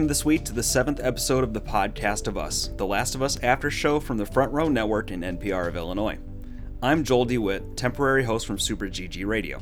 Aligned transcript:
Welcome 0.00 0.08
this 0.08 0.24
week 0.24 0.46
to 0.46 0.54
the 0.54 0.62
seventh 0.62 0.98
episode 1.02 1.44
of 1.44 1.52
the 1.52 1.60
podcast 1.60 2.26
of 2.26 2.38
Us, 2.38 2.70
the 2.78 2.86
Last 2.86 3.14
of 3.14 3.20
Us 3.20 3.38
after 3.42 3.70
show 3.70 4.00
from 4.00 4.16
the 4.16 4.24
Front 4.24 4.50
Row 4.50 4.66
Network 4.66 5.10
and 5.10 5.22
NPR 5.22 5.68
of 5.68 5.76
Illinois. 5.76 6.16
I'm 6.82 7.04
Joel 7.04 7.26
DeWitt, 7.26 7.76
temporary 7.76 8.24
host 8.24 8.46
from 8.46 8.58
Super 8.58 8.86
GG 8.86 9.26
Radio. 9.26 9.60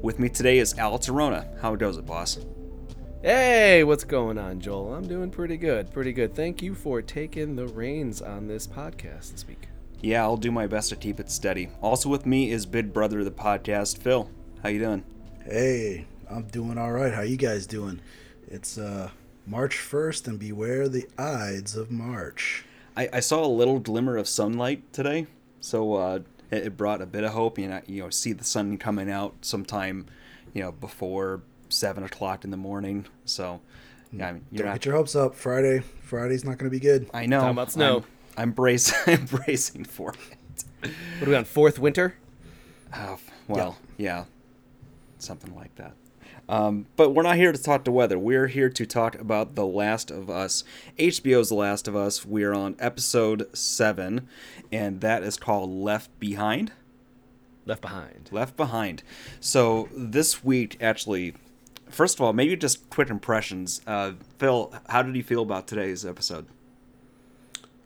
With 0.00 0.18
me 0.18 0.30
today 0.30 0.56
is 0.56 0.72
Alex 0.78 1.10
Arona. 1.10 1.50
How 1.60 1.76
goes 1.76 1.98
it, 1.98 2.06
boss? 2.06 2.38
Hey, 3.20 3.84
what's 3.84 4.04
going 4.04 4.38
on, 4.38 4.58
Joel? 4.58 4.94
I'm 4.94 5.06
doing 5.06 5.30
pretty 5.30 5.58
good, 5.58 5.92
pretty 5.92 6.14
good. 6.14 6.34
Thank 6.34 6.62
you 6.62 6.74
for 6.74 7.02
taking 7.02 7.54
the 7.54 7.66
reins 7.66 8.22
on 8.22 8.46
this 8.46 8.66
podcast 8.66 9.32
this 9.32 9.46
week. 9.46 9.68
Yeah, 10.00 10.22
I'll 10.22 10.38
do 10.38 10.50
my 10.50 10.66
best 10.66 10.88
to 10.88 10.96
keep 10.96 11.20
it 11.20 11.30
steady. 11.30 11.68
Also 11.82 12.08
with 12.08 12.24
me 12.24 12.50
is 12.50 12.64
big 12.64 12.90
brother 12.90 13.18
of 13.18 13.26
the 13.26 13.30
podcast, 13.30 13.98
Phil. 13.98 14.30
How 14.62 14.70
you 14.70 14.78
doing? 14.78 15.04
Hey, 15.44 16.06
I'm 16.30 16.44
doing 16.44 16.78
all 16.78 16.92
right. 16.92 17.12
How 17.12 17.20
you 17.20 17.36
guys 17.36 17.66
doing? 17.66 18.00
It's 18.48 18.78
uh 18.78 19.10
March 19.46 19.76
1st 19.76 20.28
and 20.28 20.38
beware 20.38 20.88
the 20.88 21.06
Ides 21.18 21.76
of 21.76 21.90
March. 21.90 22.64
I, 22.96 23.08
I 23.12 23.20
saw 23.20 23.44
a 23.44 23.48
little 23.48 23.78
glimmer 23.78 24.16
of 24.16 24.28
sunlight 24.28 24.92
today, 24.92 25.26
so 25.60 25.94
uh, 25.94 26.18
it, 26.50 26.66
it 26.66 26.76
brought 26.76 27.02
a 27.02 27.06
bit 27.06 27.24
of 27.24 27.32
hope. 27.32 27.58
You 27.58 27.68
know, 27.68 27.82
you 27.86 28.02
know, 28.02 28.10
see 28.10 28.32
the 28.32 28.44
sun 28.44 28.78
coming 28.78 29.10
out 29.10 29.34
sometime, 29.42 30.06
you 30.52 30.62
know, 30.62 30.72
before 30.72 31.42
seven 31.68 32.04
o'clock 32.04 32.44
in 32.44 32.50
the 32.50 32.56
morning. 32.56 33.06
So, 33.24 33.60
yeah, 34.12 34.28
I 34.28 34.32
mean, 34.32 34.46
you're 34.50 34.58
Don't 34.58 34.68
not, 34.68 34.74
get 34.80 34.86
your 34.86 34.94
hopes 34.94 35.14
up. 35.14 35.34
Friday, 35.34 35.80
Friday's 36.02 36.44
not 36.44 36.58
going 36.58 36.70
to 36.70 36.74
be 36.74 36.80
good. 36.80 37.10
I 37.12 37.26
know. 37.26 37.40
Talking 37.40 37.52
about 37.52 37.72
snow. 37.72 37.96
I'm, 38.36 38.42
I'm 38.42 38.50
bracing, 38.52 38.96
I'm 39.18 39.26
bracing 39.26 39.84
for 39.84 40.14
it. 40.30 40.94
What 41.18 41.28
are 41.28 41.30
we 41.30 41.36
on 41.36 41.44
fourth 41.44 41.78
winter? 41.78 42.16
Uh, 42.92 43.16
well, 43.48 43.76
yeah. 43.96 44.18
yeah, 44.18 44.24
something 45.18 45.54
like 45.54 45.74
that. 45.76 45.94
Um, 46.48 46.86
but 46.96 47.10
we're 47.10 47.22
not 47.22 47.36
here 47.36 47.52
to 47.52 47.62
talk 47.62 47.84
to 47.84 47.92
weather. 47.92 48.18
We're 48.18 48.48
here 48.48 48.68
to 48.68 48.86
talk 48.86 49.14
about 49.14 49.54
The 49.54 49.66
Last 49.66 50.10
of 50.10 50.28
Us. 50.28 50.64
HBO's 50.98 51.48
The 51.48 51.54
Last 51.54 51.88
of 51.88 51.96
Us. 51.96 52.24
We 52.26 52.44
are 52.44 52.54
on 52.54 52.76
episode 52.78 53.48
seven, 53.56 54.28
and 54.70 55.00
that 55.00 55.22
is 55.22 55.36
called 55.36 55.70
Left 55.70 56.18
Behind. 56.20 56.72
Left 57.64 57.80
Behind. 57.80 58.28
Left 58.30 58.56
Behind. 58.56 59.02
So 59.40 59.88
this 59.96 60.44
week, 60.44 60.76
actually, 60.82 61.34
first 61.88 62.16
of 62.16 62.20
all, 62.20 62.34
maybe 62.34 62.56
just 62.56 62.90
quick 62.90 63.08
impressions. 63.08 63.80
Uh, 63.86 64.12
Phil, 64.38 64.72
how 64.88 65.02
did 65.02 65.16
you 65.16 65.22
feel 65.22 65.42
about 65.42 65.66
today's 65.66 66.04
episode? 66.04 66.46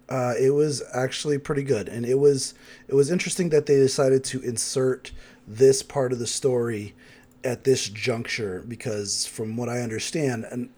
Uh, 0.08 0.32
it 0.40 0.50
was 0.50 0.82
actually 0.92 1.38
pretty 1.38 1.62
good, 1.62 1.86
and 1.86 2.06
it 2.06 2.18
was 2.18 2.54
it 2.88 2.94
was 2.94 3.10
interesting 3.10 3.50
that 3.50 3.66
they 3.66 3.76
decided 3.76 4.24
to 4.24 4.40
insert 4.40 5.12
this 5.46 5.82
part 5.82 6.12
of 6.12 6.18
the 6.18 6.26
story 6.26 6.94
at 7.44 7.64
this 7.64 7.88
juncture 7.88 8.64
because, 8.66 9.26
from 9.26 9.56
what 9.56 9.68
I 9.68 9.80
understand, 9.80 10.44
and 10.50 10.70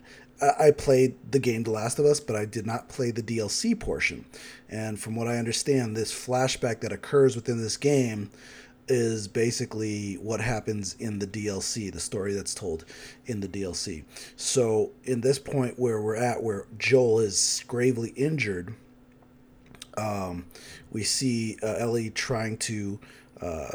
I 0.58 0.70
played 0.70 1.16
the 1.30 1.38
game 1.38 1.64
The 1.64 1.70
Last 1.70 1.98
of 1.98 2.06
Us, 2.06 2.18
but 2.18 2.34
I 2.34 2.46
did 2.46 2.66
not 2.66 2.88
play 2.88 3.10
the 3.10 3.22
DLC 3.22 3.78
portion. 3.78 4.24
And 4.70 4.98
from 4.98 5.14
what 5.14 5.28
I 5.28 5.36
understand, 5.36 5.96
this 5.96 6.12
flashback 6.12 6.80
that 6.80 6.92
occurs 6.92 7.36
within 7.36 7.60
this 7.60 7.76
game 7.76 8.30
is 8.88 9.28
basically 9.28 10.14
what 10.14 10.40
happens 10.40 10.94
in 10.98 11.18
the 11.18 11.26
DLC, 11.26 11.92
the 11.92 12.00
story 12.00 12.32
that's 12.32 12.54
told 12.54 12.86
in 13.26 13.40
the 13.40 13.48
DLC. 13.48 14.04
So, 14.36 14.92
in 15.04 15.20
this 15.20 15.38
point 15.38 15.78
where 15.78 16.00
we're 16.00 16.16
at, 16.16 16.42
where 16.42 16.66
Joel 16.78 17.20
is 17.20 17.62
gravely 17.68 18.10
injured, 18.10 18.74
um, 19.98 20.46
we 20.90 21.02
see 21.04 21.58
uh, 21.62 21.74
Ellie 21.78 22.10
trying 22.10 22.56
to 22.58 22.98
uh, 23.42 23.68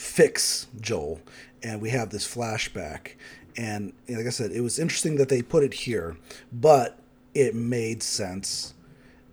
fix 0.00 0.66
Joel, 0.80 1.20
and 1.62 1.80
we 1.80 1.90
have 1.90 2.08
this 2.08 2.26
flashback. 2.26 3.12
And 3.56 3.92
like 4.08 4.26
I 4.26 4.30
said, 4.30 4.50
it 4.50 4.62
was 4.62 4.78
interesting 4.78 5.16
that 5.16 5.28
they 5.28 5.42
put 5.42 5.62
it 5.62 5.74
here, 5.74 6.16
but 6.50 6.98
it 7.34 7.54
made 7.54 8.02
sense. 8.02 8.72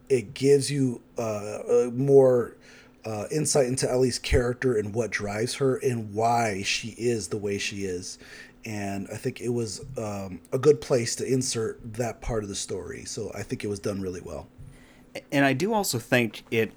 It 0.10 0.34
gives 0.34 0.70
you 0.70 1.02
uh, 1.18 1.90
more 1.94 2.58
uh, 3.06 3.26
insight 3.32 3.68
into 3.68 3.90
Ellie's 3.90 4.20
character 4.20 4.76
and 4.76 4.94
what 4.94 5.10
drives 5.10 5.56
her 5.56 5.78
and 5.78 6.14
why 6.14 6.64
she 6.64 6.90
is 6.98 7.30
the 7.30 7.38
way 7.38 7.58
she 7.58 7.86
is. 7.86 8.20
And 8.66 9.08
I 9.12 9.16
think 9.16 9.40
it 9.40 9.50
was 9.50 9.86
um, 9.98 10.42
a 10.52 10.60
good 10.60 10.82
place 10.82 11.16
to 11.16 11.26
insert 11.26 11.80
that 11.94 12.20
part 12.20 12.44
of 12.44 12.50
the 12.50 12.56
story. 12.56 13.06
So 13.06 13.32
I 13.34 13.42
think 13.42 13.64
it 13.64 13.68
was 13.68 13.80
done 13.80 14.02
really 14.02 14.22
well. 14.22 14.48
And 15.32 15.46
I 15.46 15.54
do 15.54 15.74
also 15.74 15.98
think 15.98 16.44
it. 16.52 16.74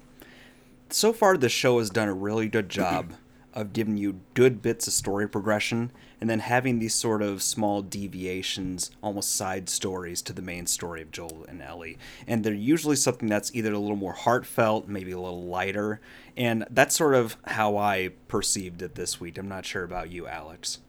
So 0.89 1.11
far, 1.11 1.37
the 1.37 1.49
show 1.49 1.79
has 1.79 1.89
done 1.89 2.07
a 2.07 2.13
really 2.13 2.47
good 2.47 2.69
job 2.69 3.13
of 3.53 3.73
giving 3.73 3.97
you 3.97 4.21
good 4.33 4.61
bits 4.61 4.87
of 4.87 4.93
story 4.93 5.27
progression 5.27 5.91
and 6.19 6.29
then 6.29 6.39
having 6.39 6.79
these 6.79 6.93
sort 6.93 7.21
of 7.21 7.41
small 7.41 7.81
deviations, 7.81 8.91
almost 9.01 9.35
side 9.35 9.67
stories 9.69 10.21
to 10.21 10.33
the 10.33 10.41
main 10.41 10.67
story 10.67 11.01
of 11.01 11.11
Joel 11.11 11.45
and 11.49 11.61
Ellie. 11.61 11.97
And 12.27 12.43
they're 12.43 12.53
usually 12.53 12.95
something 12.95 13.27
that's 13.27 13.53
either 13.53 13.73
a 13.73 13.79
little 13.79 13.95
more 13.95 14.13
heartfelt, 14.13 14.87
maybe 14.87 15.11
a 15.11 15.19
little 15.19 15.45
lighter. 15.45 15.99
And 16.37 16.65
that's 16.69 16.95
sort 16.95 17.15
of 17.15 17.37
how 17.45 17.77
I 17.77 18.11
perceived 18.27 18.81
it 18.81 18.95
this 18.95 19.19
week. 19.19 19.37
I'm 19.37 19.49
not 19.49 19.65
sure 19.65 19.83
about 19.83 20.11
you, 20.11 20.27
Alex. 20.27 20.79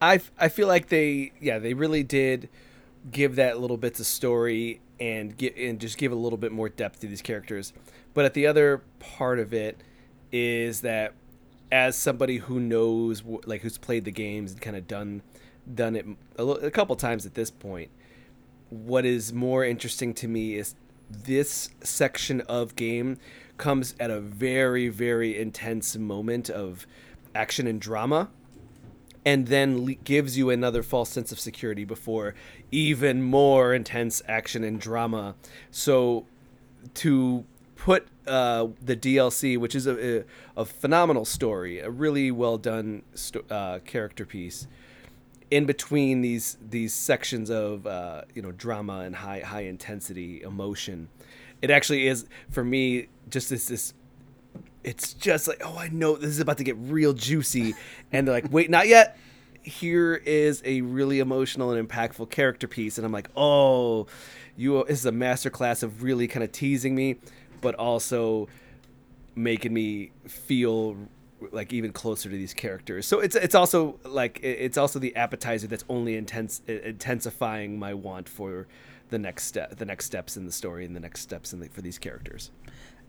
I, 0.00 0.20
I 0.38 0.48
feel 0.48 0.68
like 0.68 0.88
they, 0.88 1.32
yeah, 1.40 1.58
they 1.58 1.72
really 1.72 2.02
did 2.02 2.50
give 3.10 3.36
that 3.36 3.58
little 3.58 3.76
bits 3.76 4.00
of 4.00 4.06
story 4.06 4.80
and 5.00 5.36
get 5.36 5.56
and 5.56 5.80
just 5.80 5.98
give 5.98 6.12
a 6.12 6.16
little 6.16 6.36
bit 6.36 6.52
more 6.52 6.68
depth 6.68 7.00
to 7.00 7.06
these 7.06 7.22
characters. 7.22 7.72
But 8.12 8.24
at 8.24 8.34
the 8.34 8.46
other 8.46 8.82
part 9.00 9.38
of 9.38 9.52
it, 9.52 9.80
is 10.36 10.80
that 10.80 11.14
as 11.70 11.96
somebody 11.96 12.38
who 12.38 12.58
knows 12.58 13.22
like 13.46 13.62
who's 13.62 13.78
played 13.78 14.04
the 14.04 14.10
games 14.10 14.50
and 14.50 14.60
kind 14.60 14.76
of 14.76 14.88
done 14.88 15.22
done 15.72 15.94
it 15.94 16.04
a, 16.36 16.42
a 16.42 16.70
couple 16.72 16.96
times 16.96 17.24
at 17.24 17.34
this 17.34 17.52
point 17.52 17.88
what 18.68 19.04
is 19.04 19.32
more 19.32 19.64
interesting 19.64 20.12
to 20.12 20.26
me 20.26 20.56
is 20.56 20.74
this 21.08 21.70
section 21.84 22.40
of 22.42 22.74
game 22.74 23.16
comes 23.58 23.94
at 24.00 24.10
a 24.10 24.20
very 24.20 24.88
very 24.88 25.38
intense 25.38 25.96
moment 25.96 26.50
of 26.50 26.84
action 27.36 27.68
and 27.68 27.80
drama 27.80 28.28
and 29.24 29.46
then 29.46 29.86
le- 29.86 29.94
gives 29.94 30.36
you 30.36 30.50
another 30.50 30.82
false 30.82 31.10
sense 31.10 31.30
of 31.30 31.38
security 31.38 31.84
before 31.84 32.34
even 32.72 33.22
more 33.22 33.72
intense 33.72 34.20
action 34.28 34.62
and 34.64 34.80
drama. 34.80 35.34
So 35.70 36.26
to 36.94 37.44
put 37.84 38.08
uh, 38.26 38.68
the 38.80 38.96
DLC, 38.96 39.58
which 39.58 39.74
is 39.74 39.86
a, 39.86 40.20
a, 40.20 40.24
a, 40.56 40.64
phenomenal 40.64 41.26
story, 41.26 41.80
a 41.80 41.90
really 41.90 42.30
well 42.30 42.56
done 42.56 43.02
sto- 43.12 43.44
uh, 43.50 43.78
character 43.80 44.24
piece, 44.24 44.66
in 45.50 45.66
between 45.66 46.22
these 46.22 46.56
these 46.66 46.94
sections 46.94 47.50
of 47.50 47.86
uh, 47.86 48.22
you 48.34 48.40
know 48.40 48.52
drama 48.52 49.00
and 49.00 49.16
high 49.16 49.40
high 49.40 49.64
intensity 49.64 50.40
emotion. 50.40 51.10
It 51.60 51.70
actually 51.70 52.06
is 52.06 52.24
for 52.50 52.64
me 52.64 53.08
just 53.28 53.50
this 53.50 53.66
this. 53.66 53.92
It's 54.82 55.12
just 55.12 55.46
like 55.46 55.60
oh 55.62 55.76
I 55.76 55.88
know 55.88 56.16
this 56.16 56.30
is 56.30 56.40
about 56.40 56.56
to 56.56 56.64
get 56.64 56.76
real 56.78 57.12
juicy, 57.12 57.74
and 58.10 58.26
they're 58.26 58.34
like 58.34 58.50
wait 58.50 58.70
not 58.70 58.88
yet. 58.88 59.18
Here 59.60 60.14
is 60.14 60.62
a 60.64 60.80
really 60.80 61.20
emotional 61.20 61.70
and 61.70 61.86
impactful 61.86 62.30
character 62.30 62.66
piece, 62.66 62.96
and 62.96 63.04
I'm 63.04 63.12
like 63.12 63.28
oh, 63.36 64.06
you 64.56 64.82
this 64.84 65.00
is 65.00 65.06
a 65.06 65.12
masterclass 65.12 65.82
of 65.82 66.02
really 66.02 66.26
kind 66.28 66.42
of 66.42 66.50
teasing 66.50 66.94
me 66.94 67.16
but 67.60 67.74
also 67.74 68.48
making 69.34 69.72
me 69.72 70.12
feel 70.26 70.96
like 71.52 71.72
even 71.72 71.92
closer 71.92 72.30
to 72.30 72.36
these 72.36 72.54
characters. 72.54 73.06
So 73.06 73.20
it's 73.20 73.36
it's 73.36 73.54
also 73.54 73.98
like 74.04 74.40
it's 74.42 74.78
also 74.78 74.98
the 74.98 75.14
appetizer 75.16 75.66
that's 75.66 75.84
only 75.88 76.16
intense 76.16 76.62
intensifying 76.66 77.78
my 77.78 77.94
want 77.94 78.28
for 78.28 78.66
the 79.10 79.18
next 79.18 79.44
step, 79.44 79.76
the 79.76 79.84
next 79.84 80.06
steps 80.06 80.36
in 80.36 80.46
the 80.46 80.52
story, 80.52 80.84
and 80.84 80.96
the 80.96 81.00
next 81.00 81.20
steps 81.20 81.52
in 81.52 81.60
the, 81.60 81.68
for 81.68 81.82
these 81.82 81.98
characters. 81.98 82.50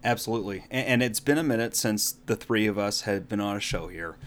Absolutely, 0.04 0.66
and, 0.70 0.88
and 0.88 1.04
it's 1.04 1.20
been 1.20 1.38
a 1.38 1.44
minute 1.44 1.76
since 1.76 2.12
the 2.26 2.36
three 2.36 2.68
of 2.68 2.78
us 2.78 3.02
had 3.02 3.28
been 3.30 3.40
on 3.40 3.56
a 3.56 3.62
show 3.62 3.88
here 3.88 4.18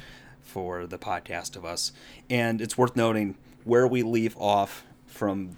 for 0.41 0.87
the 0.87 0.99
podcast 0.99 1.57
of 1.57 1.65
us, 1.65 1.93
and 2.31 2.61
it's 2.61 2.79
worth 2.79 2.97
noting 2.97 3.37
where 3.65 3.87
we 3.87 4.03
leave 4.03 4.37
off 4.39 4.85
from 5.07 5.57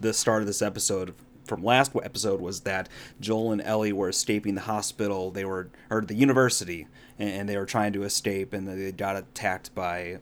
the 0.00 0.12
start 0.12 0.42
of 0.42 0.46
this 0.46 0.60
episode 0.60 1.14
from 1.46 1.64
last 1.64 1.92
episode 2.02 2.40
was 2.40 2.60
that 2.60 2.88
Joel 3.20 3.52
and 3.52 3.62
Ellie 3.62 3.92
were 3.92 4.08
escaping 4.08 4.54
the 4.54 4.62
hospital. 4.62 5.30
They 5.30 5.44
were 5.44 5.70
or 5.90 6.02
the 6.02 6.14
university, 6.14 6.86
and 7.18 7.48
they 7.48 7.56
were 7.56 7.66
trying 7.66 7.92
to 7.94 8.04
escape, 8.04 8.52
and 8.52 8.66
they 8.66 8.92
got 8.92 9.16
attacked 9.16 9.74
by 9.74 10.18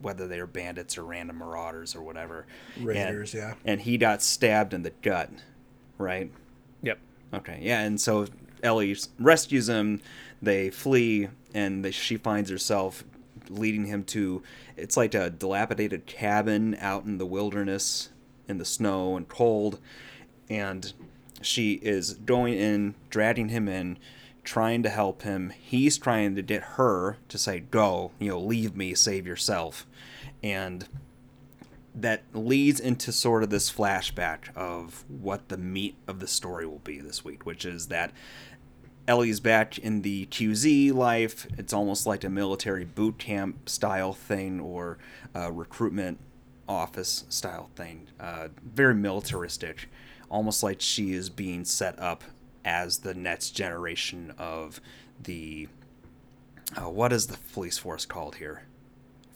whether 0.00 0.26
they 0.26 0.40
were 0.40 0.46
bandits 0.46 0.98
or 0.98 1.04
random 1.04 1.38
marauders 1.38 1.94
or 1.94 2.02
whatever. 2.02 2.46
Raiders, 2.80 3.34
and, 3.34 3.42
yeah. 3.42 3.54
And 3.64 3.80
he 3.80 3.98
got 3.98 4.22
stabbed 4.22 4.74
in 4.74 4.82
the 4.82 4.92
gut, 5.02 5.30
right? 5.98 6.30
Yep. 6.82 6.98
Okay, 7.34 7.58
yeah, 7.62 7.80
and 7.80 8.00
so 8.00 8.26
Ellie 8.62 8.96
rescues 9.18 9.68
him. 9.68 10.00
They 10.40 10.70
flee, 10.70 11.28
and 11.54 11.84
they, 11.84 11.92
she 11.92 12.16
finds 12.16 12.50
herself 12.50 13.04
leading 13.48 13.86
him 13.86 14.04
to 14.04 14.42
it's 14.76 14.96
like 14.96 15.14
a 15.14 15.30
dilapidated 15.30 16.06
cabin 16.06 16.76
out 16.80 17.04
in 17.04 17.18
the 17.18 17.26
wilderness 17.26 18.08
in 18.48 18.58
the 18.58 18.64
snow 18.64 19.16
and 19.16 19.28
cold 19.28 19.78
and 20.48 20.92
she 21.40 21.74
is 21.74 22.14
going 22.14 22.54
in, 22.54 22.94
dragging 23.10 23.48
him 23.48 23.68
in, 23.68 23.98
trying 24.44 24.82
to 24.82 24.88
help 24.88 25.22
him. 25.22 25.50
He's 25.50 25.98
trying 25.98 26.34
to 26.36 26.42
get 26.42 26.62
her 26.62 27.18
to 27.28 27.38
say, 27.38 27.60
"Go, 27.60 28.12
you 28.18 28.28
know, 28.28 28.40
leave 28.40 28.76
me, 28.76 28.94
save 28.94 29.26
yourself," 29.26 29.86
and 30.42 30.88
that 31.94 32.22
leads 32.32 32.80
into 32.80 33.12
sort 33.12 33.42
of 33.42 33.50
this 33.50 33.70
flashback 33.70 34.54
of 34.56 35.04
what 35.08 35.48
the 35.48 35.58
meat 35.58 35.96
of 36.06 36.20
the 36.20 36.26
story 36.26 36.66
will 36.66 36.78
be 36.78 37.00
this 37.00 37.24
week, 37.24 37.44
which 37.44 37.64
is 37.64 37.88
that 37.88 38.12
Ellie's 39.06 39.40
back 39.40 39.78
in 39.78 40.02
the 40.02 40.26
QZ 40.26 40.92
life. 40.92 41.46
It's 41.58 41.72
almost 41.72 42.06
like 42.06 42.24
a 42.24 42.30
military 42.30 42.84
boot 42.84 43.18
camp 43.18 43.68
style 43.68 44.12
thing 44.12 44.60
or 44.60 44.98
a 45.34 45.50
recruitment 45.52 46.18
office 46.68 47.24
style 47.28 47.70
thing. 47.74 48.08
Uh, 48.20 48.48
very 48.64 48.94
militaristic, 48.94 49.88
almost 50.32 50.62
like 50.62 50.80
she 50.80 51.12
is 51.12 51.30
being 51.30 51.64
set 51.64 51.96
up 52.00 52.24
as 52.64 52.98
the 52.98 53.14
next 53.14 53.50
generation 53.50 54.34
of 54.38 54.80
the. 55.22 55.68
Uh, 56.74 56.88
what 56.88 57.12
is 57.12 57.26
the 57.26 57.36
police 57.52 57.76
force 57.76 58.06
called 58.06 58.36
here? 58.36 58.62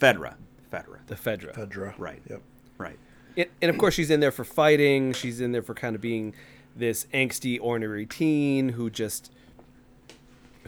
Fedra. 0.01 0.35
Fedra. 0.73 0.99
The 1.07 1.15
Fedra. 1.15 1.55
Fedra. 1.55 1.95
Right. 1.99 2.23
Yep. 2.29 2.43
Right. 2.79 2.99
It, 3.37 3.53
and 3.61 3.69
of 3.69 3.77
course, 3.77 3.93
she's 3.93 4.11
in 4.11 4.21
there 4.21 4.33
for 4.33 4.45
fighting. 4.45 5.13
She's 5.13 5.41
in 5.41 5.53
there 5.53 5.63
for 5.63 5.75
kind 5.75 5.95
of 5.95 6.01
being 6.01 6.35
this 6.75 7.07
angsty, 7.13 7.59
ornery 7.61 8.07
teen 8.07 8.71
who 8.71 8.89
just 8.89 9.31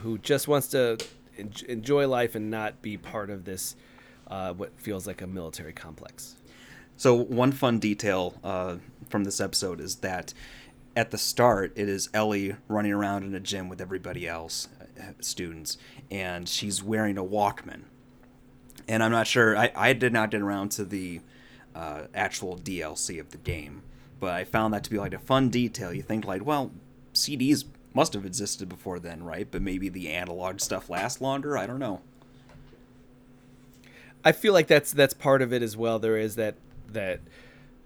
who 0.00 0.18
just 0.18 0.46
wants 0.46 0.68
to 0.68 0.98
en- 1.38 1.52
enjoy 1.68 2.06
life 2.06 2.34
and 2.34 2.50
not 2.50 2.80
be 2.82 2.96
part 2.96 3.30
of 3.30 3.44
this 3.44 3.74
uh, 4.28 4.52
what 4.52 4.78
feels 4.78 5.06
like 5.06 5.22
a 5.22 5.26
military 5.26 5.72
complex. 5.72 6.36
So 6.96 7.14
one 7.14 7.52
fun 7.52 7.78
detail 7.78 8.34
uh, 8.44 8.76
from 9.08 9.24
this 9.24 9.40
episode 9.40 9.80
is 9.80 9.96
that 9.96 10.34
at 10.96 11.10
the 11.10 11.18
start 11.18 11.72
it 11.76 11.88
is 11.88 12.08
Ellie 12.12 12.56
running 12.66 12.92
around 12.92 13.24
in 13.24 13.34
a 13.34 13.40
gym 13.40 13.68
with 13.68 13.80
everybody 13.80 14.26
else, 14.26 14.68
uh, 14.98 15.12
students, 15.20 15.78
and 16.10 16.48
she's 16.48 16.82
wearing 16.82 17.16
a 17.18 17.24
Walkman. 17.24 17.82
And 18.86 19.02
I'm 19.02 19.12
not 19.12 19.26
sure. 19.26 19.56
I, 19.56 19.70
I 19.76 19.92
did 19.92 20.12
not 20.12 20.30
get 20.30 20.40
around 20.40 20.70
to 20.72 20.84
the 20.84 21.20
uh, 21.74 22.04
actual 22.14 22.56
DLC 22.56 23.20
of 23.20 23.30
the 23.30 23.36
game, 23.36 23.82
but 24.18 24.32
I 24.32 24.44
found 24.44 24.72
that 24.74 24.82
to 24.84 24.90
be 24.90 24.98
like 24.98 25.14
a 25.14 25.18
fun 25.18 25.50
detail. 25.50 25.92
You 25.92 26.02
think 26.02 26.24
like, 26.24 26.44
well, 26.44 26.72
CDs 27.12 27.64
must 27.94 28.14
have 28.14 28.24
existed 28.24 28.68
before 28.68 28.98
then, 28.98 29.22
right? 29.22 29.46
But 29.50 29.62
maybe 29.62 29.88
the 29.88 30.08
analog 30.08 30.60
stuff 30.60 30.88
lasts 30.88 31.20
longer. 31.20 31.56
I 31.58 31.66
don't 31.66 31.78
know. 31.78 32.00
I 34.24 34.32
feel 34.32 34.52
like 34.52 34.66
that's 34.66 34.92
that's 34.92 35.14
part 35.14 35.42
of 35.42 35.52
it 35.52 35.62
as 35.62 35.76
well. 35.76 35.98
There 35.98 36.16
is 36.16 36.34
that 36.36 36.56
that 36.92 37.20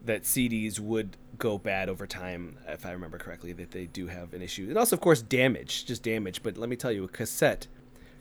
that 0.05 0.23
CDs 0.23 0.79
would 0.79 1.17
go 1.39 1.59
bad 1.59 1.89
over 1.89 2.07
time, 2.07 2.57
if 2.69 2.87
I 2.87 2.93
remember 2.93 3.19
correctly. 3.19 3.53
That 3.53 3.71
they 3.71 3.87
do 3.87 4.07
have 4.07 4.35
an 4.35 4.43
issue, 4.43 4.67
and 4.69 4.79
also 4.79 4.97
of 4.97 5.01
course 5.01 5.23
damage, 5.23 5.87
just 5.87 6.03
damage. 6.03 6.43
But 6.43 6.57
let 6.57 6.69
me 6.69 6.77
tell 6.77 6.93
you, 6.93 7.05
a 7.05 7.09
cassette 7.09 7.67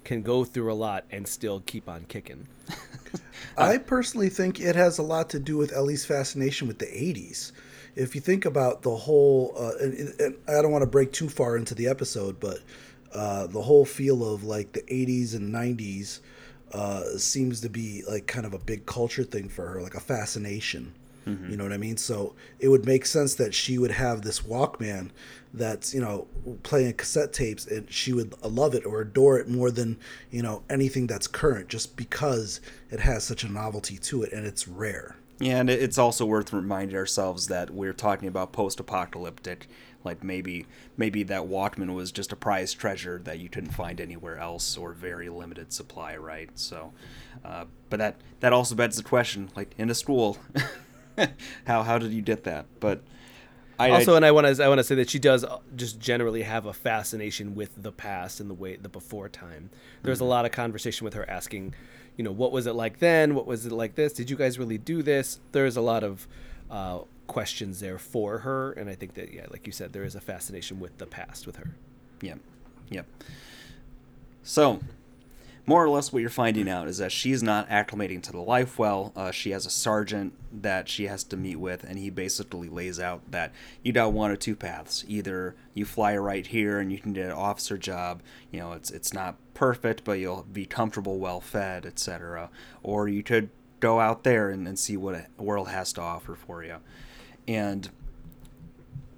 can 0.03 0.21
go 0.21 0.43
through 0.43 0.71
a 0.71 0.73
lot 0.73 1.05
and 1.11 1.27
still 1.27 1.61
keep 1.61 1.87
on 1.87 2.05
kicking. 2.05 2.47
I 3.57 3.77
personally 3.77 4.29
think 4.29 4.59
it 4.59 4.75
has 4.75 4.97
a 4.97 5.03
lot 5.03 5.29
to 5.31 5.39
do 5.39 5.57
with 5.57 5.73
Ellie's 5.73 6.05
fascination 6.05 6.67
with 6.67 6.79
the 6.79 6.85
80s. 6.85 7.51
If 7.95 8.15
you 8.15 8.21
think 8.21 8.45
about 8.45 8.81
the 8.81 8.95
whole, 8.95 9.53
uh, 9.57 9.73
and, 9.79 10.19
and 10.19 10.35
I 10.47 10.61
don't 10.61 10.71
want 10.71 10.83
to 10.83 10.89
break 10.89 11.11
too 11.11 11.29
far 11.29 11.57
into 11.57 11.75
the 11.75 11.87
episode, 11.87 12.39
but 12.39 12.59
uh, 13.13 13.47
the 13.47 13.61
whole 13.61 13.85
feel 13.85 14.33
of 14.33 14.43
like 14.43 14.71
the 14.71 14.81
80s 14.83 15.35
and 15.35 15.53
90s 15.53 16.21
uh, 16.71 17.17
seems 17.17 17.61
to 17.61 17.69
be 17.69 18.03
like 18.09 18.27
kind 18.27 18.45
of 18.45 18.53
a 18.53 18.59
big 18.59 18.85
culture 18.85 19.23
thing 19.23 19.49
for 19.49 19.67
her, 19.67 19.81
like 19.81 19.95
a 19.95 19.99
fascination. 19.99 20.93
You 21.25 21.57
know 21.57 21.63
what 21.63 21.73
I 21.73 21.77
mean? 21.77 21.97
So 21.97 22.35
it 22.59 22.69
would 22.69 22.85
make 22.85 23.05
sense 23.05 23.35
that 23.35 23.53
she 23.53 23.77
would 23.77 23.91
have 23.91 24.21
this 24.21 24.41
Walkman 24.41 25.11
that's, 25.53 25.93
you 25.93 26.01
know, 26.01 26.27
playing 26.63 26.93
cassette 26.93 27.33
tapes 27.33 27.65
and 27.67 27.91
she 27.91 28.13
would 28.13 28.33
love 28.43 28.73
it 28.73 28.85
or 28.85 29.01
adore 29.01 29.37
it 29.37 29.49
more 29.49 29.69
than, 29.71 29.97
you 30.31 30.41
know, 30.41 30.63
anything 30.69 31.07
that's 31.07 31.27
current 31.27 31.67
just 31.67 31.95
because 31.95 32.61
it 32.89 33.01
has 33.01 33.23
such 33.23 33.43
a 33.43 33.49
novelty 33.51 33.97
to 33.97 34.23
it 34.23 34.31
and 34.31 34.45
it's 34.45 34.67
rare. 34.67 35.15
Yeah, 35.41 35.57
and 35.57 35.71
it's 35.71 35.97
also 35.97 36.23
worth 36.23 36.53
reminding 36.53 36.95
ourselves 36.95 37.47
that 37.47 37.71
we're 37.71 37.93
talking 37.93 38.27
about 38.27 38.51
post-apocalyptic. 38.51 39.67
Like 40.03 40.23
maybe 40.23 40.67
maybe 40.97 41.23
that 41.23 41.43
Walkman 41.43 41.95
was 41.95 42.11
just 42.11 42.31
a 42.31 42.35
prized 42.35 42.79
treasure 42.79 43.19
that 43.23 43.39
you 43.39 43.49
couldn't 43.49 43.71
find 43.71 43.99
anywhere 43.99 44.37
else 44.37 44.77
or 44.77 44.93
very 44.93 45.29
limited 45.29 45.73
supply, 45.73 46.15
right? 46.15 46.49
So, 46.55 46.93
uh, 47.43 47.65
but 47.89 47.97
that 47.97 48.17
that 48.39 48.53
also 48.53 48.75
begs 48.75 48.97
the 48.97 49.03
question, 49.03 49.49
like 49.55 49.73
in 49.79 49.89
a 49.89 49.95
school, 49.95 50.37
how 51.65 51.83
how 51.83 51.97
did 51.97 52.11
you 52.11 52.21
get 52.21 52.43
that? 52.45 52.65
But 52.79 53.01
I 53.79 53.89
also, 53.89 54.13
I, 54.13 54.17
and 54.17 54.25
I 54.25 54.31
want 54.31 54.55
to 54.55 54.63
I 54.63 54.67
want 54.67 54.79
to 54.79 54.83
say 54.83 54.95
that 54.95 55.09
she 55.09 55.19
does 55.19 55.43
just 55.75 55.99
generally 55.99 56.43
have 56.43 56.65
a 56.65 56.73
fascination 56.73 57.55
with 57.55 57.81
the 57.81 57.91
past 57.91 58.39
and 58.39 58.49
the 58.49 58.53
way 58.53 58.75
the 58.75 58.89
before 58.89 59.27
time. 59.29 59.69
There's 60.03 60.19
a 60.19 60.25
lot 60.25 60.45
of 60.45 60.51
conversation 60.51 61.05
with 61.05 61.15
her 61.15 61.27
asking, 61.29 61.73
you 62.15 62.23
know, 62.23 62.31
what 62.31 62.51
was 62.51 62.67
it 62.67 62.73
like 62.73 62.99
then? 62.99 63.33
What 63.33 63.47
was 63.47 63.65
it 63.65 63.71
like 63.71 63.95
this? 63.95 64.13
Did 64.13 64.29
you 64.29 64.35
guys 64.35 64.59
really 64.59 64.77
do 64.77 65.01
this? 65.01 65.39
There's 65.51 65.77
a 65.77 65.81
lot 65.81 66.03
of 66.03 66.27
uh, 66.69 66.99
questions 67.27 67.79
there 67.79 67.97
for 67.97 68.39
her, 68.39 68.71
and 68.73 68.89
I 68.89 68.95
think 68.95 69.15
that 69.15 69.33
yeah, 69.33 69.47
like 69.49 69.65
you 69.65 69.73
said, 69.73 69.93
there 69.93 70.03
is 70.03 70.15
a 70.15 70.21
fascination 70.21 70.79
with 70.79 70.97
the 70.97 71.07
past 71.07 71.47
with 71.47 71.55
her. 71.55 71.71
Yep. 72.21 72.39
Yep. 72.89 73.07
So, 74.43 74.79
more 75.65 75.83
or 75.83 75.89
less, 75.89 76.11
what 76.11 76.21
you're 76.21 76.29
finding 76.29 76.67
out 76.67 76.87
is 76.87 76.97
that 76.97 77.11
she's 77.11 77.43
not 77.43 77.69
acclimating 77.69 78.21
to 78.23 78.31
the 78.31 78.39
life 78.39 78.79
well. 78.79 79.11
Uh, 79.15 79.31
she 79.31 79.51
has 79.51 79.65
a 79.65 79.69
sergeant 79.69 80.33
that 80.51 80.89
she 80.89 81.05
has 81.05 81.23
to 81.25 81.37
meet 81.37 81.57
with, 81.57 81.83
and 81.83 81.99
he 81.99 82.09
basically 82.09 82.67
lays 82.67 82.99
out 82.99 83.29
that 83.31 83.53
you 83.83 83.93
got 83.93 84.11
one 84.11 84.31
or 84.31 84.35
two 84.35 84.55
paths. 84.55 85.05
Either 85.07 85.55
you 85.73 85.85
fly 85.85 86.17
right 86.17 86.47
here 86.47 86.79
and 86.79 86.91
you 86.91 86.97
can 86.97 87.13
get 87.13 87.27
an 87.27 87.31
officer 87.33 87.77
job. 87.77 88.21
You 88.51 88.59
know, 88.59 88.73
it's 88.73 88.89
it's 88.89 89.13
not 89.13 89.35
perfect, 89.53 90.03
but 90.03 90.13
you'll 90.13 90.47
be 90.51 90.65
comfortable, 90.65 91.19
well 91.19 91.39
fed, 91.39 91.85
etc. 91.85 92.49
Or 92.81 93.07
you 93.07 93.21
could 93.21 93.49
go 93.79 93.99
out 93.99 94.23
there 94.23 94.49
and, 94.49 94.67
and 94.67 94.79
see 94.79 94.97
what 94.97 95.15
a 95.15 95.43
world 95.43 95.67
has 95.67 95.93
to 95.93 96.01
offer 96.01 96.35
for 96.35 96.63
you. 96.63 96.77
And 97.47 97.89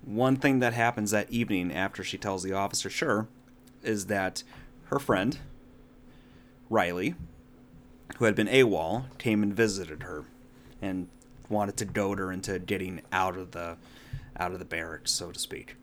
one 0.05 0.35
thing 0.35 0.59
that 0.59 0.73
happens 0.73 1.11
that 1.11 1.29
evening 1.29 1.71
after 1.71 2.03
she 2.03 2.17
tells 2.17 2.43
the 2.43 2.53
officer, 2.53 2.89
sure, 2.89 3.27
is 3.81 4.07
that 4.07 4.43
her 4.85 4.99
friend, 4.99 5.37
Riley, 6.69 7.15
who 8.17 8.25
had 8.25 8.35
been 8.35 8.47
AWOL, 8.47 9.05
came 9.17 9.43
and 9.43 9.55
visited 9.55 10.03
her 10.03 10.25
and 10.81 11.07
wanted 11.49 11.77
to 11.77 11.85
goad 11.85 12.19
her 12.19 12.31
into 12.31 12.59
getting 12.59 13.01
out 13.11 13.37
of 13.37 13.51
the 13.51 13.77
out 14.37 14.51
of 14.51 14.59
the 14.59 14.65
barracks, 14.65 15.11
so 15.11 15.31
to 15.31 15.39
speak. 15.39 15.75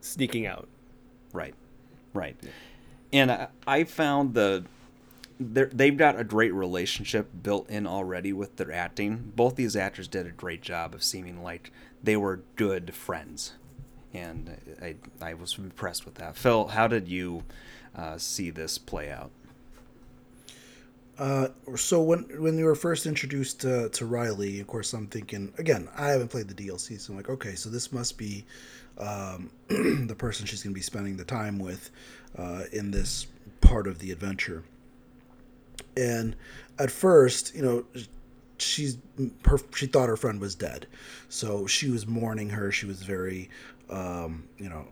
Sneaking 0.00 0.46
out. 0.46 0.68
Right, 1.32 1.54
right. 2.14 2.36
And 3.12 3.30
I, 3.32 3.48
I 3.66 3.84
found 3.84 4.34
the 4.34 4.64
they've 5.40 5.96
got 5.96 6.18
a 6.18 6.24
great 6.24 6.54
relationship 6.54 7.28
built 7.42 7.68
in 7.68 7.86
already 7.86 8.32
with 8.32 8.56
their 8.56 8.72
acting. 8.72 9.32
Both 9.34 9.56
these 9.56 9.74
actors 9.74 10.06
did 10.06 10.26
a 10.26 10.30
great 10.30 10.62
job 10.62 10.94
of 10.94 11.02
seeming 11.02 11.42
like 11.42 11.72
they 12.02 12.16
were 12.16 12.42
good 12.56 12.94
friends, 12.94 13.54
and 14.12 14.56
I 14.80 14.96
I 15.20 15.34
was 15.34 15.58
impressed 15.58 16.04
with 16.04 16.14
that. 16.16 16.36
Phil, 16.36 16.68
how 16.68 16.86
did 16.86 17.08
you 17.08 17.42
uh, 17.96 18.18
see 18.18 18.50
this 18.50 18.78
play 18.78 19.10
out? 19.10 19.30
Uh, 21.18 21.48
so 21.76 22.00
when 22.00 22.20
when 22.40 22.56
they 22.56 22.62
were 22.62 22.74
first 22.74 23.06
introduced 23.06 23.60
to, 23.60 23.88
to 23.90 24.06
Riley, 24.06 24.60
of 24.60 24.66
course, 24.66 24.92
I'm 24.92 25.06
thinking 25.06 25.52
again. 25.58 25.88
I 25.96 26.08
haven't 26.08 26.28
played 26.28 26.48
the 26.48 26.54
DLC, 26.54 26.98
so 26.98 27.12
I'm 27.12 27.16
like, 27.16 27.28
okay, 27.28 27.54
so 27.54 27.68
this 27.68 27.92
must 27.92 28.16
be 28.16 28.44
um, 28.98 29.50
the 29.68 30.14
person 30.16 30.46
she's 30.46 30.62
going 30.62 30.72
to 30.72 30.78
be 30.78 30.82
spending 30.82 31.16
the 31.16 31.24
time 31.24 31.58
with 31.58 31.90
uh, 32.38 32.64
in 32.72 32.90
this 32.90 33.26
part 33.60 33.86
of 33.86 33.98
the 33.98 34.10
adventure. 34.10 34.64
And 35.96 36.34
at 36.78 36.90
first, 36.90 37.54
you 37.54 37.62
know, 37.62 37.84
she's 38.56 38.96
her, 39.44 39.58
she 39.74 39.86
thought 39.86 40.08
her 40.08 40.16
friend 40.16 40.40
was 40.40 40.54
dead, 40.54 40.86
so 41.28 41.66
she 41.66 41.90
was 41.90 42.06
mourning 42.06 42.50
her. 42.50 42.72
She 42.72 42.86
was 42.86 43.02
very, 43.02 43.50
um, 43.90 44.44
you 44.56 44.70
know, 44.70 44.86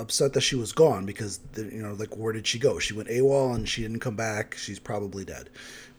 upset 0.00 0.32
that 0.32 0.40
she 0.40 0.56
was 0.56 0.72
gone 0.72 1.06
because 1.06 1.38
the, 1.52 1.64
you 1.64 1.82
know 1.82 1.94
like 1.94 2.16
where 2.16 2.32
did 2.32 2.46
she 2.46 2.58
go? 2.58 2.78
She 2.78 2.94
went 2.94 3.08
AWOL 3.08 3.54
and 3.54 3.68
she 3.68 3.82
didn't 3.82 4.00
come 4.00 4.16
back. 4.16 4.56
She's 4.56 4.78
probably 4.78 5.24
dead. 5.24 5.50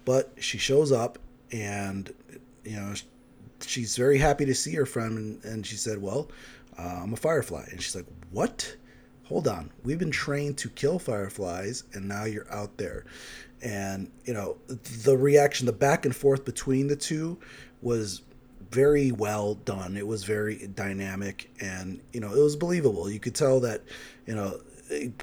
But 0.05 0.33
she 0.39 0.57
shows 0.57 0.91
up 0.91 1.19
and 1.51 2.13
you 2.63 2.75
know 2.75 2.93
she's 3.61 3.95
very 3.95 4.17
happy 4.17 4.45
to 4.45 4.55
see 4.55 4.73
her 4.75 4.85
friend 4.85 5.17
and, 5.17 5.45
and 5.45 5.65
she 5.65 5.75
said 5.75 6.01
well 6.01 6.29
uh, 6.77 7.01
I'm 7.03 7.13
a 7.13 7.17
firefly. 7.17 7.65
And 7.71 7.81
she's 7.81 7.95
like 7.95 8.07
what? 8.31 8.75
Hold 9.25 9.47
on. 9.47 9.71
We've 9.83 9.99
been 9.99 10.11
trained 10.11 10.57
to 10.59 10.69
kill 10.69 10.99
fireflies 10.99 11.83
and 11.93 12.07
now 12.07 12.25
you're 12.25 12.51
out 12.51 12.77
there. 12.77 13.05
And 13.61 14.11
you 14.25 14.33
know 14.33 14.57
the 15.03 15.17
reaction 15.17 15.67
the 15.67 15.73
back 15.73 16.05
and 16.05 16.15
forth 16.15 16.45
between 16.45 16.87
the 16.87 16.95
two 16.95 17.37
was 17.81 18.21
very 18.71 19.11
well 19.11 19.55
done. 19.55 19.97
It 19.97 20.07
was 20.07 20.23
very 20.23 20.67
dynamic, 20.67 21.51
and 21.59 21.99
you 22.13 22.19
know, 22.19 22.33
it 22.33 22.41
was 22.41 22.55
believable. 22.55 23.09
You 23.09 23.19
could 23.19 23.35
tell 23.35 23.59
that, 23.59 23.81
you 24.25 24.35
know, 24.35 24.61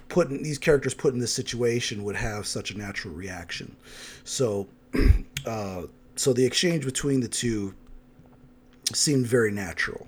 putting 0.09 0.43
these 0.43 0.59
characters 0.59 0.95
put 0.95 1.15
in 1.15 1.21
this 1.21 1.33
situation 1.33 2.05
would 2.05 2.17
have 2.17 2.47
such 2.47 2.71
a 2.71 2.79
natural 2.79 3.15
reaction. 3.15 3.77
So, 4.25 4.69
uh, 5.47 5.83
so 6.17 6.33
the 6.33 6.45
exchange 6.45 6.85
between 6.85 7.21
the 7.21 7.29
two 7.29 7.75
seemed 8.93 9.27
very 9.27 9.51
natural. 9.51 10.07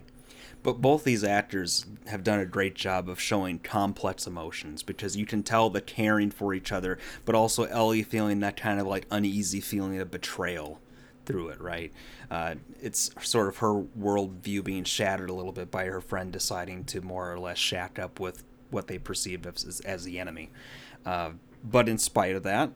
But 0.63 0.83
both 0.83 1.05
these 1.05 1.25
actors 1.25 1.87
have 2.09 2.23
done 2.23 2.39
a 2.39 2.45
great 2.45 2.75
job 2.75 3.09
of 3.09 3.19
showing 3.19 3.61
complex 3.61 4.27
emotions 4.27 4.83
because 4.83 5.17
you 5.17 5.25
can 5.25 5.43
tell 5.43 5.71
the 5.71 5.81
caring 5.81 6.31
for 6.31 6.53
each 6.53 6.71
other, 6.71 6.99
but 7.25 7.35
also 7.35 7.65
Ellie 7.65 8.03
feeling 8.03 8.41
that 8.41 8.59
kind 8.59 8.79
of 8.79 8.87
like 8.87 9.07
uneasy 9.11 9.61
feeling 9.61 9.99
of 9.99 10.11
betrayal 10.11 10.79
through 11.31 11.49
it, 11.49 11.61
right? 11.61 11.93
Uh, 12.31 12.57
it's 12.81 13.11
sort 13.21 13.49
of 13.49 13.59
her 13.59 13.83
worldview 13.99 14.65
being 14.65 14.85
shattered 14.85 15.31
a 15.31 15.35
little 15.35 15.53
bit 15.53 15.71
by 15.71 15.85
her 15.87 16.01
friend 16.01 16.33
deciding 16.33 16.85
to 16.85 17.01
more 17.01 17.33
or 17.33 17.39
less 17.39 17.59
shack 17.59 17.99
up 17.99 18.19
with 18.19 18.43
what 18.71 18.87
they 18.89 18.99
perceived 18.99 19.47
as, 19.47 19.81
as 19.81 20.05
the 20.05 20.19
enemy. 20.19 20.51
Uh, 21.07 21.31
but 21.63 21.89
in 21.89 21.99
spite 21.99 22.35
of 22.35 22.43
that, 22.43 22.71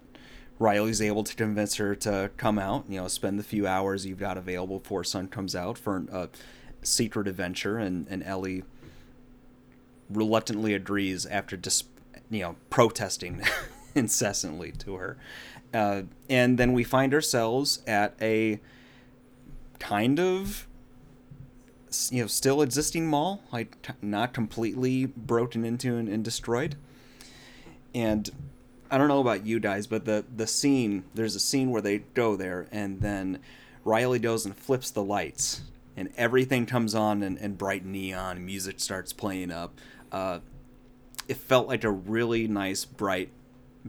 Riley's 0.59 1.03
able 1.03 1.25
to 1.25 1.35
convince 1.35 1.77
her 1.77 1.95
to 1.97 2.31
come 2.37 2.59
out, 2.59 2.85
you 2.89 3.01
know, 3.01 3.09
spend 3.09 3.39
the 3.39 3.43
few 3.43 3.67
hours 3.67 4.07
you've 4.07 4.19
got 4.19 4.39
available 4.39 4.79
before 4.79 5.03
sun 5.03 5.27
comes 5.27 5.57
out 5.57 5.77
for 5.77 6.05
a 6.13 6.29
secret 6.83 7.27
adventure, 7.27 7.79
and, 7.79 8.07
and 8.09 8.23
Ellie 8.23 8.63
reluctantly 10.09 10.75
agrees 10.75 11.27
after 11.27 11.57
just, 11.57 11.87
you 12.31 12.43
know, 12.43 12.57
protesting 12.71 13.43
incessantly 13.97 14.71
to 14.73 14.95
her. 14.95 15.17
Uh, 15.75 16.03
and 16.31 16.57
then 16.57 16.73
we 16.73 16.85
find 16.85 17.13
ourselves 17.13 17.83
at 17.87 18.15
a 18.23 18.61
kind 19.79 20.19
of 20.19 20.67
you 22.11 22.23
know 22.23 22.27
still 22.27 22.63
existing 22.63 23.07
mall 23.07 23.43
like 23.53 23.77
not 24.01 24.33
completely 24.33 25.05
broken 25.05 25.65
into 25.65 25.97
and, 25.97 26.09
and, 26.09 26.25
destroyed. 26.25 26.77
And 27.95 28.31
i 28.91 28.99
don't 28.99 29.09
know 29.09 29.21
about 29.21 29.45
you 29.45 29.59
guys 29.59 29.87
but 29.87 30.05
the 30.05 30.25
the 30.35 30.47
scene 30.47 31.05
there's 31.15 31.35
a 31.35 31.41
scene 31.41 31.71
where 31.71 31.83
they 31.83 31.99
go 31.99 32.37
there 32.37 32.67
and 32.71 33.01
then 33.01 33.39
riley 33.85 34.19
goes 34.19 34.45
and 34.45 34.57
flips 34.57 34.91
the 34.91 35.03
lights 35.03 35.63
and 35.97 36.11
everything 36.17 36.67
comes 36.67 36.95
on 36.95 37.23
and, 37.23 37.39
and 37.39 37.57
bright 37.57 37.85
neon 37.85 38.45
music 38.45 38.81
starts 38.81 39.13
playing 39.13 39.51
up. 39.51 39.79
Uh, 40.11 40.41
it 41.29 41.37
felt 41.37 41.69
like 41.69 41.85
a 41.85 41.91
really 41.91 42.47
nice 42.47 42.85
bright 42.85 43.31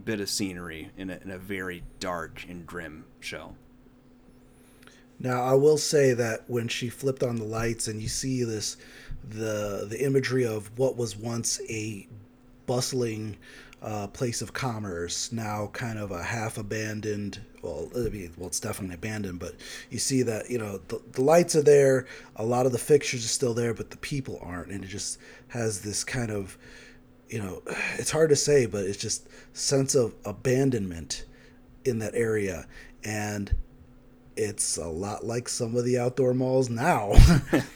bit 0.04 0.20
of 0.20 0.30
scenery 0.30 0.90
in 0.98 1.10
a, 1.10 1.20
in 1.24 1.32
a 1.32 1.38
very 1.38 1.84
dark 2.00 2.46
and 2.48 2.66
grim 2.66 3.06
show. 3.20 3.56
Now, 5.20 5.44
I 5.44 5.54
will 5.54 5.78
say 5.78 6.14
that 6.14 6.44
when 6.48 6.68
she 6.68 6.90
flipped 6.90 7.24
on 7.24 7.38
the 7.38 7.46
lights 7.46 7.88
and 7.88 8.02
you 8.02 8.10
see 8.10 8.44
this, 8.44 8.78
the 9.28 9.88
the 9.90 10.04
imagery 10.04 10.46
of 10.46 10.78
what 10.78 10.98
was 10.98 11.16
once 11.16 11.60
a 11.70 12.08
bustling 12.66 13.38
uh, 13.82 14.08
place 14.08 14.42
of 14.42 14.52
commerce, 14.54 15.32
now 15.32 15.70
kind 15.74 16.00
of 16.00 16.12
a 16.12 16.22
half 16.22 16.58
abandoned. 16.58 17.40
Well, 17.62 17.90
I 17.96 18.10
mean, 18.10 18.34
well, 18.38 18.48
it's 18.48 18.60
definitely 18.60 18.96
abandoned, 18.96 19.40
but 19.40 19.56
you 19.90 20.00
see 20.00 20.22
that 20.24 20.50
you 20.50 20.58
know 20.58 20.80
the, 20.90 21.02
the 21.14 21.22
lights 21.22 21.56
are 21.56 21.64
there, 21.64 22.08
a 22.36 22.46
lot 22.46 22.66
of 22.66 22.72
the 22.72 22.78
fixtures 22.78 23.24
are 23.24 23.30
still 23.30 23.54
there, 23.54 23.74
but 23.74 23.92
the 23.92 23.98
people 23.98 24.40
aren't, 24.42 24.72
and 24.72 24.84
it 24.84 24.88
just 24.88 25.18
has 25.50 25.82
this 25.82 26.04
kind 26.04 26.32
of 26.32 26.58
you 27.36 27.44
know, 27.44 27.62
it's 27.98 28.12
hard 28.12 28.30
to 28.30 28.36
say, 28.36 28.65
but 28.65 28.86
it's 28.86 28.98
just 28.98 29.27
sense 29.54 29.94
of 29.94 30.15
abandonment 30.24 31.25
in 31.84 32.00
that 32.00 32.15
area, 32.15 32.65
and 33.04 33.54
it's 34.38 34.77
a 34.77 34.88
lot 34.88 35.25
like 35.25 35.48
some 35.48 35.75
of 35.75 35.86
the 35.86 35.98
outdoor 36.00 36.34
malls 36.34 36.70
now. 36.70 37.12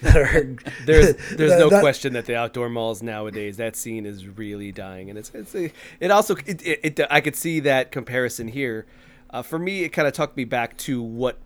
That 0.01 0.15
are 0.15 0.55
there's 0.85 1.15
there's 1.35 1.51
that, 1.51 1.59
no 1.59 1.69
that, 1.69 1.81
question 1.81 2.13
that 2.13 2.25
the 2.25 2.35
outdoor 2.35 2.69
malls 2.69 3.03
nowadays 3.03 3.57
that 3.57 3.75
scene 3.75 4.05
is 4.05 4.25
really 4.25 4.71
dying. 4.71 5.09
And 5.09 5.19
it's 5.19 5.29
it's 5.33 5.53
a, 5.53 5.71
it 5.99 6.09
also 6.09 6.35
it, 6.45 6.65
it, 6.65 6.99
it, 6.99 6.99
I 7.11 7.19
could 7.19 7.35
see 7.35 7.59
that 7.61 7.91
comparison 7.91 8.47
here. 8.47 8.85
Uh, 9.29 9.41
for 9.41 9.59
me 9.59 9.83
it 9.83 9.89
kind 9.89 10.07
of 10.07 10.13
took 10.13 10.35
me 10.35 10.45
back 10.45 10.75
to 10.77 11.01
what 11.01 11.37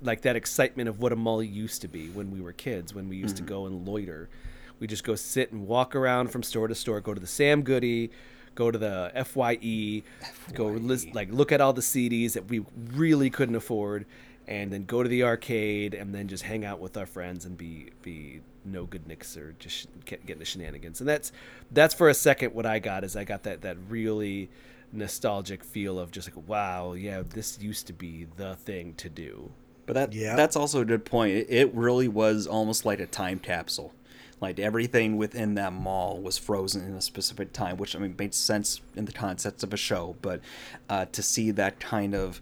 like 0.00 0.22
that 0.22 0.36
excitement 0.36 0.88
of 0.88 1.00
what 1.00 1.12
a 1.12 1.16
mall 1.16 1.42
used 1.42 1.82
to 1.82 1.88
be 1.88 2.08
when 2.08 2.30
we 2.30 2.40
were 2.40 2.52
kids 2.52 2.94
when 2.94 3.08
we 3.08 3.16
used 3.16 3.36
mm-hmm. 3.36 3.44
to 3.44 3.50
go 3.50 3.66
and 3.66 3.86
loiter 3.86 4.30
we 4.80 4.86
just 4.86 5.04
go 5.04 5.14
sit 5.14 5.52
and 5.52 5.66
walk 5.66 5.94
around 5.94 6.30
from 6.30 6.42
store 6.42 6.68
to 6.68 6.74
store, 6.74 7.00
go 7.00 7.14
to 7.14 7.20
the 7.20 7.26
Sam 7.26 7.62
Goody, 7.62 8.10
go 8.54 8.70
to 8.70 8.78
the 8.78 9.12
FYE, 9.14 9.22
FYE. 9.22 10.02
go 10.54 10.66
list, 10.66 11.14
like 11.14 11.30
look 11.32 11.52
at 11.52 11.60
all 11.60 11.72
the 11.72 11.80
CDs 11.80 12.32
that 12.32 12.48
we 12.48 12.64
really 12.92 13.30
couldn't 13.30 13.54
afford, 13.54 14.06
and 14.46 14.72
then 14.72 14.84
go 14.84 15.02
to 15.02 15.08
the 15.08 15.22
arcade 15.22 15.94
and 15.94 16.14
then 16.14 16.28
just 16.28 16.42
hang 16.42 16.64
out 16.64 16.80
with 16.80 16.96
our 16.96 17.06
friends 17.06 17.44
and 17.44 17.56
be 17.56 17.90
be 18.02 18.40
no 18.64 18.84
good 18.84 19.06
nicks 19.06 19.36
or 19.36 19.54
just 19.58 19.88
get, 20.04 20.24
get 20.26 20.38
the 20.38 20.44
shenanigans. 20.44 21.00
And 21.00 21.08
that's 21.08 21.32
that's 21.70 21.94
for 21.94 22.08
a 22.08 22.14
second 22.14 22.54
what 22.54 22.66
I 22.66 22.78
got 22.78 23.04
is 23.04 23.16
I 23.16 23.24
got 23.24 23.44
that 23.44 23.62
that 23.62 23.76
really 23.88 24.50
nostalgic 24.90 25.62
feel 25.62 25.98
of 25.98 26.10
just 26.10 26.34
like 26.34 26.48
wow 26.48 26.94
yeah 26.94 27.22
this 27.28 27.58
used 27.60 27.86
to 27.86 27.92
be 27.92 28.26
the 28.36 28.56
thing 28.56 28.94
to 28.94 29.08
do. 29.08 29.50
But 29.86 29.94
that 29.94 30.12
yeah. 30.12 30.36
that's 30.36 30.56
also 30.56 30.80
a 30.80 30.84
good 30.84 31.04
point. 31.04 31.46
It 31.48 31.74
really 31.74 32.08
was 32.08 32.46
almost 32.46 32.84
like 32.84 33.00
a 33.00 33.06
time 33.06 33.38
capsule 33.38 33.92
like 34.40 34.58
everything 34.58 35.16
within 35.16 35.54
that 35.54 35.72
mall 35.72 36.20
was 36.20 36.38
frozen 36.38 36.84
in 36.84 36.94
a 36.94 37.00
specific 37.00 37.52
time, 37.52 37.76
which 37.76 37.96
I 37.96 37.98
mean 37.98 38.14
made 38.18 38.34
sense 38.34 38.80
in 38.94 39.04
the 39.04 39.12
concepts 39.12 39.62
of 39.62 39.72
a 39.72 39.76
show, 39.76 40.16
but 40.22 40.40
uh, 40.88 41.06
to 41.06 41.22
see 41.22 41.50
that 41.52 41.80
kind 41.80 42.14
of 42.14 42.40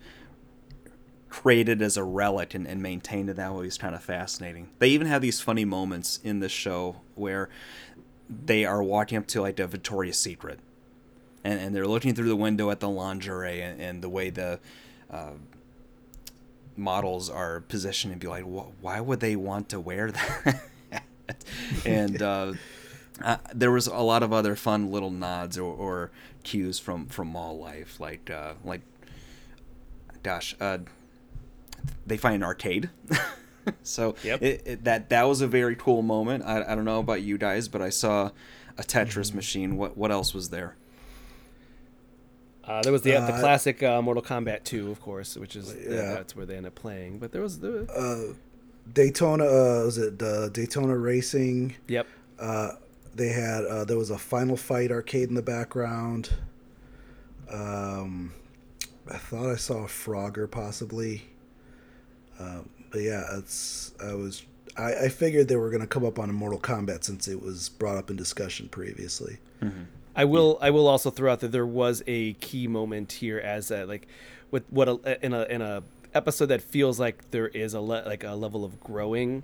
created 1.29 1.83
as 1.83 1.97
a 1.97 2.05
relic 2.05 2.55
and, 2.55 2.67
and 2.67 2.83
maintained 2.83 3.29
in 3.29 3.37
that 3.37 3.53
way 3.53 3.67
is 3.67 3.79
kind 3.79 3.95
of 3.95 4.03
fascinating. 4.03 4.69
They 4.79 4.89
even 4.91 5.07
have 5.07 5.23
these 5.23 5.41
funny 5.41 5.65
moments 5.65 6.21
in 6.23 6.41
the 6.41 6.49
show 6.49 6.97
where 7.15 7.49
they 8.29 8.65
are 8.65 8.83
walking 8.83 9.19
up 9.19 9.27
to 9.29 9.41
like 9.41 9.57
the 9.57 9.67
Victoria's 9.67 10.19
Secret, 10.19 10.61
and, 11.45 11.61
and 11.61 11.75
they're 11.75 11.87
looking 11.87 12.15
through 12.15 12.29
the 12.29 12.37
window 12.37 12.71
at 12.71 12.81
the 12.81 12.89
lingerie 12.89 13.61
and, 13.61 13.81
and 13.81 14.03
the 14.03 14.09
way 14.09 14.31
the 14.31 14.61
uh, 15.11 15.33
models 16.77 17.31
are 17.31 17.61
positioned 17.61 18.13
and 18.13 18.21
be 18.21 18.27
like, 18.27 18.45
why 18.45 19.01
would 19.01 19.21
they 19.21 19.37
want 19.37 19.69
to 19.71 19.81
wear 19.81 20.11
that? 20.45 20.63
and 21.85 22.21
uh, 22.23 22.53
uh, 23.23 23.37
there 23.55 23.71
was 23.71 23.87
a 23.87 23.97
lot 23.97 24.23
of 24.23 24.33
other 24.33 24.57
fun 24.57 24.91
little 24.91 25.11
nods 25.11 25.59
or, 25.59 25.73
or 25.75 26.11
cues 26.43 26.79
from 26.79 27.07
from 27.07 27.29
mall 27.29 27.59
life, 27.59 27.99
like 28.01 28.31
uh, 28.31 28.55
like, 28.65 28.83
gosh, 30.23 30.55
uh, 30.61 30.79
they 32.07 32.17
find 32.17 32.37
an 32.37 32.43
arcade. 32.43 32.91
so 33.83 34.15
yep. 34.23 34.43
it, 34.43 34.63
it, 34.65 34.85
that 34.85 35.09
that 35.11 35.25
was 35.25 35.41
a 35.41 35.47
very 35.47 35.77
cool 35.77 36.03
moment. 36.03 36.45
I, 36.45 36.63
I 36.63 36.75
don't 36.75 36.85
know 36.85 37.01
about 37.01 37.23
you 37.23 37.39
guys, 37.39 37.69
but 37.69 37.83
I 37.83 37.91
saw 37.91 38.31
a 38.79 38.83
Tetris 38.83 39.29
mm-hmm. 39.29 39.37
machine. 39.37 39.77
What 39.77 39.97
what 39.97 40.11
else 40.11 40.35
was 40.35 40.51
there? 40.51 40.77
Uh, 42.65 42.83
there 42.83 42.93
was 42.93 43.03
the 43.03 43.15
uh, 43.15 43.27
the 43.27 43.39
classic 43.39 43.83
uh, 43.83 44.03
Mortal 44.03 44.23
Kombat 44.23 44.65
2, 44.65 44.91
of 44.91 45.01
course, 45.01 45.37
which 45.37 45.55
is 45.55 45.75
yeah. 45.89 46.15
that's 46.15 46.35
where 46.35 46.45
they 46.45 46.57
end 46.57 46.67
up 46.67 46.75
playing. 46.75 47.19
But 47.19 47.31
there 47.31 47.43
was 47.43 47.61
the 47.61 47.87
uh, 47.93 48.35
Daytona 48.93 49.45
uh, 49.45 49.85
was 49.85 49.99
it 49.99 50.23
uh, 50.23 50.49
Daytona 50.49 50.97
Racing? 50.97 51.75
Yep. 51.89 52.07
Uh, 52.39 52.73
they 53.15 53.29
had 53.29 53.65
uh, 53.65 53.85
there 53.85 53.97
was 53.97 54.11
a 54.11 54.19
Final 54.19 54.57
Fight 54.57 54.91
arcade 54.91 55.29
in 55.29 55.35
the 55.35 55.43
background. 55.43 56.31
Um, 57.51 58.33
I 59.11 59.19
thought 59.19 59.51
I 59.51 59.57
saw 59.57 59.85
a 59.85 59.89
Frogger 59.89 60.51
possibly. 60.51 61.23
Um, 62.39 62.69
but 62.91 63.01
yeah, 63.01 63.25
it's 63.37 63.93
I 64.03 64.15
was 64.15 64.43
I, 64.77 64.95
I 65.05 65.09
figured 65.09 65.49
they 65.49 65.57
were 65.57 65.71
going 65.71 65.81
to 65.81 65.87
come 65.87 66.05
up 66.05 66.19
on 66.19 66.29
a 66.31 66.33
Mortal 66.33 66.61
Kombat 66.61 67.05
since 67.05 67.29
it 67.29 67.43
was 67.43 67.69
brought 67.69 67.97
up 67.97 68.11
in 68.11 68.17
discussion 68.17 68.69
previously. 68.69 69.39
Mm-hmm. 69.63 69.85
I 70.15 70.25
will 70.25 70.59
I 70.61 70.71
will 70.71 70.89
also 70.89 71.11
throw 71.11 71.33
out 71.33 71.41
that 71.41 71.53
there 71.53 71.67
was 71.67 72.03
a 72.07 72.33
key 72.35 72.67
moment 72.67 73.13
here 73.13 73.39
as 73.39 73.71
a, 73.71 73.85
like 73.85 74.09
with 74.51 74.65
what 74.71 74.89
a, 74.89 75.25
in 75.25 75.35
a 75.35 75.43
in 75.45 75.61
a 75.61 75.83
episode 76.17 76.47
that 76.47 76.63
feels 76.63 76.99
like 76.99 77.31
there 77.31 77.49
is 77.49 77.75
a 77.75 77.81
le- 77.81 78.05
like 78.07 78.25
a 78.25 78.35
level 78.35 78.65
of 78.65 78.81
growing, 78.81 79.43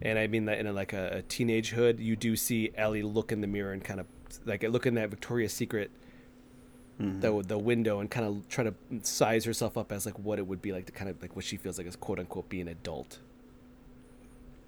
and 0.00 0.18
I 0.18 0.26
mean 0.26 0.46
that 0.46 0.58
in 0.58 0.66
a, 0.66 0.72
like 0.72 0.92
a, 0.92 1.18
a 1.18 1.22
teenagehood, 1.22 1.98
you 1.98 2.16
do 2.16 2.36
see 2.36 2.70
Ellie 2.76 3.02
look 3.02 3.32
in 3.32 3.40
the 3.40 3.46
mirror 3.46 3.72
and 3.72 3.84
kind 3.84 4.00
of 4.00 4.06
like 4.46 4.62
look 4.62 4.86
in 4.86 4.94
that 4.94 5.10
Victoria's 5.10 5.52
Secret 5.52 5.90
mm-hmm. 7.00 7.20
the 7.20 7.42
the 7.42 7.58
window 7.58 8.00
and 8.00 8.10
kind 8.10 8.26
of 8.26 8.48
try 8.48 8.64
to 8.64 8.74
size 9.02 9.44
herself 9.44 9.76
up 9.76 9.92
as 9.92 10.06
like 10.06 10.18
what 10.18 10.38
it 10.38 10.46
would 10.46 10.62
be 10.62 10.72
like 10.72 10.86
to 10.86 10.92
kind 10.92 11.10
of 11.10 11.20
like 11.22 11.34
what 11.36 11.44
she 11.44 11.56
feels 11.56 11.78
like 11.78 11.86
as 11.86 11.96
quote 11.96 12.18
unquote 12.18 12.48
be 12.48 12.60
an 12.60 12.68
adult. 12.68 13.18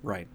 Right. 0.03 0.29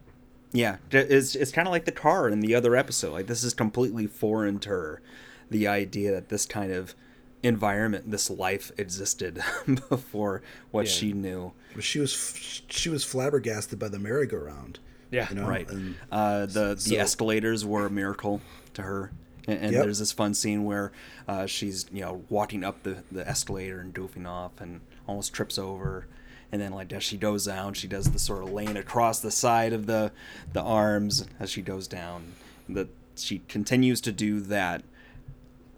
Yeah, 0.53 0.77
it's 0.91 1.35
it's 1.35 1.51
kind 1.51 1.67
of 1.67 1.71
like 1.71 1.85
the 1.85 1.91
car 1.91 2.27
in 2.27 2.41
the 2.41 2.55
other 2.55 2.75
episode. 2.75 3.13
Like 3.13 3.27
this 3.27 3.43
is 3.43 3.53
completely 3.53 4.07
foreign 4.07 4.59
to 4.59 4.69
her, 4.69 5.01
the 5.49 5.67
idea 5.67 6.11
that 6.11 6.29
this 6.29 6.45
kind 6.45 6.71
of 6.71 6.93
environment 7.43 8.11
this 8.11 8.29
life 8.29 8.71
existed 8.77 9.43
before 9.89 10.41
what 10.71 10.85
yeah. 10.85 10.91
she 10.91 11.13
knew. 11.13 11.53
She 11.79 11.99
was 11.99 12.61
she 12.69 12.89
was 12.89 13.03
flabbergasted 13.03 13.79
by 13.79 13.89
the 13.89 13.99
merry-go-round. 13.99 14.79
Yeah. 15.09 15.27
You 15.29 15.35
know? 15.35 15.47
right. 15.47 15.69
and 15.69 15.95
uh, 16.11 16.45
the 16.45 16.77
so, 16.77 16.89
the 16.89 16.99
escalators 16.99 17.65
were 17.65 17.85
a 17.85 17.89
miracle 17.89 18.41
to 18.75 18.83
her. 18.83 19.11
And, 19.47 19.59
and 19.59 19.73
yep. 19.73 19.83
there's 19.83 19.99
this 19.99 20.11
fun 20.11 20.33
scene 20.33 20.65
where 20.65 20.91
uh, 21.27 21.45
she's 21.47 21.85
you 21.91 22.01
know 22.01 22.23
walking 22.29 22.63
up 22.63 22.83
the, 22.83 23.03
the 23.11 23.27
escalator 23.27 23.79
and 23.79 23.93
doofing 23.93 24.27
off 24.27 24.61
and 24.61 24.81
almost 25.07 25.33
trips 25.33 25.57
over. 25.57 26.07
And 26.51 26.61
then 26.61 26.73
like 26.73 26.91
as 26.93 27.03
she 27.03 27.17
goes 27.17 27.45
down 27.45 27.73
she 27.73 27.87
does 27.87 28.11
the 28.11 28.19
sort 28.19 28.43
of 28.43 28.51
lane 28.51 28.77
across 28.77 29.19
the 29.19 29.31
side 29.31 29.73
of 29.73 29.85
the 29.85 30.11
the 30.53 30.61
arms 30.61 31.25
as 31.39 31.49
she 31.49 31.61
goes 31.61 31.87
down. 31.87 32.33
That 32.69 32.89
she 33.15 33.39
continues 33.47 33.99
to 34.01 34.11
do 34.11 34.39
that 34.41 34.83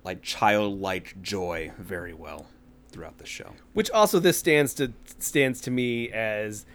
like 0.03 0.21
childlike 0.21 1.21
joy 1.21 1.71
very 1.77 2.13
well 2.13 2.47
throughout 2.89 3.17
the 3.17 3.25
show. 3.25 3.53
Which 3.73 3.89
also 3.91 4.19
this 4.19 4.37
stands 4.37 4.73
to 4.75 4.93
stands 5.19 5.61
to 5.61 5.71
me 5.71 6.11
as 6.11 6.65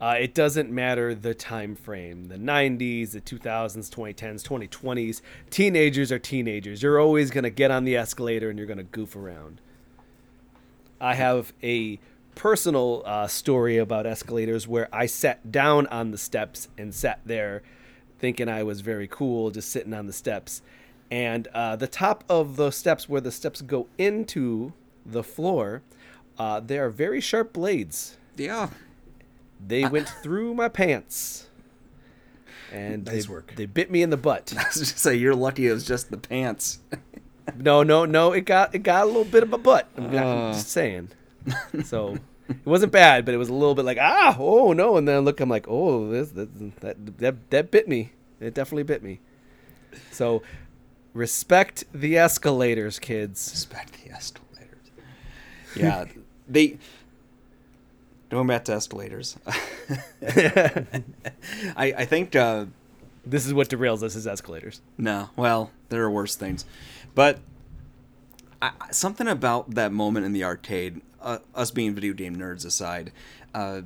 uh, 0.00 0.16
it 0.18 0.34
doesn't 0.34 0.70
matter 0.70 1.14
the 1.14 1.34
time 1.34 1.74
frame 1.74 2.26
the 2.26 2.36
90s 2.36 3.10
the 3.10 3.20
2000s 3.20 3.90
2010s 3.90 4.44
2020s 4.44 5.20
teenagers 5.50 6.12
are 6.12 6.20
teenagers 6.20 6.84
you're 6.84 7.00
always 7.00 7.32
going 7.32 7.42
to 7.42 7.50
get 7.50 7.72
on 7.72 7.82
the 7.82 7.96
escalator 7.96 8.48
and 8.48 8.60
you're 8.60 8.66
going 8.68 8.78
to 8.78 8.84
goof 8.84 9.16
around 9.16 9.60
i 11.00 11.14
have 11.14 11.52
a 11.64 11.98
personal 12.38 13.02
uh, 13.04 13.26
story 13.26 13.78
about 13.78 14.06
escalators 14.06 14.68
where 14.68 14.88
I 14.92 15.06
sat 15.06 15.50
down 15.50 15.88
on 15.88 16.12
the 16.12 16.18
steps 16.18 16.68
and 16.78 16.94
sat 16.94 17.20
there 17.26 17.62
thinking 18.20 18.48
I 18.48 18.62
was 18.62 18.80
very 18.80 19.08
cool, 19.08 19.50
just 19.50 19.70
sitting 19.70 19.92
on 19.92 20.06
the 20.06 20.12
steps. 20.12 20.62
And 21.10 21.48
uh, 21.54 21.76
the 21.76 21.86
top 21.86 22.24
of 22.28 22.56
the 22.56 22.70
steps, 22.70 23.08
where 23.08 23.20
the 23.20 23.32
steps 23.32 23.62
go 23.62 23.86
into 23.96 24.72
the 25.06 25.22
floor, 25.22 25.82
uh, 26.38 26.60
there 26.60 26.84
are 26.86 26.90
very 26.90 27.20
sharp 27.20 27.52
blades. 27.54 28.16
Yeah. 28.36 28.68
They 29.66 29.86
went 29.86 30.08
through 30.22 30.54
my 30.54 30.68
pants. 30.68 31.48
And 32.70 33.06
Nice 33.06 33.26
they, 33.26 33.32
work. 33.32 33.54
they 33.56 33.64
bit 33.66 33.90
me 33.90 34.02
in 34.02 34.10
the 34.10 34.16
butt. 34.18 34.52
I 34.58 34.64
was 34.64 34.74
just 34.76 34.98
say 34.98 35.14
you're 35.14 35.34
lucky 35.34 35.66
it 35.68 35.72
was 35.72 35.86
just 35.86 36.10
the 36.10 36.18
pants. 36.18 36.80
No, 37.56 37.82
no, 37.82 38.04
no. 38.04 38.32
It 38.32 38.42
got 38.42 38.74
it 38.74 38.80
got 38.80 39.04
a 39.04 39.06
little 39.06 39.24
bit 39.24 39.42
of 39.42 39.54
a 39.54 39.58
butt. 39.58 39.88
I'm 39.96 40.12
not- 40.12 40.26
Uh. 40.26 40.52
just 40.52 40.68
saying. 40.68 41.08
So 41.84 42.18
it 42.46 42.56
wasn't 42.66 42.92
bad, 42.92 43.24
but 43.24 43.32
it 43.32 43.38
was 43.38 43.48
a 43.48 43.54
little 43.54 43.74
bit 43.74 43.86
like 43.86 43.96
ah, 43.98 44.36
oh 44.38 44.74
no. 44.74 44.98
And 44.98 45.08
then 45.08 45.16
I 45.16 45.18
look, 45.20 45.40
I'm 45.40 45.48
like, 45.48 45.64
oh, 45.66 46.10
this 46.10 46.28
that 46.32 46.80
that 46.82 47.16
that, 47.16 47.48
that 47.50 47.70
bit 47.70 47.88
me. 47.88 48.12
It 48.38 48.52
definitely 48.52 48.82
bit 48.82 49.02
me. 49.02 49.20
So 50.12 50.42
respect 51.14 51.84
the 51.92 52.16
escalators, 52.18 52.98
kids. 52.98 53.48
Respect 53.52 53.94
the 54.04 54.10
escalators. 54.12 54.90
Yeah, 55.76 56.04
they. 56.48 56.78
Going 58.30 58.46
back 58.46 58.66
to 58.66 58.74
escalators, 58.74 59.38
I 60.22 61.02
I 61.76 62.04
think 62.04 62.36
uh, 62.36 62.66
This 63.24 63.46
is 63.46 63.54
what 63.54 63.68
derails 63.68 64.02
us 64.02 64.16
as 64.16 64.26
escalators. 64.26 64.80
no. 64.96 65.30
Well, 65.36 65.70
there 65.88 66.02
are 66.02 66.10
worse 66.10 66.36
things, 66.36 66.64
but 67.14 67.38
I, 68.60 68.72
I- 68.80 68.90
something 68.90 69.26
about 69.28 69.74
that 69.76 69.92
moment 69.92 70.26
in 70.26 70.32
the 70.32 70.44
arcade, 70.44 71.00
uh, 71.22 71.38
us 71.54 71.70
being 71.70 71.94
video 71.94 72.12
game 72.12 72.36
nerds 72.36 72.66
aside, 72.66 73.12
uh, 73.54 73.82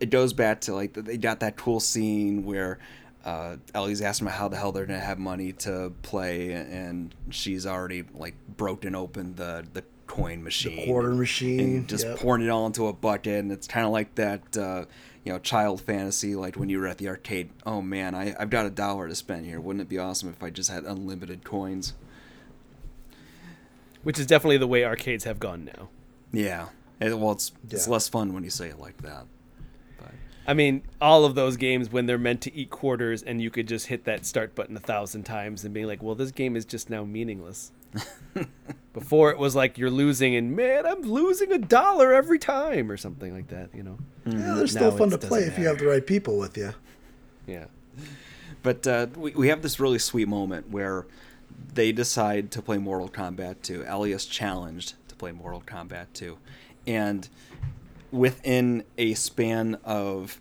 it 0.00 0.10
goes 0.10 0.32
back 0.32 0.62
to 0.62 0.74
like 0.74 0.94
they 0.94 1.18
got 1.18 1.40
that 1.40 1.56
cool 1.56 1.80
scene 1.80 2.44
where. 2.44 2.78
Uh, 3.24 3.56
Ellie's 3.74 4.02
asking 4.02 4.26
about 4.26 4.38
how 4.38 4.48
the 4.48 4.56
hell 4.56 4.72
they're 4.72 4.86
gonna 4.86 4.98
have 4.98 5.18
money 5.18 5.52
to 5.52 5.92
play, 6.02 6.52
and 6.52 7.14
she's 7.30 7.66
already 7.66 8.04
like 8.14 8.34
broken 8.56 8.94
open 8.94 9.36
the 9.36 9.64
the 9.72 9.84
coin 10.06 10.42
machine, 10.42 10.86
quarter 10.86 11.12
machine, 11.14 11.60
and 11.60 11.88
just 11.88 12.04
yep. 12.04 12.18
pouring 12.18 12.42
it 12.42 12.48
all 12.48 12.66
into 12.66 12.86
a 12.86 12.92
bucket. 12.92 13.40
And 13.40 13.52
it's 13.52 13.66
kind 13.66 13.86
of 13.86 13.92
like 13.92 14.14
that, 14.16 14.56
uh, 14.56 14.84
you 15.24 15.32
know, 15.32 15.38
child 15.38 15.80
fantasy, 15.80 16.34
like 16.34 16.56
when 16.56 16.68
you 16.68 16.80
were 16.80 16.86
at 16.86 16.98
the 16.98 17.08
arcade. 17.08 17.50
Oh 17.64 17.80
man, 17.80 18.14
I, 18.14 18.34
I've 18.38 18.50
got 18.50 18.66
a 18.66 18.70
dollar 18.70 19.08
to 19.08 19.14
spend 19.14 19.46
here. 19.46 19.60
Wouldn't 19.60 19.80
it 19.80 19.88
be 19.88 19.98
awesome 19.98 20.28
if 20.28 20.42
I 20.42 20.50
just 20.50 20.70
had 20.70 20.84
unlimited 20.84 21.44
coins? 21.44 21.94
Which 24.02 24.18
is 24.18 24.26
definitely 24.26 24.58
the 24.58 24.66
way 24.66 24.84
arcades 24.84 25.24
have 25.24 25.38
gone 25.38 25.64
now. 25.64 25.88
Yeah. 26.32 26.68
Well, 27.00 27.32
it's 27.32 27.52
it's 27.70 27.88
less 27.88 28.08
fun 28.08 28.32
when 28.34 28.44
you 28.44 28.50
say 28.50 28.68
it 28.68 28.78
like 28.78 28.98
that. 29.02 29.26
But 30.44 30.50
I 30.50 30.54
mean, 30.54 30.82
all 31.00 31.24
of 31.24 31.34
those 31.34 31.56
games 31.56 31.90
when 31.90 32.06
they're 32.06 32.18
meant 32.18 32.40
to 32.42 32.54
eat 32.54 32.70
quarters 32.70 33.22
and 33.22 33.40
you 33.40 33.50
could 33.50 33.68
just 33.68 33.86
hit 33.86 34.04
that 34.04 34.26
start 34.26 34.54
button 34.54 34.76
a 34.76 34.80
thousand 34.80 35.24
times 35.24 35.64
and 35.64 35.72
being 35.72 35.86
like, 35.86 36.02
well, 36.02 36.14
this 36.14 36.30
game 36.30 36.56
is 36.56 36.64
just 36.64 36.90
now 36.90 37.04
meaningless. 37.04 37.72
Before 38.92 39.30
it 39.30 39.38
was 39.38 39.54
like 39.54 39.78
you're 39.78 39.90
losing 39.90 40.34
and 40.36 40.56
man, 40.56 40.86
I'm 40.86 41.02
losing 41.02 41.52
a 41.52 41.58
dollar 41.58 42.12
every 42.12 42.38
time 42.38 42.90
or 42.90 42.96
something 42.96 43.34
like 43.34 43.48
that, 43.48 43.70
you 43.74 43.82
know? 43.82 43.98
Yeah, 44.26 44.54
they're 44.54 44.66
still 44.66 44.90
Now 44.90 44.98
fun 44.98 45.10
to 45.10 45.18
play 45.18 45.40
doesn't 45.40 45.54
if 45.54 45.58
you 45.58 45.66
have 45.66 45.78
the 45.78 45.86
right 45.86 46.06
people 46.06 46.38
with 46.38 46.56
you. 46.56 46.72
Yeah. 47.46 47.66
But 48.62 48.86
uh, 48.86 49.06
we, 49.16 49.32
we 49.32 49.48
have 49.48 49.62
this 49.62 49.80
really 49.80 49.98
sweet 49.98 50.28
moment 50.28 50.70
where 50.70 51.06
they 51.74 51.92
decide 51.92 52.50
to 52.52 52.62
play 52.62 52.78
Mortal 52.78 53.08
Kombat 53.08 53.62
2. 53.62 53.84
Ellie 53.84 54.12
is 54.12 54.26
challenged 54.26 54.94
to 55.08 55.14
play 55.14 55.32
Mortal 55.32 55.62
Kombat 55.62 56.06
2. 56.14 56.38
And 56.86 57.28
within 58.10 58.84
a 58.98 59.14
span 59.14 59.78
of 59.84 60.40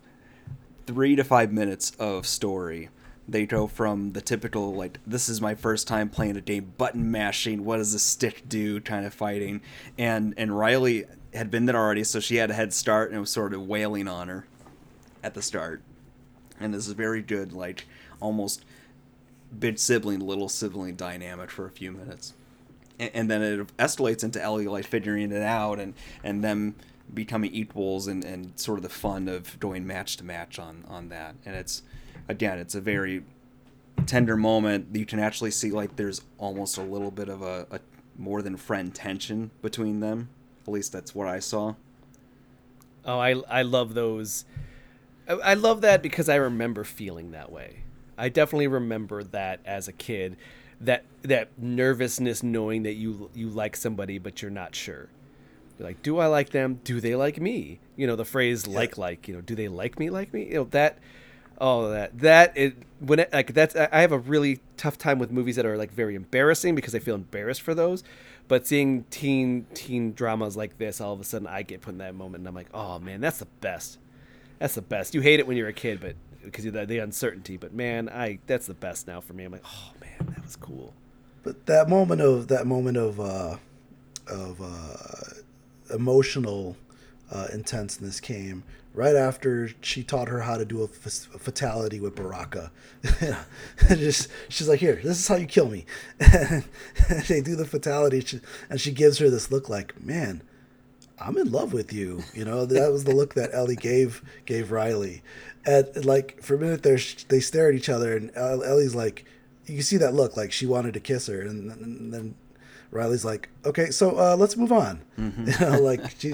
three 0.92 1.16
to 1.16 1.24
five 1.24 1.54
minutes 1.54 1.94
of 2.00 2.28
story, 2.28 2.90
they 3.28 3.46
go 3.46 3.66
from 3.66 4.12
the 4.12 4.20
typical, 4.20 4.76
like, 4.76 5.00
this 5.08 5.30
is 5.30 5.40
my 5.40 5.56
first 5.56 5.88
time 5.88 6.10
playing 6.10 6.36
a 6.36 6.42
game, 6.42 6.74
button 6.78 7.10
mashing, 7.10 7.64
what 7.64 7.78
does 7.78 7.94
the 7.94 8.00
stick 8.00 8.44
do 8.50 8.82
kind 8.82 9.06
of 9.06 9.14
fighting. 9.14 9.62
And, 9.98 10.34
and 10.36 10.58
Riley 10.58 11.06
had 11.34 11.50
been 11.50 11.66
there 11.66 11.78
already, 11.78 12.04
so 12.04 12.20
she 12.20 12.36
had 12.36 12.52
a 12.52 12.54
head 12.54 12.74
start 12.74 13.10
and 13.10 13.18
it 13.18 13.22
was 13.22 13.30
sort 13.30 13.54
of 13.54 13.66
wailing 13.66 14.10
on 14.10 14.28
her 14.28 14.46
at 15.24 15.34
the 15.34 15.42
start. 15.42 15.82
And 16.60 16.74
this 16.74 16.88
is 16.88 16.94
very 16.94 17.22
good 17.22 17.54
like 17.54 17.86
almost 18.20 18.66
big 19.58 19.80
sibling 19.80 20.20
little 20.20 20.50
sibling 20.50 20.96
dynamic 20.96 21.50
for 21.50 21.66
a 21.66 21.72
few 21.72 21.94
minutes. 21.94 22.34
And, 23.00 23.12
and 23.14 23.32
then 23.32 23.42
it 23.42 23.78
escalates 23.78 24.26
into 24.26 24.42
ellie 24.42 24.68
like 24.68 24.86
figuring 24.86 25.32
it 25.32 25.42
out 25.42 25.80
and 25.80 25.94
and 26.24 26.44
them 26.44 26.76
becoming 27.14 27.54
equals 27.54 28.08
and 28.08 28.24
and 28.24 28.60
sort 28.60 28.78
of 28.80 28.84
the 28.84 28.90
fun 28.90 29.28
of 29.28 29.60
going 29.60 29.86
match 29.86 30.18
to 30.18 30.24
match 30.24 30.58
on 30.60 30.84
on 30.88 31.10
that 31.10 31.36
and 31.46 31.56
it's 31.56 31.84
again 32.30 32.58
it's 32.58 32.76
a 32.76 32.82
very 32.82 33.24
tender 34.06 34.38
moment 34.38 34.88
you 34.94 35.06
can 35.06 35.20
actually 35.20 35.52
see 35.52 35.72
like 35.72 35.96
there's 35.96 36.22
almost 36.38 36.78
a 36.78 36.82
little 36.82 37.12
bit 37.12 37.30
of 37.30 37.42
a, 37.42 37.68
a 37.72 37.80
more 38.18 38.42
than 38.42 38.56
friend 38.56 38.96
tension 38.96 39.52
between 39.62 40.00
them 40.00 40.30
at 40.66 40.72
least 40.72 40.92
that's 40.92 41.14
what 41.14 41.28
i 41.28 41.40
saw 41.40 41.76
Oh, 43.06 43.20
I 43.20 43.42
I 43.50 43.62
love 43.64 43.94
those. 43.94 44.46
I, 45.28 45.34
I 45.34 45.54
love 45.56 45.82
that 45.82 46.02
because 46.02 46.30
I 46.30 46.36
remember 46.36 46.84
feeling 46.84 47.32
that 47.32 47.52
way. 47.52 47.84
I 48.18 48.30
definitely 48.30 48.68
remember 48.68 49.24
that 49.24 49.60
as 49.66 49.88
a 49.88 49.92
kid, 49.92 50.38
that 50.80 51.06
that 51.24 51.50
nervousness 51.58 52.44
knowing 52.44 52.84
that 52.84 52.94
you 52.94 53.30
you 53.34 53.50
like 53.50 53.76
somebody 53.76 54.18
but 54.20 54.42
you're 54.42 54.52
not 54.52 54.76
sure. 54.76 55.10
You're 55.82 55.90
like, 55.90 56.04
do 56.04 56.20
I 56.20 56.28
like 56.28 56.52
them? 56.52 56.80
Do 56.84 57.02
they 57.02 57.16
like 57.16 57.42
me? 57.42 57.80
You 57.96 58.06
know, 58.06 58.16
the 58.16 58.24
phrase 58.24 58.68
like 58.68 59.00
like. 59.00 59.28
You 59.28 59.34
know, 59.34 59.42
do 59.42 59.56
they 59.56 59.68
like 59.68 59.98
me 59.98 60.12
like 60.12 60.32
me? 60.32 60.46
You 60.46 60.54
know 60.54 60.64
that. 60.66 61.00
Oh, 61.60 61.90
that 61.90 62.20
that 62.20 62.56
it 62.56 62.76
when 63.00 63.20
it, 63.20 63.34
like 63.34 63.54
that's 63.56 63.76
I 63.76 64.02
have 64.02 64.12
a 64.12 64.20
really 64.20 64.60
tough 64.78 65.00
time 65.00 65.18
with 65.18 65.32
movies 65.32 65.56
that 65.56 65.66
are 65.66 65.78
like 65.78 65.92
very 65.92 66.14
embarrassing 66.14 66.76
because 66.76 66.94
I 66.94 67.00
feel 67.00 67.16
embarrassed 67.16 67.64
for 67.64 67.74
those. 67.74 68.04
But 68.48 68.68
seeing 68.68 69.06
teen 69.06 69.66
teen 69.74 70.14
dramas 70.14 70.56
like 70.56 70.78
this, 70.78 71.02
all 71.02 71.14
of 71.14 71.20
a 71.20 71.24
sudden 71.24 71.48
I 71.48 71.64
get 71.64 71.82
put 71.82 71.94
in 71.94 71.98
that 71.98 72.14
moment, 72.14 72.42
and 72.42 72.48
I'm 72.48 72.56
like, 72.56 72.70
oh 72.76 73.00
man, 73.00 73.20
that's 73.20 73.40
the 73.40 73.48
best. 73.60 73.98
That's 74.60 74.76
the 74.76 74.84
best. 74.84 75.16
You 75.16 75.22
hate 75.22 75.40
it 75.40 75.48
when 75.48 75.58
you're 75.58 75.68
a 75.68 75.74
kid, 75.74 76.00
but 76.00 76.16
because 76.44 76.66
of 76.66 76.74
the, 76.74 76.86
the 76.86 77.00
uncertainty. 77.00 77.58
But 77.58 77.74
man, 77.74 78.08
I 78.08 78.38
that's 78.46 78.68
the 78.68 78.76
best 78.76 79.08
now 79.08 79.20
for 79.20 79.34
me. 79.34 79.46
I'm 79.46 79.52
like, 79.52 79.66
oh 79.66 79.92
man, 80.00 80.34
that 80.36 80.44
was 80.44 80.56
cool. 80.56 80.94
But 81.42 81.66
that 81.66 81.90
moment 81.90 82.22
of 82.22 82.50
that 82.50 82.68
moment 82.68 82.98
of 82.98 83.20
uh, 83.20 83.58
of 84.28 84.62
uh, 84.62 85.42
emotional 85.94 86.76
uh, 87.32 87.48
intenseness 87.54 88.20
came 88.20 88.64
right 88.94 89.16
after 89.16 89.70
she 89.82 90.04
taught 90.04 90.28
her 90.28 90.42
how 90.42 90.58
to 90.58 90.66
do 90.66 90.82
a, 90.82 90.84
f- 90.84 91.30
a 91.34 91.40
fatality 91.40 92.00
with 92.00 92.16
Baraka. 92.16 92.72
Just 93.90 94.30
she's 94.50 94.68
like, 94.68 94.80
"Here, 94.80 94.96
this 94.96 95.20
is 95.20 95.28
how 95.28 95.36
you 95.36 95.46
kill 95.46 95.70
me." 95.70 95.86
And 96.20 96.64
they 97.28 97.42
do 97.42 97.56
the 97.56 97.66
fatality, 97.66 98.22
she- 98.22 98.42
and 98.70 98.80
she 98.82 98.92
gives 98.92 99.18
her 99.20 99.30
this 99.30 99.52
look 99.52 99.70
like, 99.70 100.02
"Man, 100.04 100.42
I'm 101.20 101.38
in 101.38 101.52
love 101.52 101.72
with 101.74 101.94
you." 101.94 102.24
You 102.34 102.46
know, 102.46 102.66
that 102.66 102.92
was 102.92 103.06
the 103.06 103.16
look 103.16 103.34
that 103.36 103.52
Ellie 103.54 103.76
gave 103.76 104.22
gave 104.46 104.72
Riley. 104.72 105.22
And 105.66 106.06
like 106.06 106.42
for 106.42 106.56
a 106.56 106.60
minute 106.60 106.84
there, 106.84 107.00
they 107.30 107.40
stare 107.40 107.70
at 107.70 107.76
each 107.76 107.90
other, 107.90 108.18
and 108.18 108.32
Ellie's 108.36 108.96
like, 108.96 109.26
you 109.68 109.82
see 109.84 109.98
that 109.98 110.14
look 110.14 110.36
like 110.36 110.52
she 110.52 110.66
wanted 110.66 110.94
to 110.96 111.00
kiss 111.00 111.28
her, 111.28 111.42
and, 111.42 111.72
and 111.72 112.14
then 112.14 112.36
Riley's 112.92 113.26
like, 113.26 113.50
"Okay, 113.66 113.90
so 113.90 114.18
uh, 114.20 114.36
let's 114.38 114.58
move 114.58 114.72
on." 114.72 115.02
Mm-hmm. 115.18 115.48
You 115.64 115.72
know, 115.72 115.82
like 115.82 116.02
she, 116.20 116.34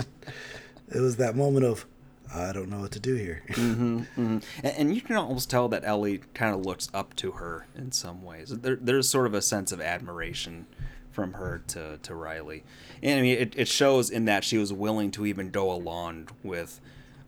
it 0.90 1.00
was 1.00 1.18
that 1.18 1.36
moment 1.36 1.66
of, 1.66 1.86
I 2.34 2.52
don't 2.52 2.70
know 2.70 2.80
what 2.80 2.92
to 2.92 3.00
do 3.00 3.16
here. 3.16 3.44
Mm-hmm, 3.50 4.00
mm-hmm. 4.00 4.38
and, 4.64 4.76
and 4.78 4.96
you 4.96 5.02
can 5.02 5.16
almost 5.16 5.50
tell 5.50 5.70
that 5.70 5.86
Ellie 5.86 6.22
kind 6.34 6.54
of 6.54 6.66
looks 6.66 6.90
up 6.94 7.16
to 7.18 7.34
her 7.34 7.68
in 7.76 7.92
some 7.92 8.24
ways. 8.24 8.50
There, 8.50 8.76
there's 8.76 9.08
sort 9.08 9.28
of 9.28 9.34
a 9.34 9.42
sense 9.42 9.72
of 9.72 9.80
admiration 9.80 10.66
from 11.12 11.34
her 11.34 11.62
to, 11.68 11.98
to 11.98 12.16
Riley, 12.16 12.64
and 13.02 13.20
I 13.20 13.22
mean 13.22 13.38
it, 13.38 13.54
it 13.56 13.68
shows 13.68 14.10
in 14.10 14.26
that 14.26 14.44
she 14.44 14.58
was 14.58 14.74
willing 14.74 15.12
to 15.12 15.26
even 15.26 15.52
go 15.52 15.72
along 15.72 16.30
with 16.44 16.80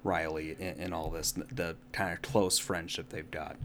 Riley 0.04 0.56
in, 0.60 0.82
in 0.82 0.94
all 0.94 1.10
this, 1.10 1.32
the 1.32 1.76
kind 1.92 2.13
of 2.13 2.22
close 2.22 2.60
friendship 2.60 3.10
they've 3.10 3.30
got. 3.30 3.58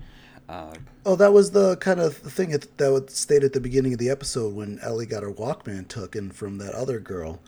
Uh, 0.49 0.75
Oh, 1.07 1.17
that 1.17 1.33
was 1.35 1.51
the 1.51 1.77
kind 1.77 2.01
of 2.01 2.17
thing 2.17 2.51
that 2.51 2.79
that 2.79 2.91
was 2.91 3.15
stated 3.15 3.45
at 3.45 3.53
the 3.53 3.61
beginning 3.61 3.93
of 3.93 3.99
the 3.99 4.09
episode 4.09 4.55
when 4.55 4.79
Ellie 4.81 5.05
got 5.07 5.23
her 5.23 5.31
Walkman 5.31 5.87
taken 5.87 6.31
from 6.31 6.57
that 6.59 6.75
other 6.75 6.99
girl, 6.99 7.41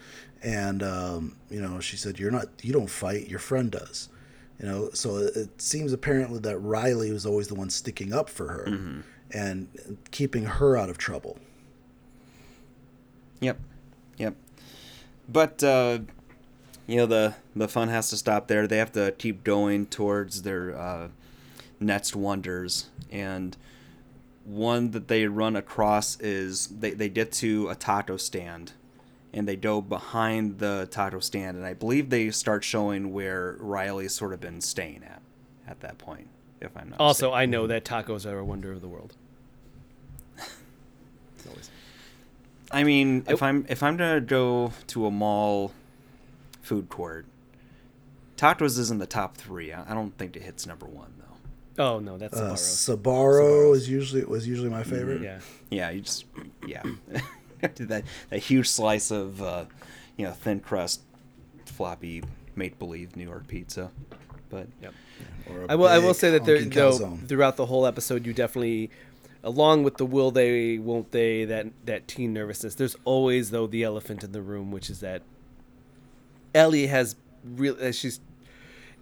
and 0.42 0.82
um, 0.82 1.36
you 1.50 1.60
know 1.60 1.80
she 1.80 1.96
said, 1.96 2.18
"You're 2.18 2.30
not, 2.30 2.48
you 2.62 2.72
don't 2.72 2.90
fight. 2.90 3.28
Your 3.28 3.38
friend 3.38 3.70
does." 3.70 4.10
You 4.60 4.66
know, 4.66 4.90
so 4.92 5.16
it, 5.18 5.36
it 5.36 5.62
seems 5.62 5.92
apparently 5.92 6.38
that 6.40 6.58
Riley 6.58 7.10
was 7.12 7.24
always 7.26 7.48
the 7.48 7.54
one 7.54 7.70
sticking 7.70 8.12
up 8.12 8.28
for 8.28 8.48
her 8.48 9.02
and 9.30 9.68
keeping 10.10 10.44
her 10.44 10.76
out 10.76 10.88
of 10.90 10.98
trouble. 10.98 11.38
Yep, 13.40 13.58
yep. 14.18 14.34
But 15.28 15.62
uh, 15.64 16.00
you 16.86 16.96
know 16.96 17.06
the 17.06 17.34
the 17.54 17.68
fun 17.68 17.88
has 17.88 18.10
to 18.10 18.16
stop 18.18 18.48
there. 18.48 18.66
They 18.66 18.78
have 18.78 18.92
to 18.92 19.14
keep 19.16 19.44
going 19.44 19.86
towards 19.86 20.42
their 20.42 20.78
uh, 20.78 21.08
next 21.80 22.16
wonders, 22.16 22.86
and 23.10 23.56
one 24.44 24.92
that 24.92 25.08
they 25.08 25.26
run 25.26 25.56
across 25.56 26.18
is 26.20 26.68
they 26.68 26.90
they 26.92 27.08
get 27.08 27.32
to 27.32 27.68
a 27.68 27.74
taco 27.74 28.16
stand, 28.16 28.72
and 29.32 29.46
they 29.48 29.56
go 29.56 29.80
behind 29.80 30.58
the 30.58 30.88
taco 30.90 31.20
stand, 31.20 31.56
and 31.56 31.66
I 31.66 31.74
believe 31.74 32.10
they 32.10 32.30
start 32.30 32.64
showing 32.64 33.12
where 33.12 33.56
Riley's 33.60 34.14
sort 34.14 34.32
of 34.32 34.40
been 34.40 34.60
staying 34.60 35.02
at 35.04 35.20
at 35.66 35.80
that 35.80 35.98
point. 35.98 36.28
If 36.60 36.76
I'm 36.76 36.90
not 36.90 37.00
Also, 37.00 37.26
mistaken. 37.30 37.38
I 37.40 37.46
know 37.46 37.66
that 37.66 37.84
tacos 37.84 38.24
are 38.24 38.38
a 38.38 38.44
wonder 38.44 38.72
of 38.72 38.80
the 38.80 38.88
world. 38.88 39.14
I 42.70 42.82
mean, 42.82 43.24
if 43.28 43.42
I'm 43.42 43.64
if 43.68 43.82
I'm 43.82 43.96
gonna 43.96 44.20
go 44.20 44.72
to 44.88 45.06
a 45.06 45.10
mall 45.10 45.72
food 46.62 46.88
court, 46.88 47.26
tacos 48.36 48.78
isn't 48.78 48.98
the 48.98 49.06
top 49.06 49.36
three. 49.36 49.72
I 49.72 49.90
I 49.90 49.94
don't 49.94 50.16
think 50.18 50.36
it 50.36 50.42
hits 50.42 50.66
number 50.66 50.86
one 50.86 51.12
though. 51.18 51.25
Oh 51.78 51.98
no, 51.98 52.16
that's 52.18 52.36
Uh, 52.38 52.52
Sbarro's. 52.54 52.88
Sbarro 52.88 53.74
is 53.74 53.88
usually 53.88 54.24
was 54.24 54.46
usually 54.48 54.70
my 54.70 54.82
favorite. 54.82 55.20
yeah. 55.22 55.40
Yeah, 55.70 55.90
you 55.90 56.00
just 56.00 56.24
yeah, 56.66 56.82
did 57.74 57.88
that 57.88 58.04
that 58.30 58.38
huge 58.38 58.68
slice 58.68 59.10
of 59.10 59.42
uh, 59.42 59.64
you 60.16 60.24
know 60.26 60.32
thin 60.32 60.60
crust, 60.60 61.02
floppy 61.66 62.22
make 62.54 62.78
believe 62.78 63.16
New 63.16 63.24
York 63.24 63.46
pizza, 63.48 63.90
but 64.48 64.66
Yep. 64.82 64.94
Or 65.50 65.62
a 65.64 65.66
I 65.72 65.74
will. 65.74 65.86
I 65.88 65.98
will 65.98 66.14
say 66.14 66.30
that 66.30 66.44
there, 66.44 66.60
though, 66.60 66.90
calzone. 66.92 67.28
throughout 67.28 67.56
the 67.56 67.66
whole 67.66 67.86
episode, 67.86 68.26
you 68.26 68.32
definitely, 68.32 68.90
along 69.44 69.82
with 69.84 69.96
the 69.96 70.06
will 70.06 70.30
they, 70.30 70.78
won't 70.78 71.10
they, 71.12 71.44
that 71.44 71.66
that 71.84 72.08
teen 72.08 72.32
nervousness. 72.32 72.74
There's 72.74 72.96
always 73.04 73.50
though 73.50 73.66
the 73.66 73.82
elephant 73.84 74.24
in 74.24 74.32
the 74.32 74.42
room, 74.42 74.70
which 74.72 74.88
is 74.90 75.00
that 75.00 75.22
Ellie 76.54 76.86
has 76.88 77.16
real. 77.44 77.76
uh, 77.80 77.92
She's 77.92 78.20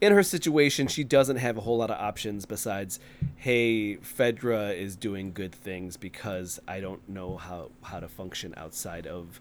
in 0.04 0.12
her 0.12 0.22
situation. 0.22 0.86
She 0.86 1.02
doesn't 1.02 1.36
have 1.36 1.56
a 1.56 1.60
whole 1.62 1.78
lot 1.78 1.90
of 1.90 1.98
options 1.98 2.44
besides, 2.44 3.00
hey, 3.36 3.96
Fedra 3.96 4.76
is 4.76 4.96
doing 4.96 5.32
good 5.32 5.54
things 5.54 5.96
because 5.96 6.60
I 6.68 6.80
don't 6.80 7.08
know 7.08 7.36
how 7.36 7.70
how 7.82 8.00
to 8.00 8.08
function 8.08 8.54
outside 8.56 9.06
of 9.06 9.40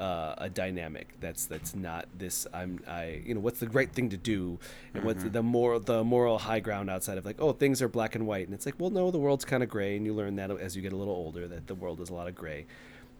uh, 0.00 0.34
a 0.38 0.48
dynamic 0.48 1.14
that's 1.20 1.46
that's 1.46 1.76
not 1.76 2.08
this 2.16 2.46
i'm 2.52 2.80
i 2.88 3.22
you 3.24 3.34
know 3.34 3.40
what's 3.40 3.60
the 3.60 3.68
right 3.68 3.92
thing 3.92 4.08
to 4.08 4.16
do? 4.16 4.58
And 4.94 5.04
what's 5.04 5.22
the 5.22 5.42
moral 5.42 5.78
the 5.78 6.02
moral 6.02 6.38
high 6.38 6.60
ground 6.60 6.90
outside 6.90 7.18
of 7.18 7.24
like 7.24 7.36
oh 7.40 7.52
things 7.52 7.80
are 7.82 7.88
black 7.88 8.14
and 8.14 8.26
white. 8.26 8.46
And 8.46 8.54
it's 8.54 8.66
like 8.66 8.74
well 8.78 8.90
no 8.90 9.10
the 9.10 9.18
world's 9.18 9.44
kind 9.44 9.62
of 9.62 9.68
gray 9.68 9.96
and 9.96 10.06
you 10.06 10.14
learn 10.14 10.36
that 10.36 10.50
as 10.50 10.74
you 10.74 10.82
get 10.82 10.92
a 10.92 10.96
little 10.96 11.14
older 11.14 11.46
that 11.46 11.66
the 11.66 11.74
world 11.74 12.00
is 12.00 12.08
a 12.08 12.14
lot 12.14 12.26
of 12.26 12.34
gray. 12.34 12.66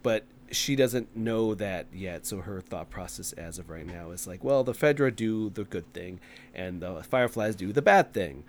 But 0.02 0.24
she 0.52 0.76
doesn't 0.76 1.16
know 1.16 1.54
that 1.54 1.86
yet 1.92 2.26
so 2.26 2.40
her 2.40 2.60
thought 2.60 2.90
process 2.90 3.32
as 3.32 3.58
of 3.58 3.68
right 3.70 3.86
now 3.86 4.10
is 4.10 4.26
like 4.26 4.44
well 4.44 4.62
the 4.62 4.72
fedra 4.72 5.14
do 5.14 5.50
the 5.50 5.64
good 5.64 5.90
thing 5.92 6.20
and 6.54 6.80
the 6.80 7.02
fireflies 7.02 7.56
do 7.56 7.72
the 7.72 7.82
bad 7.82 8.12
thing 8.12 8.44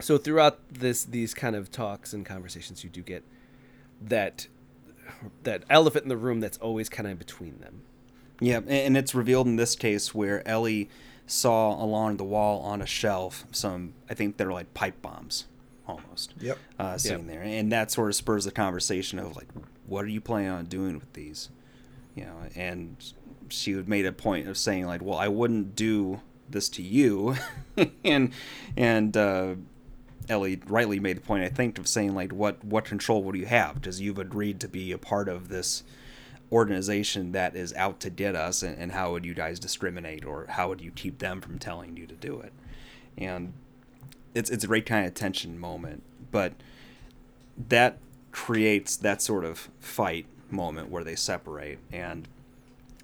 so 0.00 0.16
throughout 0.18 0.60
this 0.68 1.04
these 1.04 1.34
kind 1.34 1.56
of 1.56 1.70
talks 1.70 2.12
and 2.12 2.24
conversations 2.24 2.84
you 2.84 2.90
do 2.90 3.02
get 3.02 3.24
that 4.00 4.46
that 5.42 5.64
elephant 5.70 6.04
in 6.04 6.08
the 6.08 6.16
room 6.16 6.40
that's 6.40 6.58
always 6.58 6.88
kind 6.88 7.08
of 7.08 7.18
between 7.18 7.58
them 7.60 7.82
yeah, 8.40 8.60
and 8.68 8.96
it's 8.96 9.14
revealed 9.14 9.46
in 9.46 9.56
this 9.56 9.74
case 9.74 10.14
where 10.14 10.46
Ellie 10.46 10.88
saw 11.26 11.82
along 11.82 12.16
the 12.16 12.24
wall 12.24 12.60
on 12.62 12.80
a 12.80 12.86
shelf 12.86 13.44
some 13.50 13.94
I 14.08 14.14
think 14.14 14.36
they're 14.36 14.52
like 14.52 14.72
pipe 14.74 15.02
bombs 15.02 15.46
almost. 15.86 16.34
Yep. 16.40 16.58
uh, 16.78 16.98
sitting 16.98 17.26
there, 17.26 17.42
and 17.42 17.72
that 17.72 17.90
sort 17.90 18.10
of 18.10 18.14
spurs 18.14 18.44
the 18.44 18.50
conversation 18.50 19.18
of 19.18 19.34
like, 19.36 19.48
what 19.88 20.04
are 20.04 20.08
you 20.08 20.20
planning 20.20 20.50
on 20.50 20.66
doing 20.66 20.94
with 20.94 21.12
these? 21.14 21.50
You 22.14 22.24
know, 22.24 22.36
and 22.54 22.96
she 23.48 23.74
made 23.74 24.06
a 24.06 24.12
point 24.12 24.48
of 24.48 24.56
saying 24.56 24.86
like, 24.86 25.02
well, 25.02 25.18
I 25.18 25.28
wouldn't 25.28 25.74
do 25.74 26.20
this 26.48 26.68
to 26.70 26.82
you, 26.82 27.36
and 28.04 28.32
and 28.76 29.16
uh, 29.16 29.54
Ellie 30.28 30.60
rightly 30.66 31.00
made 31.00 31.16
the 31.16 31.22
point 31.22 31.44
I 31.44 31.48
think 31.48 31.78
of 31.78 31.88
saying 31.88 32.14
like, 32.14 32.32
what 32.32 32.64
what 32.64 32.84
control 32.84 33.22
would 33.24 33.36
you 33.36 33.46
have? 33.46 33.76
Because 33.76 34.00
you've 34.00 34.18
agreed 34.18 34.60
to 34.60 34.68
be 34.68 34.92
a 34.92 34.98
part 34.98 35.28
of 35.28 35.48
this 35.48 35.82
organization 36.50 37.32
that 37.32 37.54
is 37.54 37.74
out 37.74 38.00
to 38.00 38.10
get 38.10 38.34
us, 38.34 38.62
and, 38.62 38.78
and 38.78 38.92
how 38.92 39.12
would 39.12 39.24
you 39.24 39.34
guys 39.34 39.58
discriminate, 39.58 40.24
or 40.24 40.46
how 40.48 40.68
would 40.68 40.80
you 40.80 40.90
keep 40.90 41.18
them 41.18 41.40
from 41.40 41.58
telling 41.58 41.96
you 41.96 42.06
to 42.06 42.14
do 42.14 42.40
it? 42.40 42.52
And 43.16 43.52
it's 44.34 44.50
it's 44.50 44.64
a 44.64 44.66
great 44.66 44.86
kind 44.86 45.06
of 45.06 45.14
tension 45.14 45.58
moment, 45.58 46.02
but 46.30 46.52
that 47.68 47.98
creates 48.32 48.96
that 48.96 49.22
sort 49.22 49.44
of 49.44 49.68
fight 49.80 50.26
moment 50.50 50.90
where 50.90 51.04
they 51.04 51.14
separate. 51.14 51.78
And 51.92 52.28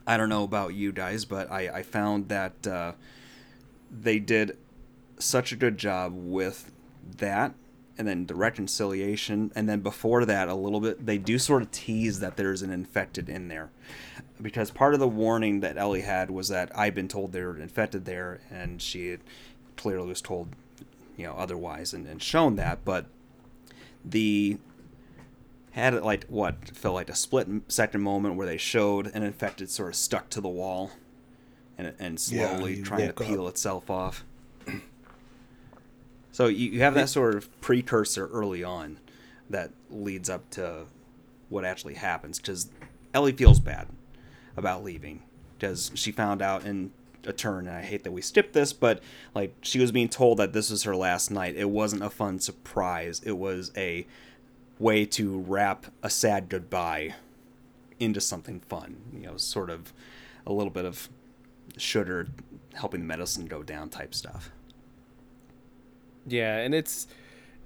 I 0.06 0.16
don't 0.16 0.28
know 0.28 0.44
about 0.44 0.74
you 0.74 0.92
guys, 0.92 1.24
but 1.24 1.50
I, 1.50 1.68
I 1.68 1.82
found 1.82 2.28
that 2.28 2.66
uh, 2.66 2.92
they 3.90 4.18
did 4.18 4.56
such 5.18 5.52
a 5.52 5.56
good 5.56 5.78
job 5.78 6.12
with 6.14 6.70
that 7.18 7.54
and 7.96 8.08
then 8.08 8.26
the 8.26 8.34
reconciliation. 8.34 9.52
And 9.54 9.68
then 9.68 9.80
before 9.80 10.24
that 10.24 10.48
a 10.48 10.54
little 10.54 10.80
bit 10.80 11.06
they 11.06 11.18
do 11.18 11.38
sort 11.38 11.62
of 11.62 11.70
tease 11.70 12.20
that 12.20 12.36
there's 12.36 12.62
an 12.62 12.70
infected 12.70 13.28
in 13.28 13.48
there. 13.48 13.70
Because 14.42 14.70
part 14.70 14.94
of 14.94 15.00
the 15.00 15.08
warning 15.08 15.60
that 15.60 15.78
ellie 15.78 16.00
had 16.00 16.30
was 16.30 16.48
that 16.48 16.76
i've 16.76 16.94
been 16.94 17.06
told 17.06 17.32
they 17.32 17.42
were 17.42 17.56
infected 17.56 18.04
there 18.04 18.40
and 18.50 18.82
she 18.82 19.18
clearly 19.76 20.08
was 20.08 20.20
told 20.20 20.48
you 21.16 21.26
know 21.26 21.34
otherwise 21.34 21.92
and, 21.92 22.06
and 22.06 22.22
shown 22.22 22.56
that. 22.56 22.84
But 22.84 23.06
the 24.04 24.58
had 25.74 25.92
it 25.92 26.04
like 26.04 26.24
what 26.28 26.68
felt 26.68 26.94
like 26.94 27.10
a 27.10 27.16
split 27.16 27.48
second 27.66 28.00
moment 28.00 28.36
where 28.36 28.46
they 28.46 28.56
showed 28.56 29.08
an 29.08 29.24
infected 29.24 29.68
sort 29.68 29.88
of 29.88 29.96
stuck 29.96 30.30
to 30.30 30.40
the 30.40 30.48
wall 30.48 30.92
and, 31.76 31.92
and 31.98 32.20
slowly 32.20 32.76
you 32.76 32.84
trying 32.84 33.00
to 33.00 33.06
woke 33.06 33.20
up. 33.20 33.26
peel 33.26 33.48
itself 33.48 33.90
off. 33.90 34.24
So 36.30 36.46
you, 36.46 36.70
you 36.70 36.80
have 36.80 36.94
that 36.94 37.08
sort 37.08 37.34
of 37.34 37.60
precursor 37.60 38.28
early 38.28 38.62
on 38.62 38.98
that 39.50 39.72
leads 39.90 40.30
up 40.30 40.48
to 40.50 40.84
what 41.48 41.64
actually 41.64 41.94
happens 41.94 42.38
because 42.38 42.70
ellie 43.12 43.32
feels 43.32 43.58
bad 43.60 43.88
about 44.56 44.82
leaving 44.82 45.22
because 45.58 45.90
she 45.94 46.10
found 46.10 46.40
out 46.40 46.64
in 46.64 46.92
a 47.26 47.32
turn 47.32 47.68
and 47.68 47.76
i 47.76 47.82
hate 47.82 48.02
that 48.02 48.10
we 48.10 48.20
skipped 48.20 48.52
this 48.52 48.72
but 48.72 49.00
like 49.34 49.54
she 49.60 49.78
was 49.78 49.92
being 49.92 50.08
told 50.08 50.38
that 50.38 50.52
this 50.52 50.70
was 50.70 50.82
her 50.84 50.96
last 50.96 51.30
night. 51.30 51.56
It 51.56 51.70
wasn't 51.70 52.02
a 52.02 52.10
fun 52.10 52.38
surprise. 52.40 53.20
It 53.24 53.36
was 53.38 53.70
a 53.76 54.06
way 54.78 55.04
to 55.04 55.40
wrap 55.40 55.86
a 56.02 56.10
sad 56.10 56.48
goodbye 56.48 57.14
into 58.00 58.20
something 58.20 58.60
fun 58.60 58.96
you 59.12 59.26
know 59.26 59.36
sort 59.36 59.70
of 59.70 59.92
a 60.46 60.52
little 60.52 60.70
bit 60.70 60.84
of 60.84 61.08
sugar 61.76 62.28
helping 62.74 63.00
the 63.00 63.06
medicine 63.06 63.46
go 63.46 63.62
down 63.62 63.88
type 63.88 64.14
stuff. 64.14 64.50
Yeah, 66.26 66.58
and 66.58 66.74
it's 66.74 67.06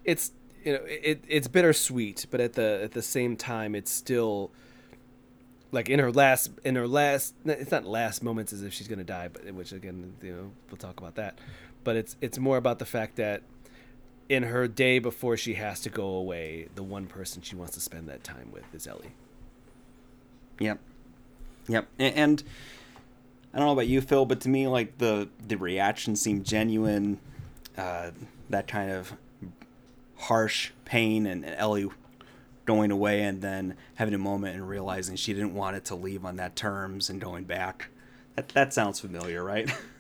it's 0.05 0.33
you 0.65 0.73
know 0.75 0.81
it 0.85 1.25
it's 1.29 1.49
bittersweet, 1.49 2.27
but 2.31 2.41
at 2.41 2.55
the 2.55 2.81
at 2.83 2.93
the 2.93 3.03
same 3.03 3.37
time, 3.37 3.75
it's 3.75 3.91
still 3.91 4.51
like 5.71 5.89
in 5.89 5.99
her 5.99 6.11
last 6.11 6.51
in 6.65 6.77
her 6.77 6.89
last 6.89 7.35
it's 7.45 7.71
not 7.71 7.85
last 7.85 8.23
moments 8.23 8.53
as 8.53 8.63
if 8.63 8.73
she's 8.73 8.89
gonna 8.89 9.05
die, 9.05 9.29
but 9.29 9.53
which 9.55 9.73
again 9.73 10.15
you 10.23 10.33
know 10.33 10.51
we'll 10.71 10.77
talk 10.77 10.99
about 10.99 11.15
that, 11.17 11.39
but 11.85 11.97
it's 11.97 12.17
it's 12.21 12.39
more 12.39 12.57
about 12.57 12.79
the 12.79 12.87
fact 12.87 13.17
that 13.17 13.43
in 14.29 14.45
her 14.45 14.69
day 14.69 14.99
before 14.99 15.37
she 15.37 15.55
has 15.55 15.81
to 15.81 15.91
go 15.91 16.07
away, 16.07 16.69
the 16.75 16.83
one 16.83 17.07
person 17.07 17.43
she 17.43 17.57
wants 17.57 17.75
to 17.75 17.81
spend 17.81 18.09
that 18.09 18.23
time 18.25 18.51
with 18.53 18.65
is 18.75 18.87
Ellie. 18.87 19.13
Yep. 20.59 20.79
Yep. 21.69 21.87
And 21.99 22.43
I 23.53 23.59
don't 23.59 23.67
know 23.67 23.73
about 23.73 23.87
you, 23.87 24.01
Phil, 24.01 24.27
but 24.27 24.41
to 24.43 24.49
me, 24.49 24.67
like 24.67 24.99
the 24.99 25.29
the 25.47 25.57
reaction 25.57 26.17
seemed 26.17 26.45
genuine. 26.45 27.19
Uh, 27.77 28.11
that 28.51 28.67
kind 28.67 28.91
of 28.91 29.13
harsh 30.17 30.73
pain 30.85 31.27
and, 31.27 31.45
and 31.45 31.55
Ellie 31.57 31.89
going 32.65 32.91
away 32.91 33.23
and 33.23 33.41
then 33.41 33.77
having 33.95 34.15
a 34.15 34.19
moment 34.19 34.57
and 34.57 34.69
realizing 34.69 35.17
she 35.17 35.33
didn't 35.33 35.55
want 35.55 35.77
it 35.77 35.85
to 35.87 35.95
leave 35.95 36.25
on 36.25 36.37
that 36.37 36.57
terms 36.57 37.09
and 37.09 37.21
going 37.21 37.45
back. 37.45 37.89
That 38.37 38.49
that 38.51 38.75
sounds 38.75 39.01
familiar, 39.01 39.43
right? 39.43 39.71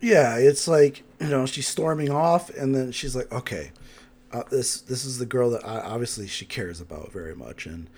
Yeah, 0.00 0.36
it's 0.36 0.68
like 0.68 1.02
you 1.20 1.28
know 1.28 1.46
she's 1.46 1.66
storming 1.66 2.10
off, 2.10 2.50
and 2.50 2.74
then 2.74 2.92
she's 2.92 3.16
like, 3.16 3.32
okay, 3.32 3.72
uh, 4.32 4.42
this 4.50 4.80
this 4.82 5.04
is 5.04 5.18
the 5.18 5.26
girl 5.26 5.50
that 5.50 5.66
I, 5.66 5.80
obviously 5.80 6.26
she 6.26 6.44
cares 6.44 6.80
about 6.80 7.12
very 7.12 7.34
much, 7.34 7.66
and 7.66 7.88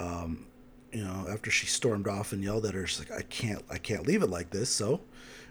um, 0.00 0.46
you 0.92 1.04
know 1.04 1.26
after 1.30 1.50
she 1.50 1.66
stormed 1.66 2.08
off 2.08 2.32
and 2.32 2.42
yelled 2.42 2.66
at 2.66 2.74
her, 2.74 2.86
she's 2.86 2.98
like, 2.98 3.16
I 3.16 3.22
can't 3.22 3.62
I 3.70 3.78
can't 3.78 4.06
leave 4.06 4.22
it 4.22 4.30
like 4.30 4.50
this. 4.50 4.70
So, 4.70 5.00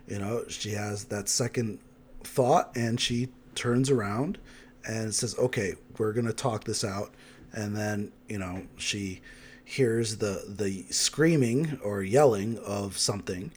you 0.07 0.19
know 0.19 0.43
she 0.49 0.71
has 0.71 1.05
that 1.05 1.29
second 1.29 1.79
thought, 2.23 2.75
and 2.75 2.99
she 2.99 3.29
turns 3.55 3.89
around 3.89 4.37
and 4.85 5.13
says, 5.13 5.37
okay, 5.37 5.75
we're 5.97 6.13
gonna 6.13 6.33
talk 6.33 6.65
this 6.65 6.83
out, 6.83 7.13
and 7.53 7.75
then 7.75 8.11
you 8.27 8.37
know 8.39 8.63
she 8.75 9.21
hears 9.63 10.17
the 10.17 10.43
the 10.47 10.85
screaming 10.89 11.79
or 11.83 12.01
yelling 12.01 12.57
of 12.59 12.97
something 12.97 13.51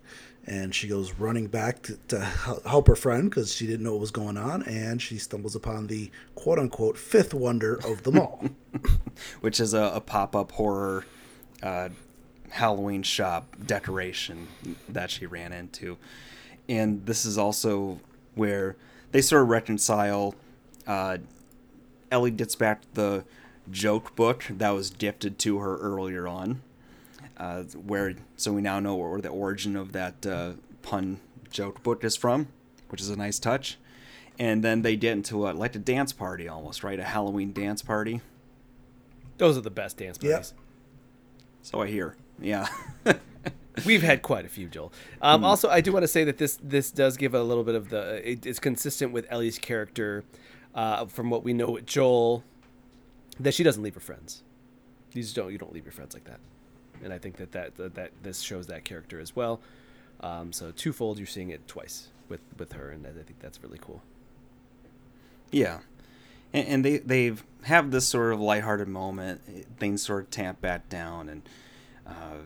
and 0.51 0.75
she 0.75 0.89
goes 0.89 1.15
running 1.15 1.47
back 1.47 1.81
to, 1.81 1.97
to 2.09 2.19
help 2.67 2.89
her 2.89 2.97
friend 2.97 3.31
because 3.31 3.55
she 3.55 3.69
didn't 3.69 3.85
know 3.85 3.93
what 3.93 4.01
was 4.01 4.11
going 4.11 4.37
on 4.37 4.65
and 4.65 5.01
she 5.01 5.17
stumbles 5.17 5.55
upon 5.55 5.87
the 5.87 6.11
quote 6.35 6.59
unquote 6.59 6.99
fifth 6.99 7.33
wonder 7.33 7.77
of 7.85 8.03
them 8.03 8.19
all 8.19 8.45
Which 9.41 9.61
is 9.61 9.75
a, 9.75 9.93
a 9.95 10.01
pop 10.01 10.35
up 10.35 10.53
horror 10.53 11.07
uh, 11.63 11.91
Halloween 12.51 13.03
shop 13.05 13.55
decoration 13.65 14.49
that 14.89 15.11
she 15.11 15.27
ran 15.27 15.53
into. 15.53 15.99
And 16.69 17.07
this 17.07 17.25
is 17.25 17.39
also 17.39 18.01
where 18.35 18.77
they 19.13 19.21
sort 19.21 19.43
of 19.43 19.49
reconcile. 19.49 20.35
Uh, 20.87 21.19
Ellie 22.11 22.31
gets 22.31 22.57
back 22.57 22.83
the 22.95 23.25
joke 23.71 24.17
book 24.17 24.47
that 24.51 24.71
was 24.71 24.91
gifted 24.91 25.39
to 25.41 25.59
her 25.59 25.77
earlier 25.77 26.27
on. 26.27 26.63
Uh, 27.41 27.63
where 27.65 28.15
so 28.37 28.53
we 28.53 28.61
now 28.63 28.79
know 28.79 28.95
where 28.95 29.21
the 29.21 29.29
origin 29.31 29.75
of 29.75 29.93
that 29.93 30.25
uh, 30.27 30.53
pun 30.83 31.19
joke 31.51 31.83
book 31.83 32.05
is 32.05 32.15
from, 32.17 32.49
which 32.91 33.01
is 33.01 33.11
a 33.11 33.17
nice 33.17 33.39
touch. 33.39 33.79
And 34.39 34.63
then 34.65 34.83
they 34.83 34.97
get 34.97 35.13
into 35.13 35.49
a 35.49 35.51
like 35.53 35.75
a 35.75 35.79
dance 35.79 36.13
party 36.13 36.49
almost, 36.49 36.85
right? 36.85 36.99
A 37.01 37.05
Halloween 37.05 37.53
dance 37.53 37.83
party. 37.83 38.21
Those 39.39 39.57
are 39.59 39.63
the 39.63 39.71
best 39.71 39.97
dance 39.99 40.19
Yep. 40.21 40.33
parties. 40.33 40.55
So 41.63 41.83
I 41.83 41.87
hear, 41.89 42.17
yeah. 42.41 42.69
We've 43.87 44.03
had 44.03 44.21
quite 44.23 44.45
a 44.45 44.49
few, 44.49 44.67
Joel. 44.69 44.93
Um, 45.23 45.45
Also, 45.45 45.69
I 45.69 45.81
do 45.81 45.93
want 45.93 46.03
to 46.05 46.09
say 46.09 46.25
that 46.25 46.39
this 46.39 46.59
this 46.63 46.91
does 46.91 47.17
give 47.17 47.35
a 47.35 47.43
little 47.43 47.65
bit 47.65 47.75
of 47.75 47.89
the. 47.91 48.21
It, 48.31 48.45
it's 48.47 48.59
consistent 48.59 49.13
with 49.13 49.27
Ellie's 49.31 49.59
character, 49.59 50.25
uh, 50.75 51.07
from 51.07 51.31
what 51.31 51.45
we 51.45 51.53
know 51.53 51.71
with 51.71 51.87
Joel, 51.87 52.43
that 53.39 53.55
she 53.55 53.63
doesn't 53.63 53.83
leave 53.83 53.95
her 53.95 54.01
friends. 54.01 54.43
These 55.13 55.33
don't 55.33 55.53
you 55.53 55.59
don't 55.59 55.73
leave 55.73 55.85
your 55.85 55.93
friends 55.93 56.13
like 56.15 56.25
that, 56.25 56.41
and 57.03 57.13
I 57.13 57.19
think 57.19 57.37
that 57.37 57.53
that 57.53 57.77
that, 57.77 57.95
that 57.95 58.11
this 58.23 58.41
shows 58.41 58.67
that 58.69 58.85
character 58.85 59.21
as 59.21 59.35
well. 59.35 59.61
Um, 60.21 60.53
so 60.53 60.71
twofold, 60.71 61.19
you're 61.19 61.27
seeing 61.27 61.51
it 61.51 61.67
twice 61.67 62.09
with 62.29 62.41
with 62.59 62.73
her, 62.73 62.91
and 62.91 63.07
I 63.07 63.11
think 63.11 63.41
that's 63.41 63.63
really 63.63 63.79
cool. 63.81 64.03
Yeah, 65.51 65.79
and, 66.53 66.69
and 66.69 66.85
they 66.85 66.99
they 66.99 67.33
have 67.63 67.91
this 67.91 68.07
sort 68.07 68.33
of 68.33 68.41
lighthearted 68.41 68.89
moment. 68.89 69.43
Things 69.79 70.03
sort 70.03 70.25
of 70.25 70.31
tamp 70.31 70.61
back 70.61 70.89
down, 70.89 71.29
and 71.29 71.43
uh, 72.07 72.45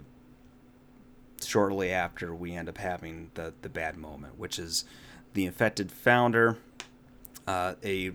shortly 1.43 1.91
after, 1.93 2.35
we 2.35 2.53
end 2.53 2.69
up 2.69 2.79
having 2.79 3.31
the 3.35 3.53
the 3.63 3.69
bad 3.69 3.97
moment, 3.97 4.39
which 4.39 4.59
is 4.59 4.85
the 5.35 5.47
infected 5.47 5.91
founder. 5.91 6.59
Uh, 7.47 7.75
a 7.85 8.13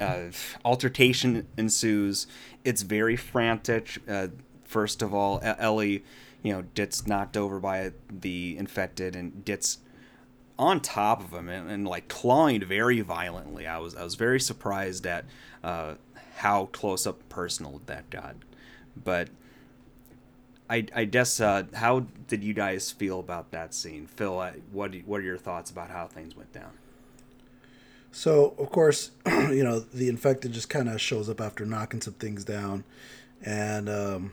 uh, 0.00 0.30
altercation 0.64 1.46
ensues. 1.56 2.26
It's 2.64 2.82
very 2.82 3.16
frantic. 3.16 3.98
Uh, 4.08 4.28
first 4.70 5.02
of 5.02 5.12
all, 5.12 5.40
Ellie, 5.42 6.04
you 6.42 6.52
know, 6.52 6.64
gets 6.74 7.06
knocked 7.06 7.36
over 7.36 7.58
by 7.58 7.92
the 8.08 8.56
infected 8.56 9.16
and 9.16 9.44
gets 9.44 9.78
on 10.58 10.80
top 10.80 11.20
of 11.20 11.32
him 11.32 11.48
and, 11.48 11.68
and 11.70 11.88
like 11.88 12.08
clawing 12.08 12.64
very 12.64 13.00
violently. 13.00 13.66
I 13.66 13.78
was 13.78 13.96
I 13.96 14.04
was 14.04 14.14
very 14.14 14.38
surprised 14.40 15.06
at 15.06 15.24
uh, 15.64 15.94
how 16.36 16.66
close 16.66 17.06
up 17.06 17.28
personal 17.28 17.80
that 17.86 18.08
got. 18.10 18.36
But 18.96 19.28
I 20.68 20.86
I 20.94 21.04
guess 21.04 21.40
uh, 21.40 21.64
how 21.74 22.06
did 22.28 22.44
you 22.44 22.54
guys 22.54 22.92
feel 22.92 23.18
about 23.18 23.50
that 23.50 23.74
scene, 23.74 24.06
Phil? 24.06 24.36
What 24.70 24.94
what 25.04 25.20
are 25.20 25.24
your 25.24 25.38
thoughts 25.38 25.70
about 25.70 25.90
how 25.90 26.06
things 26.06 26.36
went 26.36 26.52
down? 26.52 26.72
So, 28.12 28.54
of 28.58 28.70
course, 28.70 29.10
you 29.26 29.64
know, 29.64 29.80
the 29.80 30.08
infected 30.08 30.52
just 30.52 30.68
kind 30.68 30.88
of 30.88 31.00
shows 31.00 31.28
up 31.28 31.40
after 31.40 31.64
knocking 31.64 32.00
some 32.00 32.14
things 32.14 32.44
down. 32.44 32.84
And, 33.42 33.88
um, 33.88 34.32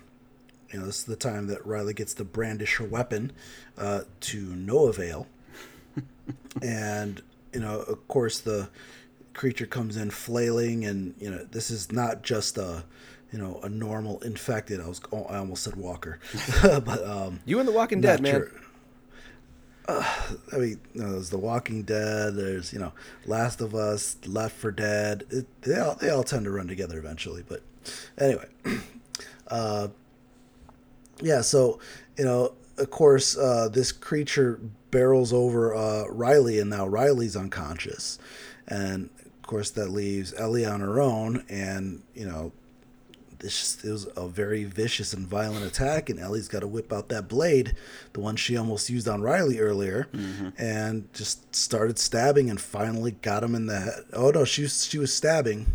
you 0.72 0.80
know, 0.80 0.86
this 0.86 1.00
is 1.00 1.06
the 1.06 1.16
time 1.16 1.48
that 1.48 1.66
Riley 1.66 1.94
gets 1.94 2.14
to 2.16 2.24
brandish 2.24 2.78
her 2.78 2.86
weapon 2.86 3.32
uh, 3.78 4.02
to 4.22 4.40
no 4.42 4.88
avail. 4.88 5.28
and, 6.62 7.22
you 7.54 7.60
know, 7.60 7.80
of 7.82 8.08
course, 8.08 8.40
the 8.40 8.70
creature 9.34 9.66
comes 9.66 9.98
in 9.98 10.10
flailing. 10.10 10.86
And, 10.86 11.16
you 11.20 11.30
know, 11.30 11.44
this 11.46 11.70
is 11.70 11.92
not 11.92 12.24
just 12.24 12.58
a. 12.58 12.84
You 13.30 13.40
know, 13.40 13.60
a 13.62 13.68
normal 13.68 14.22
infected. 14.22 14.80
I 14.80 14.88
was, 14.88 15.02
oh, 15.12 15.26
I 15.26 15.36
almost 15.36 15.62
said 15.62 15.76
Walker, 15.76 16.18
but 16.62 17.06
um, 17.06 17.42
You 17.44 17.60
and 17.60 17.68
The 17.68 17.74
Walking 17.74 18.00
Dead, 18.00 18.22
man. 18.22 18.32
sure. 18.32 18.52
Uh, 19.86 20.04
I 20.54 20.56
mean, 20.56 20.80
you 20.94 21.02
know, 21.02 21.12
there's 21.12 21.30
The 21.30 21.38
Walking 21.38 21.84
Dead. 21.84 22.36
There's 22.36 22.72
you 22.72 22.80
know, 22.80 22.94
Last 23.26 23.60
of 23.60 23.76
Us, 23.76 24.16
Left 24.26 24.56
4 24.56 24.72
Dead. 24.72 25.24
It, 25.30 25.62
they 25.62 25.78
all 25.78 25.96
they 25.96 26.10
all 26.10 26.24
tend 26.24 26.46
to 26.46 26.52
run 26.52 26.70
together 26.70 26.98
eventually. 26.98 27.44
But 27.46 27.64
anyway, 28.18 28.46
uh, 29.48 29.90
yeah. 31.22 31.42
So 31.42 31.80
you 32.18 32.26
know, 32.26 32.54
of 32.78 32.90
course, 32.90 33.38
uh, 33.38 33.70
this 33.72 33.92
creature 33.92 34.60
barrels 34.92 35.34
over 35.34 35.76
uh, 35.76 36.06
Riley, 36.10 36.60
and 36.60 36.70
now 36.70 36.88
Riley's 36.88 37.36
unconscious, 37.36 38.20
and 38.68 39.10
of 39.26 39.48
course 39.48 39.70
that 39.72 39.90
leaves 39.90 40.34
Ellie 40.38 40.66
on 40.66 40.80
her 40.82 41.00
own, 41.00 41.44
and 41.50 42.02
you 42.14 42.26
know 42.28 42.52
this 43.40 43.84
it 43.84 43.92
was 43.92 44.08
a 44.18 44.28
very 44.28 44.64
vicious 44.64 45.14
and 45.14 45.28
violent 45.28 45.66
attack, 45.66 46.10
and 46.10 46.20
Ellie's 46.20 46.48
got 46.48 46.62
to 46.62 46.68
whip 46.68 46.92
out 46.92 47.10
that 47.10 47.28
blade, 47.28 47.76
the 48.14 48.20
one 48.20 48.36
she 48.36 48.58
almost 48.58 48.90
used 48.90 49.08
on 49.08 49.22
Riley 49.22 49.60
earlier, 49.60 50.08
and 50.58 51.12
just 51.14 51.56
started 51.56 52.00
stabbing, 52.00 52.50
and 52.50 52.60
finally 52.60 53.12
got 53.12 53.44
him 53.44 53.54
in 53.54 53.68
the 53.68 53.80
head. 53.80 54.06
Oh 54.14 54.32
no, 54.32 54.44
she 54.44 54.64
was 54.64 54.86
she 54.86 54.98
was 54.98 55.14
stabbing, 55.14 55.68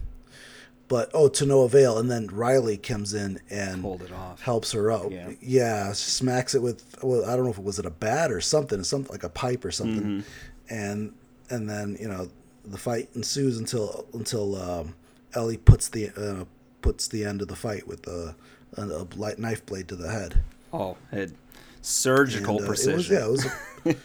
but 0.89 1.11
oh 1.15 1.29
to 1.29 1.47
no 1.47 1.63
avail. 1.63 1.99
And 1.99 2.11
then 2.11 2.27
Riley 2.29 2.77
comes 2.77 3.15
in 3.15 3.41
and 3.51 3.83
Hold 3.83 4.03
it 4.03 4.13
off. 4.13 4.43
helps 4.43 4.73
her 4.73 4.91
out. 4.93 5.11
Yeah. 5.11 5.31
Yeah, 5.41 5.93
smacks 5.93 6.55
it 6.55 6.63
with 6.63 6.85
well, 7.03 7.25
I 7.25 7.35
don't 7.37 7.45
know 7.45 7.51
if 7.51 7.59
it 7.59 7.65
was 7.65 7.79
it 7.79 7.87
a 7.87 7.91
bat 7.91 8.31
or 8.31 8.41
something, 8.41 8.83
something 8.85 9.11
like 9.13 9.25
a 9.25 9.29
pipe 9.29 9.65
or 9.65 9.71
something, 9.71 10.25
and 10.69 11.13
and 11.51 11.69
then 11.69 11.97
you 12.01 12.09
know 12.09 12.29
the 12.65 12.79
fight 12.79 13.09
ensues 13.15 13.59
until 13.59 14.07
until 14.15 14.57
um, 14.61 14.95
Ellie 15.35 15.57
puts 15.57 15.89
the 15.89 16.11
uh, 16.17 16.45
puts 16.81 17.09
the 17.09 17.25
end 17.25 17.43
of 17.43 17.49
the 17.49 17.57
fight 17.57 17.87
with 17.87 18.07
a, 18.07 18.35
a, 18.77 18.83
a 18.83 19.07
light 19.17 19.39
knife 19.39 19.65
blade 19.67 19.89
to 19.89 19.97
the 19.97 20.11
head. 20.11 20.43
Oh, 20.73 20.97
it 21.11 21.33
surgical 21.81 22.57
And, 22.59 22.65
uh, 22.65 22.69
precision. 22.69 23.17
It 23.17 23.29
was, 23.29 23.45
yeah, 23.45 23.91
it 23.91 23.97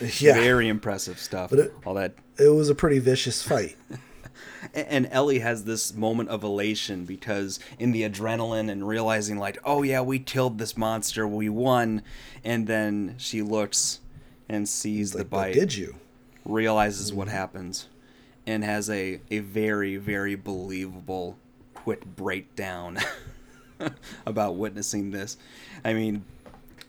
was. 0.00 0.20
A, 0.20 0.24
yeah, 0.24 0.34
Very 0.34 0.68
impressive 0.68 1.18
stuff. 1.18 1.50
But 1.50 1.58
it- 1.58 1.74
All 1.84 1.94
that 1.94 2.14
it 2.38 2.48
was 2.48 2.68
a 2.68 2.74
pretty 2.74 2.98
vicious 3.00 3.42
fight. 3.42 3.76
And 4.74 5.08
Ellie 5.10 5.38
has 5.40 5.64
this 5.64 5.94
moment 5.94 6.28
of 6.30 6.42
elation 6.42 7.04
because 7.04 7.60
in 7.78 7.92
the 7.92 8.02
adrenaline 8.08 8.70
and 8.70 8.86
realizing 8.86 9.38
like, 9.38 9.58
oh 9.64 9.82
yeah, 9.82 10.00
we 10.00 10.18
killed 10.18 10.58
this 10.58 10.76
monster, 10.76 11.26
we 11.26 11.48
won, 11.48 12.02
and 12.44 12.66
then 12.66 13.14
she 13.18 13.42
looks 13.42 14.00
and 14.48 14.68
sees 14.68 15.12
the 15.12 15.18
Like, 15.18 15.30
but 15.30 15.36
bite, 15.36 15.54
did 15.54 15.76
you? 15.76 15.96
realizes 16.44 17.12
what 17.12 17.28
mm-hmm. 17.28 17.36
happens, 17.36 17.88
and 18.46 18.64
has 18.64 18.88
a 18.90 19.20
a 19.30 19.40
very 19.40 19.96
very 19.96 20.34
believable 20.34 21.38
quick 21.74 22.04
breakdown 22.04 22.98
about 24.26 24.56
witnessing 24.56 25.10
this. 25.10 25.36
I 25.84 25.94
mean, 25.94 26.24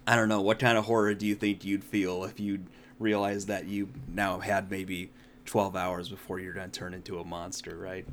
I 0.08 0.16
don't 0.16 0.30
know. 0.30 0.42
What 0.42 0.60
kind 0.60 0.78
of 0.78 0.86
horror 0.86 1.14
do 1.14 1.26
you 1.28 1.36
think 1.36 1.64
you'd 1.64 1.84
feel 1.84 2.24
if 2.24 2.40
you 2.40 2.66
realized 2.98 3.48
that 3.48 3.66
you 3.66 3.90
now 4.08 4.40
had 4.40 4.70
maybe 4.70 5.12
12 5.50 5.76
hours 5.76 6.10
before 6.10 6.40
you're 6.40 6.54
going 6.54 6.70
to 6.70 6.80
turn 6.80 6.94
into 6.94 7.20
a 7.20 7.24
monster, 7.26 7.76
right? 7.76 8.06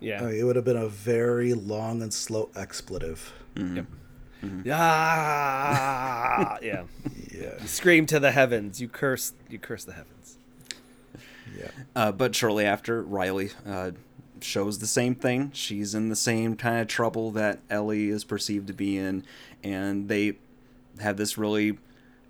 Yeah. 0.00 0.22
I 0.22 0.24
mean, 0.26 0.40
it 0.40 0.44
would 0.44 0.56
have 0.56 0.64
been 0.64 0.78
a 0.78 0.88
very 0.88 1.52
long 1.52 2.00
and 2.00 2.12
slow 2.12 2.48
expletive. 2.56 3.30
Ah, 4.70 6.58
yeah. 6.62 6.84
Yeah, 7.30 7.52
You 7.60 7.68
scream 7.68 8.06
to 8.06 8.18
the 8.18 8.30
heavens. 8.32 8.80
You 8.80 8.88
curse. 8.88 9.34
You 9.50 9.58
curse 9.58 9.84
the 9.84 9.92
heavens. 9.92 10.38
yeah. 11.58 11.68
Uh, 11.94 12.12
but 12.12 12.34
shortly 12.34 12.64
after, 12.64 13.02
Riley 13.02 13.50
uh, 13.66 13.90
shows 14.40 14.78
the 14.78 14.86
same 14.86 15.14
thing. 15.14 15.50
She's 15.52 15.94
in 15.94 16.08
the 16.08 16.16
same 16.16 16.56
kind 16.56 16.80
of 16.80 16.88
trouble 16.88 17.30
that 17.32 17.60
Ellie 17.68 18.08
is 18.08 18.24
perceived 18.24 18.68
to 18.68 18.72
be 18.72 18.96
in, 18.96 19.22
and 19.62 20.08
they 20.08 20.38
have 21.00 21.18
this 21.18 21.36
really 21.36 21.78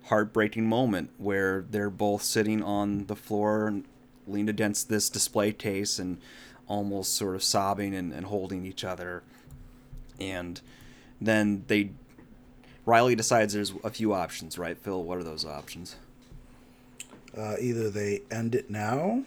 heartbreaking 0.05 0.67
moment 0.67 1.11
where 1.17 1.65
they're 1.69 1.89
both 1.89 2.21
sitting 2.23 2.61
on 2.61 3.05
the 3.05 3.15
floor 3.15 3.67
and 3.67 3.85
leaned 4.29 4.49
against 4.49 4.89
this 4.89 5.09
display 5.09 5.51
case 5.51 5.99
and 5.99 6.19
almost 6.67 7.15
sort 7.15 7.35
of 7.35 7.43
sobbing 7.43 7.95
and, 7.95 8.13
and 8.13 8.27
holding 8.27 8.65
each 8.65 8.83
other. 8.83 9.23
And 10.19 10.61
then 11.19 11.63
they. 11.67 11.91
Riley 12.85 13.15
decides 13.15 13.53
there's 13.53 13.73
a 13.83 13.89
few 13.89 14.13
options, 14.13 14.57
right, 14.57 14.77
Phil? 14.77 15.03
What 15.03 15.17
are 15.17 15.23
those 15.23 15.45
options? 15.45 15.95
Uh, 17.37 17.55
either 17.59 17.89
they 17.89 18.21
end 18.31 18.55
it 18.55 18.69
now, 18.69 19.23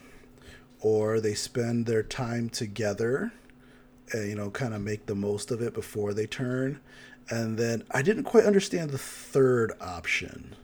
or 0.81 1.21
they 1.21 1.35
spend 1.35 1.87
their 1.87 2.03
time 2.03 2.49
together, 2.49 3.33
and 4.12 4.29
you 4.29 4.35
know, 4.35 4.51
kind 4.51 4.75
of 4.75 4.81
make 4.81 5.07
the 5.07 5.15
most 5.15 5.51
of 5.51 5.62
it 5.62 5.75
before 5.75 6.12
they 6.12 6.27
turn. 6.27 6.81
And 7.31 7.57
then 7.57 7.85
I 7.91 8.03
didn't 8.03 8.25
quite 8.25 8.45
understand 8.45 8.91
the 8.91 8.99
third 8.99 9.73
option. 9.81 10.57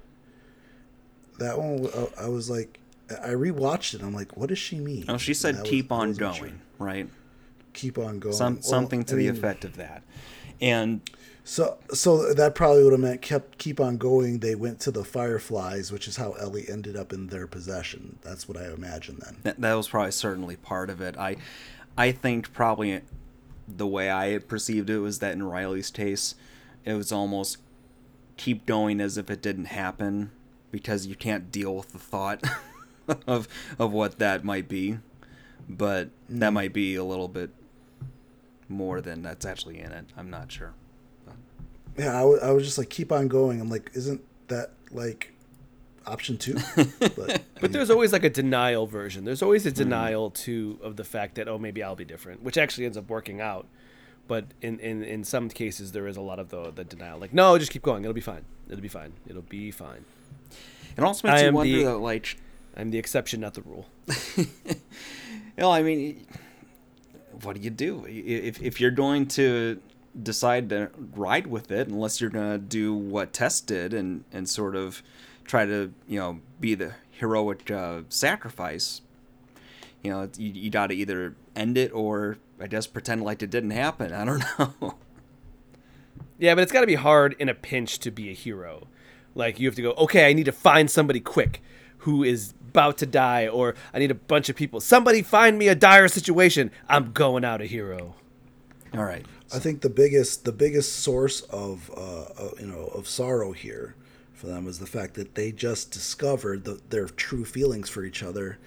That 1.38 1.56
one, 1.56 1.86
uh, 1.94 2.06
I 2.20 2.28
was 2.28 2.50
like, 2.50 2.80
I 3.10 3.30
rewatched 3.30 3.94
it. 3.94 4.02
I'm 4.02 4.14
like, 4.14 4.36
what 4.36 4.48
does 4.48 4.58
she 4.58 4.78
mean? 4.80 5.04
Oh, 5.08 5.16
she 5.16 5.34
said 5.34 5.56
I 5.56 5.60
was- 5.62 5.70
keep 5.70 5.90
on 5.92 6.12
going, 6.14 6.34
sure. 6.34 6.50
right? 6.78 7.08
Keep 7.72 7.98
on 7.98 8.18
going. 8.18 8.34
some 8.34 8.54
Well, 8.54 8.62
something 8.62 9.04
to 9.04 9.14
I 9.14 9.18
the 9.18 9.26
mean, 9.28 9.36
effect 9.36 9.64
of 9.64 9.76
that. 9.76 10.02
And 10.60 11.00
So, 11.44 11.78
so 11.94 12.34
that 12.34 12.54
probably 12.54 12.82
would 12.84 12.92
have 12.92 13.00
meant 13.00 13.22
kept 13.22 13.58
keep 13.58 13.78
on 13.80 13.96
going. 13.96 14.40
They 14.40 14.54
went 14.54 14.80
to 14.80 14.90
the 14.90 15.04
Fireflies, 15.04 15.92
which 15.92 16.08
is 16.08 16.16
how 16.16 16.32
Ellie 16.32 16.68
ended 16.68 16.96
up 16.96 17.12
in 17.12 17.28
their 17.28 17.46
possession. 17.46 18.18
That's 18.22 18.48
what 18.48 18.56
I 18.58 18.66
imagine 18.72 19.18
then. 19.24 19.36
that, 19.44 19.60
that 19.60 19.74
was 19.74 19.88
probably 19.88 20.10
certainly 20.12 20.56
part 20.56 20.90
of 20.90 21.00
it. 21.00 21.16
I 21.16 21.36
I 21.96 22.12
think 22.12 22.52
probably 22.52 23.00
the 23.68 23.86
way 23.86 24.10
I 24.10 24.38
perceived 24.38 24.90
it 24.90 24.98
was 24.98 25.20
that 25.20 25.32
in 25.32 25.42
Riley's 25.42 25.90
case, 25.90 26.34
it 26.84 26.94
was 26.94 27.12
almost 27.12 27.58
keep 28.36 28.66
going 28.66 29.00
as 29.00 29.16
if 29.18 29.30
it 29.30 29.40
didn't 29.42 29.66
happen 29.66 30.30
because 30.70 31.06
you 31.06 31.14
can't 31.14 31.50
deal 31.52 31.74
with 31.76 31.92
the 31.92 31.98
thought 31.98 32.42
of 33.26 33.48
of 33.78 33.92
what 33.92 34.18
that 34.18 34.44
might 34.44 34.68
be. 34.68 34.98
But 35.68 36.10
that 36.28 36.48
hmm. 36.48 36.54
might 36.54 36.72
be 36.72 36.94
a 36.94 37.04
little 37.04 37.28
bit 37.28 37.50
more 38.68 39.00
than 39.00 39.22
that's 39.22 39.44
actually 39.44 39.80
in 39.80 39.92
it. 39.92 40.06
I'm 40.16 40.30
not 40.30 40.50
sure. 40.50 40.72
Yeah, 41.98 42.16
I, 42.16 42.20
w- 42.20 42.40
I 42.40 42.52
was 42.52 42.64
just 42.64 42.78
like, 42.78 42.90
keep 42.90 43.10
on 43.10 43.26
going. 43.26 43.60
I'm 43.60 43.68
like, 43.68 43.90
isn't 43.94 44.22
that 44.48 44.70
like 44.92 45.32
option 46.06 46.38
two? 46.38 46.56
But 47.16 47.42
But 47.60 47.72
there's 47.72 47.90
always 47.90 48.12
like 48.12 48.24
a 48.24 48.30
denial 48.30 48.86
version. 48.86 49.24
There's 49.24 49.42
always 49.42 49.66
a 49.66 49.70
hmm. 49.70 49.76
denial 49.76 50.30
too 50.30 50.78
of 50.82 50.96
the 50.96 51.04
fact 51.04 51.34
that 51.36 51.48
oh 51.48 51.58
maybe 51.58 51.82
I'll 51.82 51.96
be 51.96 52.04
different, 52.04 52.42
which 52.42 52.56
actually 52.56 52.84
ends 52.86 52.96
up 52.96 53.08
working 53.08 53.40
out. 53.40 53.66
But 54.26 54.44
in, 54.60 54.78
in, 54.80 55.02
in 55.02 55.24
some 55.24 55.48
cases 55.48 55.92
there 55.92 56.06
is 56.06 56.16
a 56.16 56.20
lot 56.20 56.38
of 56.38 56.50
the 56.50 56.70
the 56.70 56.84
denial. 56.84 57.18
Like 57.18 57.34
no, 57.34 57.58
just 57.58 57.72
keep 57.72 57.82
going. 57.82 58.04
It'll 58.04 58.14
be 58.14 58.20
fine. 58.20 58.44
It'll 58.68 58.82
be 58.82 58.88
fine. 58.88 59.12
It'll 59.26 59.42
be 59.42 59.70
fine. 59.70 60.04
It 60.96 61.04
also 61.04 61.28
makes 61.28 61.42
I 61.42 61.46
you 61.46 61.52
wonder 61.52 61.76
the- 61.76 61.84
that, 61.84 61.98
like, 61.98 62.36
I'm 62.78 62.90
the 62.90 62.98
exception, 62.98 63.40
not 63.40 63.54
the 63.54 63.62
rule. 63.62 63.86
you 64.36 64.46
know, 65.58 65.70
I 65.70 65.82
mean, 65.82 66.24
what 67.42 67.56
do 67.56 67.60
you 67.60 67.70
do 67.70 68.06
if 68.08 68.62
if 68.62 68.80
you're 68.80 68.92
going 68.92 69.26
to 69.26 69.80
decide 70.20 70.68
to 70.70 70.90
ride 71.14 71.48
with 71.48 71.70
it, 71.70 71.88
unless 71.88 72.20
you're 72.20 72.30
gonna 72.30 72.58
do 72.58 72.94
what 72.94 73.32
Tess 73.32 73.60
did 73.60 73.92
and 73.92 74.24
and 74.32 74.48
sort 74.48 74.76
of 74.76 75.02
try 75.44 75.66
to 75.66 75.92
you 76.06 76.20
know 76.20 76.40
be 76.60 76.74
the 76.76 76.94
heroic 77.10 77.68
uh, 77.70 78.02
sacrifice. 78.08 79.02
You 80.02 80.12
know, 80.12 80.30
you, 80.38 80.50
you 80.50 80.70
got 80.70 80.86
to 80.88 80.94
either 80.94 81.34
end 81.56 81.76
it 81.76 81.92
or 81.92 82.38
I 82.60 82.68
guess 82.68 82.86
pretend 82.86 83.24
like 83.24 83.42
it 83.42 83.50
didn't 83.50 83.72
happen. 83.72 84.12
I 84.12 84.24
don't 84.24 84.44
know. 84.80 84.94
Yeah, 86.38 86.54
but 86.54 86.62
it's 86.62 86.72
got 86.72 86.82
to 86.82 86.86
be 86.86 86.94
hard 86.94 87.34
in 87.40 87.48
a 87.48 87.54
pinch 87.54 87.98
to 88.00 88.12
be 88.12 88.30
a 88.30 88.32
hero. 88.32 88.86
Like 89.34 89.58
you 89.58 89.66
have 89.66 89.74
to 89.74 89.82
go, 89.82 89.90
okay, 89.92 90.28
I 90.28 90.32
need 90.32 90.44
to 90.44 90.52
find 90.52 90.88
somebody 90.88 91.18
quick 91.18 91.60
who 91.98 92.22
is 92.22 92.54
about 92.78 92.96
to 92.98 93.06
die, 93.06 93.48
or 93.48 93.74
I 93.92 93.98
need 93.98 94.12
a 94.12 94.14
bunch 94.14 94.48
of 94.48 94.54
people. 94.54 94.80
Somebody 94.80 95.20
find 95.22 95.58
me 95.58 95.66
a 95.66 95.74
dire 95.74 96.06
situation. 96.06 96.70
I'm 96.88 97.10
going 97.12 97.44
out 97.44 97.60
a 97.60 97.66
hero. 97.66 98.14
All 98.94 99.02
right. 99.04 99.26
I 99.52 99.58
think 99.58 99.80
the 99.80 99.90
biggest 99.90 100.44
the 100.44 100.52
biggest 100.52 101.00
source 101.00 101.40
of 101.40 101.90
uh, 101.96 102.22
uh, 102.22 102.50
you 102.60 102.66
know 102.66 102.84
of 102.94 103.08
sorrow 103.08 103.50
here 103.52 103.96
for 104.32 104.46
them 104.46 104.68
is 104.68 104.78
the 104.78 104.86
fact 104.86 105.14
that 105.14 105.34
they 105.34 105.50
just 105.50 105.90
discovered 105.90 106.64
the, 106.64 106.80
their 106.90 107.06
true 107.08 107.44
feelings 107.44 107.88
for 107.88 108.04
each 108.04 108.22
other, 108.22 108.58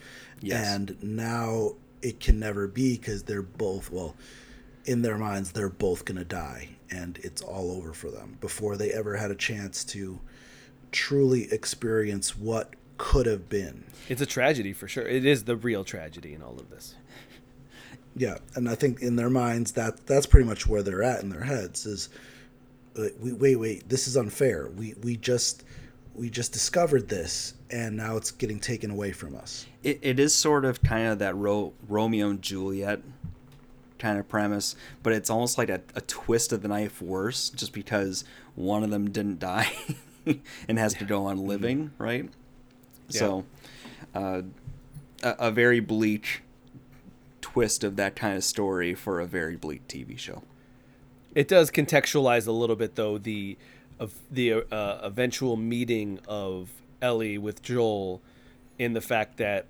Yes. 0.41 0.67
and 0.67 1.01
now 1.01 1.75
it 2.01 2.19
can 2.19 2.37
never 2.39 2.67
be 2.67 2.97
because 2.97 3.23
they're 3.23 3.41
both 3.41 3.89
well, 3.91 4.15
in 4.85 5.03
their 5.03 5.17
minds 5.17 5.53
they're 5.53 5.69
both 5.69 6.03
gonna 6.03 6.25
die, 6.25 6.67
and 6.89 7.17
it's 7.23 7.41
all 7.41 7.71
over 7.71 7.93
for 7.93 8.11
them 8.11 8.37
before 8.41 8.75
they 8.75 8.91
ever 8.91 9.15
had 9.15 9.31
a 9.31 9.35
chance 9.35 9.85
to 9.85 10.19
truly 10.91 11.49
experience 11.53 12.37
what 12.37 12.75
could 13.01 13.25
have 13.25 13.49
been. 13.49 13.83
It's 14.09 14.21
a 14.21 14.27
tragedy 14.27 14.73
for 14.73 14.87
sure. 14.87 15.07
It 15.07 15.25
is 15.25 15.45
the 15.45 15.55
real 15.55 15.83
tragedy 15.83 16.35
in 16.35 16.43
all 16.43 16.59
of 16.59 16.69
this. 16.69 16.93
Yeah, 18.15 18.37
and 18.55 18.69
I 18.69 18.75
think 18.75 19.01
in 19.01 19.15
their 19.15 19.29
minds 19.29 19.71
that 19.71 20.05
that's 20.05 20.27
pretty 20.27 20.47
much 20.47 20.67
where 20.67 20.83
they're 20.83 21.01
at 21.01 21.23
in 21.23 21.29
their 21.29 21.43
heads 21.43 21.87
is, 21.87 22.09
uh, 22.95 23.05
we 23.19 23.33
wait, 23.33 23.55
wait, 23.55 23.89
this 23.89 24.07
is 24.07 24.17
unfair. 24.17 24.69
We 24.77 24.93
we 25.01 25.17
just 25.17 25.63
we 26.13 26.29
just 26.29 26.53
discovered 26.53 27.09
this, 27.09 27.55
and 27.71 27.97
now 27.97 28.17
it's 28.17 28.29
getting 28.29 28.59
taken 28.59 28.91
away 28.91 29.13
from 29.13 29.35
us. 29.35 29.65
it, 29.81 29.97
it 30.03 30.19
is 30.19 30.35
sort 30.35 30.63
of 30.63 30.83
kind 30.83 31.07
of 31.07 31.17
that 31.19 31.35
Ro- 31.35 31.73
Romeo 31.87 32.29
and 32.29 32.41
Juliet 32.41 33.01
kind 33.97 34.19
of 34.19 34.29
premise, 34.29 34.75
but 35.01 35.13
it's 35.13 35.29
almost 35.31 35.57
like 35.57 35.69
a, 35.69 35.81
a 35.95 36.01
twist 36.01 36.53
of 36.53 36.61
the 36.61 36.67
knife 36.67 37.01
worse, 37.01 37.49
just 37.49 37.73
because 37.73 38.25
one 38.53 38.83
of 38.83 38.91
them 38.91 39.09
didn't 39.09 39.39
die 39.39 39.71
and 40.67 40.77
has 40.77 40.93
to 40.95 41.05
go 41.05 41.25
on 41.25 41.47
living, 41.47 41.91
right? 41.97 42.29
So, 43.11 43.45
uh, 44.13 44.41
a, 45.23 45.47
a 45.47 45.51
very 45.51 45.79
bleak 45.79 46.43
twist 47.41 47.83
of 47.83 47.95
that 47.97 48.15
kind 48.15 48.37
of 48.37 48.43
story 48.43 48.93
for 48.93 49.19
a 49.19 49.25
very 49.25 49.55
bleak 49.55 49.87
TV 49.87 50.17
show. 50.17 50.43
It 51.33 51.47
does 51.47 51.71
contextualize 51.71 52.47
a 52.47 52.51
little 52.51 52.75
bit 52.75 52.95
though 52.95 53.17
the 53.17 53.57
of 53.99 54.13
the 54.29 54.53
uh, 54.71 54.99
eventual 55.03 55.55
meeting 55.57 56.19
of 56.27 56.71
Ellie 57.01 57.37
with 57.37 57.61
Joel 57.61 58.21
in 58.79 58.93
the 58.93 59.01
fact 59.01 59.37
that 59.37 59.67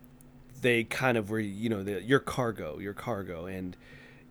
they 0.61 0.83
kind 0.83 1.17
of 1.17 1.29
were 1.29 1.39
you 1.39 1.69
know 1.69 1.83
the, 1.83 2.01
your 2.01 2.19
cargo 2.19 2.79
your 2.79 2.93
cargo. 2.93 3.45
And 3.45 3.75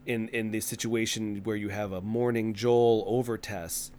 in 0.06 0.28
in 0.28 0.50
the 0.50 0.60
situation 0.60 1.42
where 1.44 1.56
you 1.56 1.68
have 1.68 1.92
a 1.92 2.00
mourning 2.00 2.54
Joel 2.54 3.04
over 3.06 3.36
Tess 3.36 3.90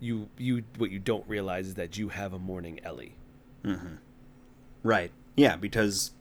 you 0.00 0.28
you 0.38 0.64
what 0.78 0.90
you 0.90 0.98
don't 0.98 1.28
realize 1.28 1.68
is 1.68 1.74
that 1.74 1.98
you 1.98 2.08
have 2.08 2.32
a 2.32 2.38
mourning 2.38 2.80
Ellie 2.82 3.14
Right. 4.82 5.10
Yeah, 5.36 5.56
because 5.56 6.12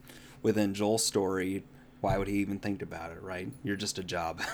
within 0.42 0.74
Joel's 0.74 1.06
story, 1.06 1.64
why 2.02 2.18
would 2.18 2.28
he 2.28 2.36
even 2.38 2.60
think 2.60 2.82
about 2.82 3.12
it, 3.12 3.22
right? 3.22 3.50
You're 3.64 3.76
just 3.76 3.98
a 4.00 4.04
job. 4.04 4.42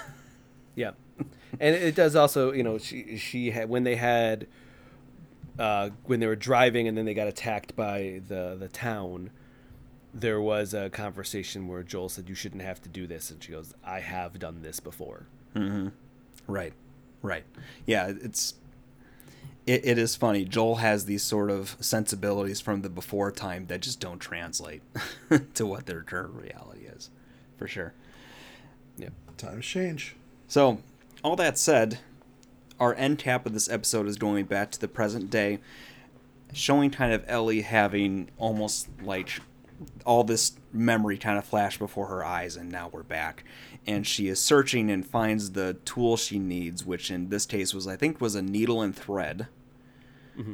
Yeah, 0.78 0.92
and 1.62 1.74
it 1.74 1.96
does 1.96 2.18
also, 2.18 2.52
you 2.52 2.62
know, 2.62 2.78
she 2.78 3.16
she 3.16 3.52
had 3.52 3.70
when 3.70 3.86
they 3.86 3.96
had 3.96 4.46
uh, 5.58 5.92
when 6.04 6.20
they 6.20 6.28
were 6.28 6.36
driving 6.36 6.86
and 6.90 6.98
then 6.98 7.06
they 7.06 7.14
got 7.14 7.28
attacked 7.28 7.78
by 7.78 8.20
the 8.28 8.58
the 8.60 8.68
town. 8.68 9.30
There 10.14 10.42
was 10.42 10.74
a 10.74 10.90
conversation 10.90 11.70
where 11.70 11.82
Joel 11.82 12.10
said, 12.10 12.28
"You 12.28 12.36
shouldn't 12.36 12.62
have 12.62 12.82
to 12.82 12.90
do 12.90 13.08
this," 13.08 13.32
and 13.32 13.42
she 13.42 13.54
goes, 13.54 13.74
"I 13.86 14.02
have 14.02 14.38
done 14.38 14.64
this 14.64 14.82
before." 14.82 15.28
Right, 16.46 16.74
right. 17.22 17.46
Yeah, 17.86 18.08
it's 18.22 18.56
it, 19.66 19.86
it 19.86 19.98
is 19.98 20.16
funny. 20.16 20.46
Joel 20.46 20.76
has 20.76 21.06
these 21.06 21.24
sort 21.24 21.50
of 21.50 21.76
sensibilities 21.80 22.62
from 22.62 22.82
the 22.82 22.90
before 22.90 23.32
time 23.32 23.68
that 23.68 23.82
just 23.82 24.00
don't 24.00 24.20
translate 24.20 24.82
to 25.54 25.66
what 25.66 25.86
their 25.86 26.02
current 26.02 26.34
reality 26.34 26.86
is, 26.86 27.10
for 27.58 27.68
sure. 27.68 27.94
Yeah, 28.98 29.10
Times 29.38 29.66
change. 29.66 30.16
So, 30.48 30.80
all 31.24 31.36
that 31.36 31.58
said, 31.58 32.00
our 32.80 32.94
end 32.96 33.18
cap 33.18 33.46
of 33.46 33.54
this 33.54 33.70
episode 33.70 34.08
is 34.08 34.18
going 34.18 34.46
back 34.46 34.72
to 34.72 34.80
the 34.80 34.88
present 34.88 35.30
day, 35.30 35.60
showing 36.54 36.92
kind 36.92 37.12
of 37.14 37.24
Ellie 37.28 37.62
having 37.62 38.30
almost 38.38 38.88
like 39.02 39.40
all 40.06 40.24
this 40.24 40.54
memory 40.72 41.18
kind 41.18 41.38
of 41.38 41.46
flash 41.46 41.78
before 41.78 42.08
her 42.08 42.24
eyes, 42.24 42.56
and 42.56 42.72
now 42.72 42.90
we're 42.92 43.04
back. 43.04 43.44
And 43.88 44.06
she 44.08 44.28
is 44.28 44.40
searching 44.40 44.90
and 44.90 45.06
finds 45.06 45.52
the 45.52 45.76
tool 45.86 46.18
she 46.18 46.40
needs, 46.40 46.86
which 46.86 47.12
in 47.12 47.30
this 47.30 47.46
case 47.46 47.74
was, 47.74 47.88
I 47.88 47.96
think, 47.96 48.20
was 48.22 48.36
a 48.36 48.42
needle 48.42 48.82
and 48.82 48.96
thread. 48.96 49.48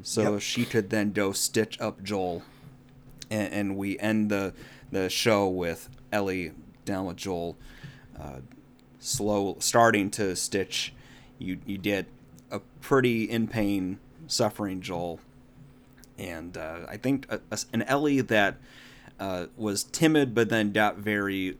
So 0.04 0.34
Yep. 0.34 0.42
she 0.42 0.66
could 0.66 0.90
then 0.92 1.12
go 1.12 1.32
stitch 1.32 1.80
up 1.82 2.04
Joel, 2.04 2.44
and, 3.32 3.52
and 3.54 3.78
we 3.78 3.98
end 4.00 4.30
the 4.30 4.54
the 4.92 5.10
show 5.10 5.48
with 5.48 5.90
Ellie 6.12 6.52
down 6.86 7.06
with 7.06 7.16
Joel, 7.18 7.58
uh, 8.20 8.42
slow 9.00 9.56
starting 9.60 10.12
to 10.12 10.36
stitch. 10.36 10.94
You 11.40 11.58
you 11.66 11.80
get 11.80 12.06
a 12.52 12.60
pretty 12.82 13.24
in 13.24 13.48
pain, 13.48 13.98
suffering 14.28 14.82
Joel, 14.82 15.20
and 16.20 16.56
uh, 16.58 16.82
I 16.88 16.98
think 16.98 17.26
a, 17.32 17.42
a- 17.52 17.58
an 17.74 17.82
Ellie 17.84 18.22
that 18.22 18.58
uh, 19.22 19.46
was 19.56 19.86
timid 19.86 20.36
but 20.36 20.50
then 20.50 20.74
got 20.74 20.98
very 20.98 21.58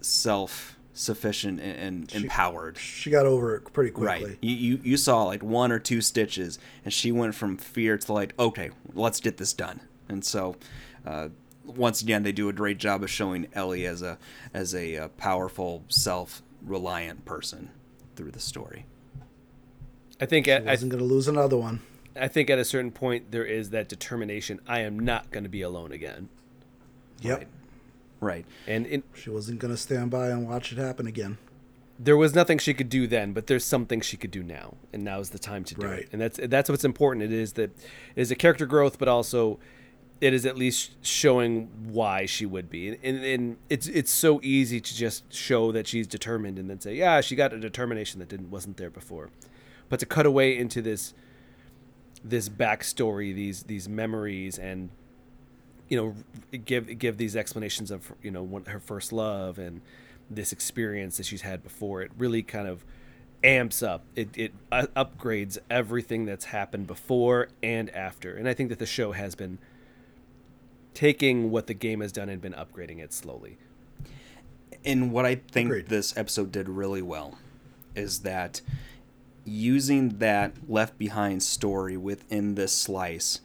self 0.00 0.76
sufficient 0.92 1.60
and, 1.60 1.78
and 1.78 2.10
She- 2.10 2.18
empowered. 2.18 2.76
She 2.78 3.10
got 3.10 3.26
over 3.26 3.56
it 3.56 3.72
pretty 3.72 3.90
quickly. 3.90 4.24
Right. 4.26 4.38
You, 4.40 4.54
you 4.54 4.80
you 4.84 4.96
saw 4.96 5.24
like 5.24 5.42
one 5.42 5.72
or 5.72 5.78
two 5.78 6.00
stitches, 6.00 6.58
and 6.84 6.92
she 6.92 7.10
went 7.10 7.34
from 7.34 7.56
fear 7.56 7.96
to 7.98 8.12
like, 8.12 8.34
okay, 8.38 8.70
let's 8.94 9.20
get 9.20 9.38
this 9.38 9.52
done. 9.52 9.80
And 10.08 10.24
so, 10.24 10.56
uh, 11.06 11.28
once 11.64 12.02
again, 12.02 12.22
they 12.22 12.32
do 12.32 12.48
a 12.48 12.52
great 12.52 12.78
job 12.78 13.02
of 13.02 13.10
showing 13.10 13.46
Ellie 13.54 13.86
as 13.86 14.02
a 14.02 14.18
as 14.52 14.74
a, 14.74 14.96
uh 14.96 15.08
powerful, 15.16 15.84
self 15.88 16.42
reliant 16.62 17.24
person 17.24 17.70
through 18.16 18.32
the 18.32 18.40
story. 18.40 18.84
I 20.20 20.26
think 20.26 20.46
She 20.46 20.52
at, 20.52 20.62
I, 20.62 20.72
wasn't 20.72 20.90
going 20.90 21.02
to 21.02 21.08
lose 21.08 21.28
another 21.28 21.56
one. 21.56 21.80
I 22.20 22.26
think 22.26 22.50
at 22.50 22.58
a 22.58 22.64
certain 22.64 22.90
point 22.90 23.30
there 23.30 23.44
is 23.44 23.70
that 23.70 23.88
determination. 23.88 24.60
I 24.66 24.80
am 24.80 24.98
not 24.98 25.30
going 25.30 25.44
to 25.44 25.50
be 25.50 25.62
alone 25.62 25.92
again, 25.92 26.28
Yep. 27.22 27.38
Right. 27.38 27.48
Right. 28.20 28.46
and 28.66 28.86
in, 28.86 29.02
She 29.14 29.30
wasn't 29.30 29.60
going 29.60 29.72
to 29.72 29.78
stand 29.80 30.10
by 30.10 30.28
and 30.28 30.48
watch 30.48 30.72
it 30.72 30.78
happen 30.78 31.06
again. 31.06 31.38
there 32.00 32.16
was 32.16 32.34
nothing 32.34 32.58
she 32.58 32.74
could 32.74 32.88
do 32.88 33.06
then, 33.06 33.32
but 33.32 33.46
there's 33.46 33.64
something 33.64 34.00
she 34.00 34.16
could 34.16 34.30
do 34.30 34.42
now, 34.42 34.74
and 34.92 35.04
now 35.04 35.20
is 35.20 35.30
the 35.30 35.38
time 35.38 35.64
to 35.64 35.74
do 35.74 35.86
Right. 35.86 36.00
it. 36.00 36.08
And 36.12 36.20
that's 36.20 36.38
that's 36.44 36.68
what's 36.70 36.84
important. 36.84 37.24
It 37.24 37.32
is 37.32 37.52
that 37.54 37.70
it 38.16 38.20
is 38.20 38.30
a 38.30 38.36
character 38.36 38.66
growth, 38.66 38.98
but 38.98 39.08
also 39.08 39.58
it 40.20 40.34
is 40.34 40.44
at 40.44 40.56
least 40.56 40.96
showing 41.06 41.68
why 41.92 42.26
she 42.26 42.44
would 42.44 42.68
be. 42.68 42.88
And, 42.88 42.98
and, 43.04 43.24
and 43.24 43.56
it's 43.70 43.86
it's 43.86 44.10
so 44.10 44.40
easy 44.42 44.80
to 44.80 44.94
just 44.96 45.32
show 45.32 45.70
that 45.72 45.86
she's 45.86 46.08
determined 46.08 46.58
and 46.58 46.68
then 46.68 46.80
say, 46.80 46.94
yeah, 46.96 47.20
she 47.20 47.36
got 47.36 47.52
a 47.52 47.58
determination 47.60 48.18
that 48.18 48.28
didn't 48.28 48.50
wasn't 48.50 48.78
there 48.78 48.90
before. 48.90 49.30
But 49.88 50.00
to 50.00 50.06
cut 50.06 50.26
away 50.26 50.56
into 50.58 50.82
this 50.82 51.14
this 52.24 52.48
backstory, 52.48 53.32
these 53.32 53.62
these 53.64 53.88
memories, 53.88 54.58
and 54.58 54.90
you 55.88 55.96
know, 55.96 56.58
give 56.64 56.98
give 56.98 57.16
these 57.16 57.36
explanations 57.36 57.90
of 57.90 58.12
you 58.22 58.30
know 58.30 58.42
one, 58.42 58.64
her 58.66 58.80
first 58.80 59.12
love 59.12 59.58
and 59.58 59.80
this 60.30 60.52
experience 60.52 61.16
that 61.16 61.26
she's 61.26 61.42
had 61.42 61.62
before. 61.62 62.02
It 62.02 62.10
really 62.16 62.42
kind 62.42 62.68
of 62.68 62.84
amps 63.42 63.82
up. 63.82 64.04
It 64.14 64.28
it 64.36 64.52
uh, 64.70 64.86
upgrades 64.96 65.58
everything 65.70 66.24
that's 66.24 66.46
happened 66.46 66.86
before 66.86 67.48
and 67.62 67.90
after. 67.90 68.36
And 68.36 68.48
I 68.48 68.54
think 68.54 68.68
that 68.68 68.78
the 68.78 68.86
show 68.86 69.12
has 69.12 69.34
been 69.34 69.58
taking 70.94 71.50
what 71.50 71.66
the 71.66 71.74
game 71.74 72.00
has 72.00 72.12
done 72.12 72.28
and 72.28 72.40
been 72.40 72.54
upgrading 72.54 72.98
it 72.98 73.12
slowly. 73.12 73.58
And 74.84 75.12
what 75.12 75.24
I 75.24 75.36
think 75.36 75.68
Agreed. 75.68 75.88
this 75.88 76.16
episode 76.16 76.52
did 76.52 76.68
really 76.68 77.02
well 77.02 77.38
is 77.94 78.20
that 78.20 78.60
using 79.44 80.18
that 80.18 80.54
left 80.68 80.98
behind 80.98 81.42
story 81.42 81.96
within 81.96 82.54
this 82.54 82.72
slice 82.72 83.40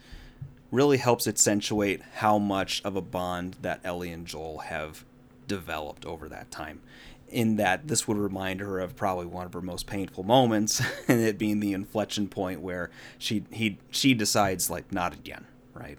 really 0.74 0.98
helps 0.98 1.28
accentuate 1.28 2.02
how 2.16 2.40
much 2.40 2.82
of 2.84 2.96
a 2.96 3.02
bond 3.02 3.56
that 3.62 3.80
Ellie 3.84 4.12
and 4.12 4.26
Joel 4.26 4.58
have 4.58 5.06
developed 5.48 6.04
over 6.04 6.28
that 6.28 6.50
time. 6.50 6.82
In 7.30 7.58
that 7.58 7.88
this 7.88 8.08
would 8.08 8.18
remind 8.18 8.60
her 8.60 8.80
of 8.80 8.96
probably 8.96 9.28
one 9.28 9.46
of 9.46 9.54
her 9.54 9.62
most 9.62 9.86
painful 9.86 10.24
moments, 10.24 10.82
and 11.08 11.22
it 11.22 11.38
being 11.38 11.60
the 11.60 11.74
inflection 11.74 12.28
point 12.28 12.62
where 12.62 12.90
she 13.18 13.46
he 13.52 13.78
she 13.92 14.14
decides 14.14 14.70
like 14.70 14.92
not 14.92 15.14
again, 15.14 15.46
right? 15.74 15.98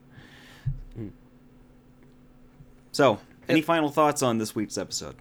Mm. 0.98 1.10
So, 2.92 3.18
any 3.48 3.62
final 3.62 3.90
thoughts 3.90 4.22
on 4.22 4.38
this 4.38 4.54
week's 4.54 4.78
episode? 4.78 5.16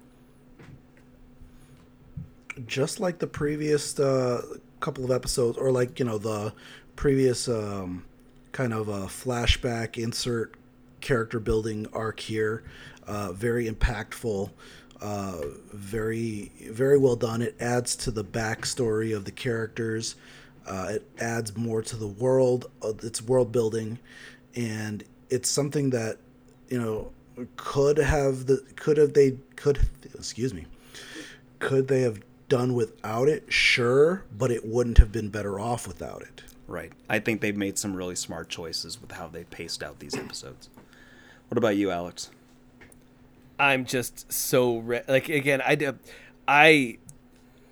Just 2.68 3.00
like 3.00 3.18
the 3.18 3.28
previous 3.28 4.00
uh, 4.00 4.44
couple 4.82 5.04
of 5.04 5.10
episodes, 5.10 5.58
or 5.58 5.72
like 5.72 5.98
you 5.98 6.06
know 6.06 6.20
the 6.20 6.54
previous 6.96 7.48
um, 7.48 8.06
kind 8.54 8.72
of 8.72 8.88
a 8.88 9.02
flashback 9.08 10.02
insert 10.02 10.56
character 11.02 11.40
building 11.40 11.88
arc 11.92 12.22
here. 12.22 12.64
Uh, 13.06 13.34
very 13.34 13.70
impactful, 13.70 14.50
uh, 15.02 15.42
very 15.74 16.52
very 16.72 16.98
well 16.98 17.18
done. 17.18 17.42
It 17.42 17.58
adds 17.60 17.98
to 17.98 18.12
the 18.12 18.24
backstory 18.24 19.14
of 19.14 19.26
the 19.26 19.32
characters. 19.32 20.16
Uh, 20.66 20.92
it 20.92 21.10
adds 21.20 21.58
more 21.58 21.82
to 21.82 21.98
the 21.98 22.08
world. 22.08 22.72
It's 22.82 23.22
world 23.22 23.52
building, 23.52 24.00
and 24.56 25.04
it's 25.30 25.50
something 25.50 25.90
that 25.90 26.20
you 26.70 26.80
know 26.80 27.12
could 27.58 27.98
have 27.98 28.46
the 28.46 28.64
could 28.78 28.96
have 28.96 29.14
they 29.14 29.38
could 29.56 29.80
excuse 30.14 30.54
me 30.54 30.66
could 31.60 31.88
they 31.88 32.02
have 32.02 32.22
done 32.48 32.74
without 32.74 33.28
it 33.28 33.52
sure 33.52 34.24
but 34.38 34.52
it 34.52 34.66
wouldn't 34.66 35.00
have 35.00 35.12
been 35.12 35.30
better 35.30 35.60
off 35.60 35.88
without 35.88 36.22
it 36.22 36.44
Right. 36.74 36.92
I 37.08 37.20
think 37.20 37.42
they've 37.42 37.56
made 37.56 37.78
some 37.78 37.96
really 37.96 38.16
smart 38.16 38.50
choices 38.50 39.00
with 39.00 39.12
how 39.12 39.28
they 39.28 39.44
paced 39.44 39.84
out 39.84 40.00
these 40.00 40.16
episodes. 40.16 40.72
What 41.48 41.60
about 41.60 41.76
you, 41.76 41.92
Alex? 41.92 42.32
I'm 43.60 43.86
just 43.86 44.34
so 44.34 44.80
re- 44.80 45.04
like 45.08 45.30
again, 45.30 45.62
I 45.62 45.94
I 46.48 46.98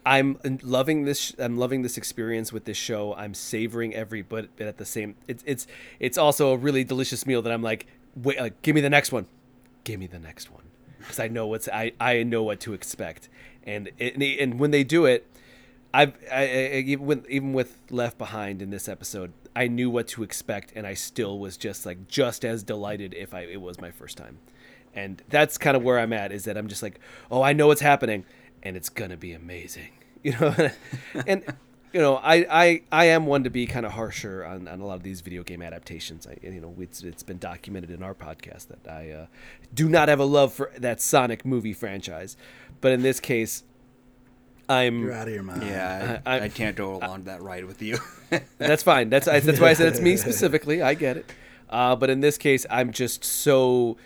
I'm 0.06 0.38
loving 0.62 1.06
this. 1.06 1.34
I'm 1.40 1.58
loving 1.58 1.82
this 1.82 1.98
experience 1.98 2.54
with 2.54 2.66
this 2.66 2.78
show. 2.78 3.16
I'm 3.16 3.34
savoring 3.34 3.96
every 3.96 4.22
bit, 4.22 4.56
bit 4.56 4.68
at 4.68 4.78
the 4.78 4.86
same. 4.86 5.16
It's 5.28 5.44
it's 5.48 5.66
it's 6.00 6.20
also 6.20 6.52
a 6.52 6.58
really 6.58 6.84
delicious 6.84 7.26
meal 7.26 7.42
that 7.42 7.52
I'm 7.52 7.64
like, 7.64 7.88
wait, 8.16 8.38
uh, 8.38 8.50
give 8.62 8.76
me 8.76 8.82
the 8.82 8.90
next 8.92 9.12
one, 9.12 9.26
give 9.84 10.00
me 10.00 10.06
the 10.06 10.20
next 10.20 10.52
one, 10.52 10.66
because 11.00 11.20
I 11.20 11.28
know 11.28 11.48
what's 11.48 11.68
I 11.68 11.94
I 12.00 12.22
know 12.22 12.44
what 12.44 12.60
to 12.62 12.74
expect, 12.74 13.30
and 13.64 13.90
it, 13.98 14.40
and 14.40 14.60
when 14.60 14.70
they 14.70 14.84
do 14.84 15.06
it, 15.06 15.26
I've 15.94 16.14
I, 16.32 16.44
I, 16.44 16.84
even 16.86 17.06
with 17.06 17.30
even 17.30 17.54
with 17.54 17.78
Left 17.90 18.18
Behind 18.18 18.62
in 18.62 18.70
this 18.70 18.88
episode, 18.88 19.34
I 19.56 19.68
knew 19.68 19.90
what 19.90 20.08
to 20.10 20.24
expect, 20.24 20.72
and 20.76 20.88
I 20.88 20.94
still 20.94 21.40
was 21.40 21.58
just 21.58 21.86
like 21.86 22.08
just 22.08 22.46
as 22.46 22.64
delighted 22.64 23.14
if 23.14 23.34
I 23.34 23.42
it 23.42 23.62
was 23.62 23.80
my 23.82 23.92
first 23.92 24.18
time, 24.18 24.40
and 24.94 25.22
that's 25.30 25.58
kind 25.58 25.76
of 25.76 25.84
where 25.84 26.00
I'm 26.00 26.14
at. 26.14 26.32
Is 26.32 26.46
that 26.46 26.58
I'm 26.58 26.68
just 26.68 26.84
like, 26.84 27.00
oh, 27.30 27.42
I 27.42 27.54
know 27.54 27.68
what's 27.68 27.82
happening, 27.82 28.26
and 28.64 28.78
it's 28.78 28.90
gonna 28.90 29.18
be 29.18 29.34
amazing, 29.34 29.90
you 30.24 30.34
know, 30.40 30.56
and 31.28 31.44
you 31.94 32.00
know, 32.00 32.16
I, 32.18 32.46
I, 32.50 32.82
I 32.92 33.06
am 33.06 33.26
one 33.26 33.44
to 33.44 33.50
be 33.50 33.68
kind 33.68 33.86
of 33.86 33.92
harsher 33.92 34.46
on, 34.46 34.68
on 34.68 34.80
a 34.80 34.86
lot 34.86 34.96
of 34.96 35.04
these 35.04 35.22
video 35.22 35.44
game 35.44 35.62
adaptations. 35.62 36.26
I, 36.26 36.38
you 36.42 36.62
know, 36.62 36.74
it's, 36.80 37.04
it's 37.04 37.24
been 37.24 37.38
documented 37.38 37.92
in 37.92 38.02
our 38.02 38.16
podcast 38.16 38.68
that 38.68 38.88
I 38.90 39.12
uh, 39.12 39.26
do 39.74 39.90
not 39.90 40.08
have 40.08 40.20
a 40.20 40.26
love 40.26 40.54
for 40.54 40.72
that 40.78 41.02
Sonic 41.02 41.46
movie 41.46 41.74
franchise, 41.74 42.38
but 42.80 42.94
in 42.94 43.02
this 43.02 43.20
case, 43.20 43.64
I'm 44.72 45.04
you're 45.04 45.14
out 45.14 45.28
of 45.28 45.34
your 45.34 45.44
mind. 45.44 45.64
Yeah, 45.64 46.22
I, 46.26 46.38
I, 46.38 46.42
I 46.44 46.50
can't 46.50 46.76
go 46.76 46.96
along 46.96 47.26
that 47.26 47.42
ride 47.42 47.66
with 47.66 47.82
you. 47.82 47.98
that's 48.58 48.84
fine. 48.84 49.10
That's 49.10 49.26
that's 49.26 49.60
why 49.60 49.70
I 49.70 49.74
said 49.74 49.88
it's 49.90 50.00
me 50.00 50.16
specifically. 50.26 50.82
I 50.82 50.94
get 50.94 51.18
it. 51.18 51.32
Uh, 51.70 51.96
but 51.96 52.10
in 52.10 52.22
this 52.22 52.38
case, 52.38 52.66
I'm 52.70 52.92
just 52.92 53.24
so 53.24 53.98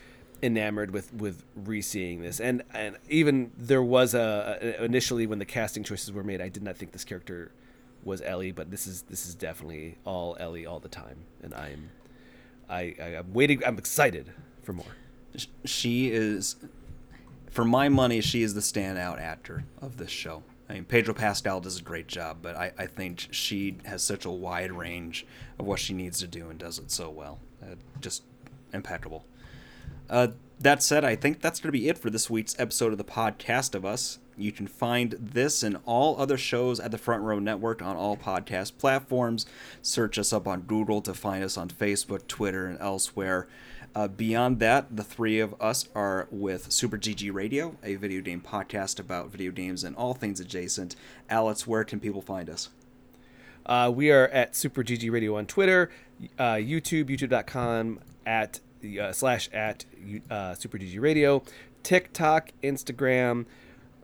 enamored 0.42 0.92
with 0.92 1.14
with 1.14 1.44
re-seeing 1.56 2.22
this, 2.22 2.40
and 2.40 2.64
and 2.74 2.98
even 3.10 3.52
there 3.58 3.84
was 3.84 4.14
a, 4.14 4.58
a 4.80 4.84
initially 4.84 5.28
when 5.28 5.40
the 5.40 5.46
casting 5.46 5.84
choices 5.84 6.12
were 6.12 6.24
made, 6.24 6.42
I 6.42 6.50
did 6.50 6.64
not 6.64 6.78
think 6.78 6.92
this 6.92 7.04
character 7.04 7.52
was 8.04 8.22
Ellie, 8.22 8.52
but 8.52 8.72
this 8.72 8.88
is 8.88 9.04
this 9.04 9.28
is 9.28 9.36
definitely 9.36 9.98
all 10.04 10.36
Ellie 10.40 10.66
all 10.66 10.80
the 10.80 10.90
time, 10.90 11.26
and 11.44 11.54
I'm 11.54 11.90
I, 12.70 12.96
I 13.00 13.06
I'm 13.18 13.34
waiting. 13.34 13.64
I'm 13.66 13.78
excited 13.78 14.32
for 14.64 14.74
more. 14.74 14.96
She 15.66 16.12
is, 16.12 16.56
for 17.50 17.66
my 17.66 17.90
money, 17.90 18.22
she 18.22 18.42
is 18.42 18.54
the 18.54 18.62
standout 18.62 19.20
actor 19.20 19.66
of 19.82 19.98
this 19.98 20.10
show. 20.10 20.44
I 20.70 20.74
mean, 20.74 20.86
Pedro 20.86 21.14
Pascal 21.14 21.60
does 21.62 21.80
a 21.80 21.84
great 21.84 22.08
job, 22.08 22.38
but 22.42 22.56
I, 22.56 22.72
I 22.78 22.86
think 22.88 23.28
she 23.32 23.78
has 23.86 24.04
such 24.04 24.26
a 24.26 24.32
wide 24.32 24.72
range 24.72 25.26
of 25.60 25.66
what 25.66 25.80
she 25.80 25.94
needs 25.94 26.20
to 26.20 26.28
do 26.28 26.50
and 26.50 26.58
does 26.58 26.80
it 26.80 26.90
so 26.90 27.10
well. 27.10 27.40
Uh, 27.62 27.76
just 28.02 28.24
impeccable. 28.74 29.26
Uh, 30.10 30.30
that 30.60 30.82
said, 30.82 31.04
I 31.04 31.16
think 31.16 31.42
that's 31.42 31.60
going 31.60 31.68
to 31.68 31.78
be 31.78 31.90
it 31.90 31.98
for 31.98 32.10
this 32.10 32.30
week's 32.30 32.56
episode 32.60 32.92
of 32.92 32.98
the 32.98 33.04
podcast 33.04 33.76
of 33.76 33.86
us. 33.86 34.20
You 34.38 34.52
can 34.52 34.68
find 34.68 35.16
this 35.20 35.64
and 35.64 35.78
all 35.86 36.20
other 36.20 36.38
shows 36.38 36.80
at 36.80 36.92
the 36.92 36.98
Front 36.98 37.24
Row 37.24 37.40
Network 37.40 37.82
on 37.82 37.96
all 37.96 38.18
podcast 38.18 38.78
platforms. 38.78 39.46
Search 39.82 40.18
us 40.18 40.34
up 40.34 40.48
on 40.48 40.62
Google 40.62 41.02
to 41.02 41.14
find 41.14 41.44
us 41.44 41.58
on 41.58 41.70
Facebook, 41.70 42.28
Twitter, 42.28 42.66
and 42.66 42.80
elsewhere. 42.80 43.48
Uh, 43.96 44.10
beyond 44.10 44.60
that, 44.60 44.94
the 44.94 45.04
three 45.04 45.40
of 45.40 45.56
us 45.62 45.88
are 45.96 46.28
with 46.30 46.70
Super 46.70 46.98
GG 46.98 47.34
Radio, 47.34 47.78
a 47.82 47.96
video 47.96 48.20
game 48.20 48.42
podcast 48.42 49.00
about 49.00 49.30
video 49.30 49.54
games 49.54 49.86
and 49.86 49.96
all 49.96 50.14
things 50.14 50.42
adjacent. 50.42 50.98
Alex, 51.30 51.66
where 51.66 51.86
can 51.86 52.02
people 52.02 52.22
find 52.22 52.50
us? 52.50 52.68
Uh, 53.66 53.90
we 53.96 54.12
are 54.12 54.28
at 54.28 54.54
Super 54.54 54.84
GG 54.84 55.10
Radio 55.10 55.38
on 55.38 55.46
Twitter, 55.46 55.90
uh, 56.38 56.56
YouTube, 56.56 57.06
youtube.com 57.06 58.02
at 58.26 58.60
uh, 59.02 59.14
slash 59.14 59.50
at 59.54 59.86
uh, 60.30 60.54
Super 60.56 60.78
GG 60.78 61.00
Radio, 61.00 61.42
TikTok, 61.84 62.52
Instagram, 62.62 63.46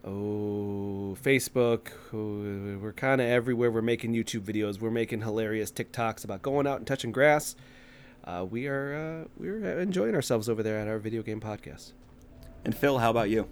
oh, 0.06 1.18
Facebook. 1.22 1.90
We're 2.14 2.94
kind 2.94 3.20
of 3.20 3.28
everywhere. 3.28 3.70
We're 3.70 3.82
making 3.82 4.14
YouTube 4.14 4.44
videos. 4.44 4.80
We're 4.80 4.90
making 4.90 5.22
hilarious 5.22 5.70
TikToks 5.70 6.24
about 6.24 6.42
going 6.42 6.66
out 6.66 6.78
and 6.78 6.88
touching 6.88 7.12
grass 7.12 7.58
uh, 8.24 8.46
we 8.50 8.68
are 8.68 9.24
uh, 9.24 9.28
we're 9.38 9.80
enjoying 9.80 10.16
ourselves 10.16 10.50
over 10.50 10.64
there 10.64 10.80
at 10.80 10.88
our 10.88 11.00
video 11.00 11.22
game 11.22 11.42
podcast. 11.42 11.92
And 12.64 12.76
Phil, 12.76 13.00
how 13.00 13.10
about 13.10 13.30
you? 13.30 13.48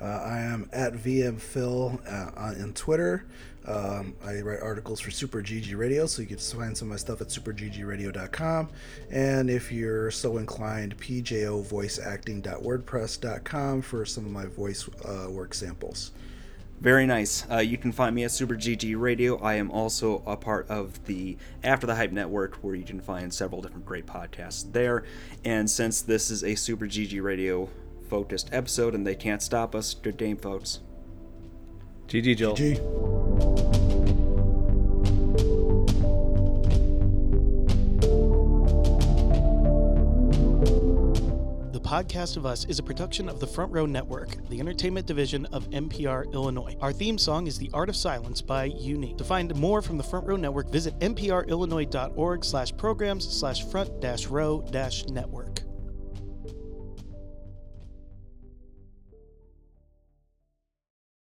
Uh, 0.00 0.04
I 0.04 0.38
am 0.40 0.68
at 0.72 0.94
VMPhil 0.94 2.00
uh, 2.10 2.30
on 2.40 2.72
Twitter. 2.72 3.26
Um, 3.66 4.16
I 4.24 4.40
write 4.40 4.62
articles 4.62 5.00
for 5.00 5.10
Super 5.10 5.42
GG 5.42 5.76
Radio, 5.76 6.06
so 6.06 6.22
you 6.22 6.28
can 6.28 6.38
find 6.38 6.74
some 6.76 6.88
of 6.88 6.92
my 6.92 6.96
stuff 6.96 7.20
at 7.20 7.28
superggradio.com. 7.28 8.70
And 9.10 9.50
if 9.50 9.70
you're 9.70 10.10
so 10.10 10.38
inclined, 10.38 10.96
pjovoiceacting.wordpress.com 10.96 13.82
for 13.82 14.06
some 14.06 14.24
of 14.24 14.30
my 14.30 14.46
voice 14.46 14.88
uh, 15.04 15.26
work 15.28 15.52
samples. 15.52 16.12
Very 16.80 17.06
nice. 17.06 17.44
Uh, 17.50 17.58
you 17.58 17.76
can 17.76 17.92
find 17.92 18.14
me 18.14 18.24
at 18.24 18.30
Super 18.30 18.54
GG 18.54 18.98
Radio. 18.98 19.38
I 19.38 19.54
am 19.54 19.70
also 19.70 20.22
a 20.26 20.36
part 20.36 20.66
of 20.70 21.04
the 21.04 21.36
After 21.62 21.86
the 21.86 21.94
Hype 21.94 22.10
Network, 22.10 22.56
where 22.56 22.74
you 22.74 22.84
can 22.84 23.00
find 23.00 23.32
several 23.32 23.60
different 23.60 23.84
great 23.84 24.06
podcasts 24.06 24.72
there. 24.72 25.04
And 25.44 25.70
since 25.70 26.00
this 26.00 26.30
is 26.30 26.42
a 26.42 26.54
Super 26.54 26.86
GG 26.86 27.22
Radio 27.22 27.68
focused 28.08 28.48
episode 28.52 28.94
and 28.94 29.06
they 29.06 29.14
can't 29.14 29.42
stop 29.42 29.74
us, 29.74 29.92
good 29.92 30.16
game, 30.16 30.38
folks. 30.38 30.80
GG, 32.08 32.38
Joel. 32.38 32.56
GG. 32.56 33.89
Podcast 41.90 42.36
of 42.36 42.46
Us 42.46 42.66
is 42.66 42.78
a 42.78 42.84
production 42.84 43.28
of 43.28 43.40
the 43.40 43.46
Front 43.48 43.72
Row 43.72 43.84
Network, 43.84 44.48
the 44.48 44.60
entertainment 44.60 45.08
division 45.08 45.44
of 45.46 45.68
NPR 45.70 46.32
Illinois. 46.32 46.76
Our 46.80 46.92
theme 46.92 47.18
song 47.18 47.48
is 47.48 47.58
The 47.58 47.68
Art 47.74 47.88
of 47.88 47.96
Silence 47.96 48.40
by 48.40 48.66
Uni. 48.66 49.12
To 49.14 49.24
find 49.24 49.52
more 49.56 49.82
from 49.82 49.98
the 49.98 50.04
Front 50.04 50.28
Row 50.28 50.36
Network, 50.36 50.70
visit 50.70 50.96
nprillinois.org 51.00 52.44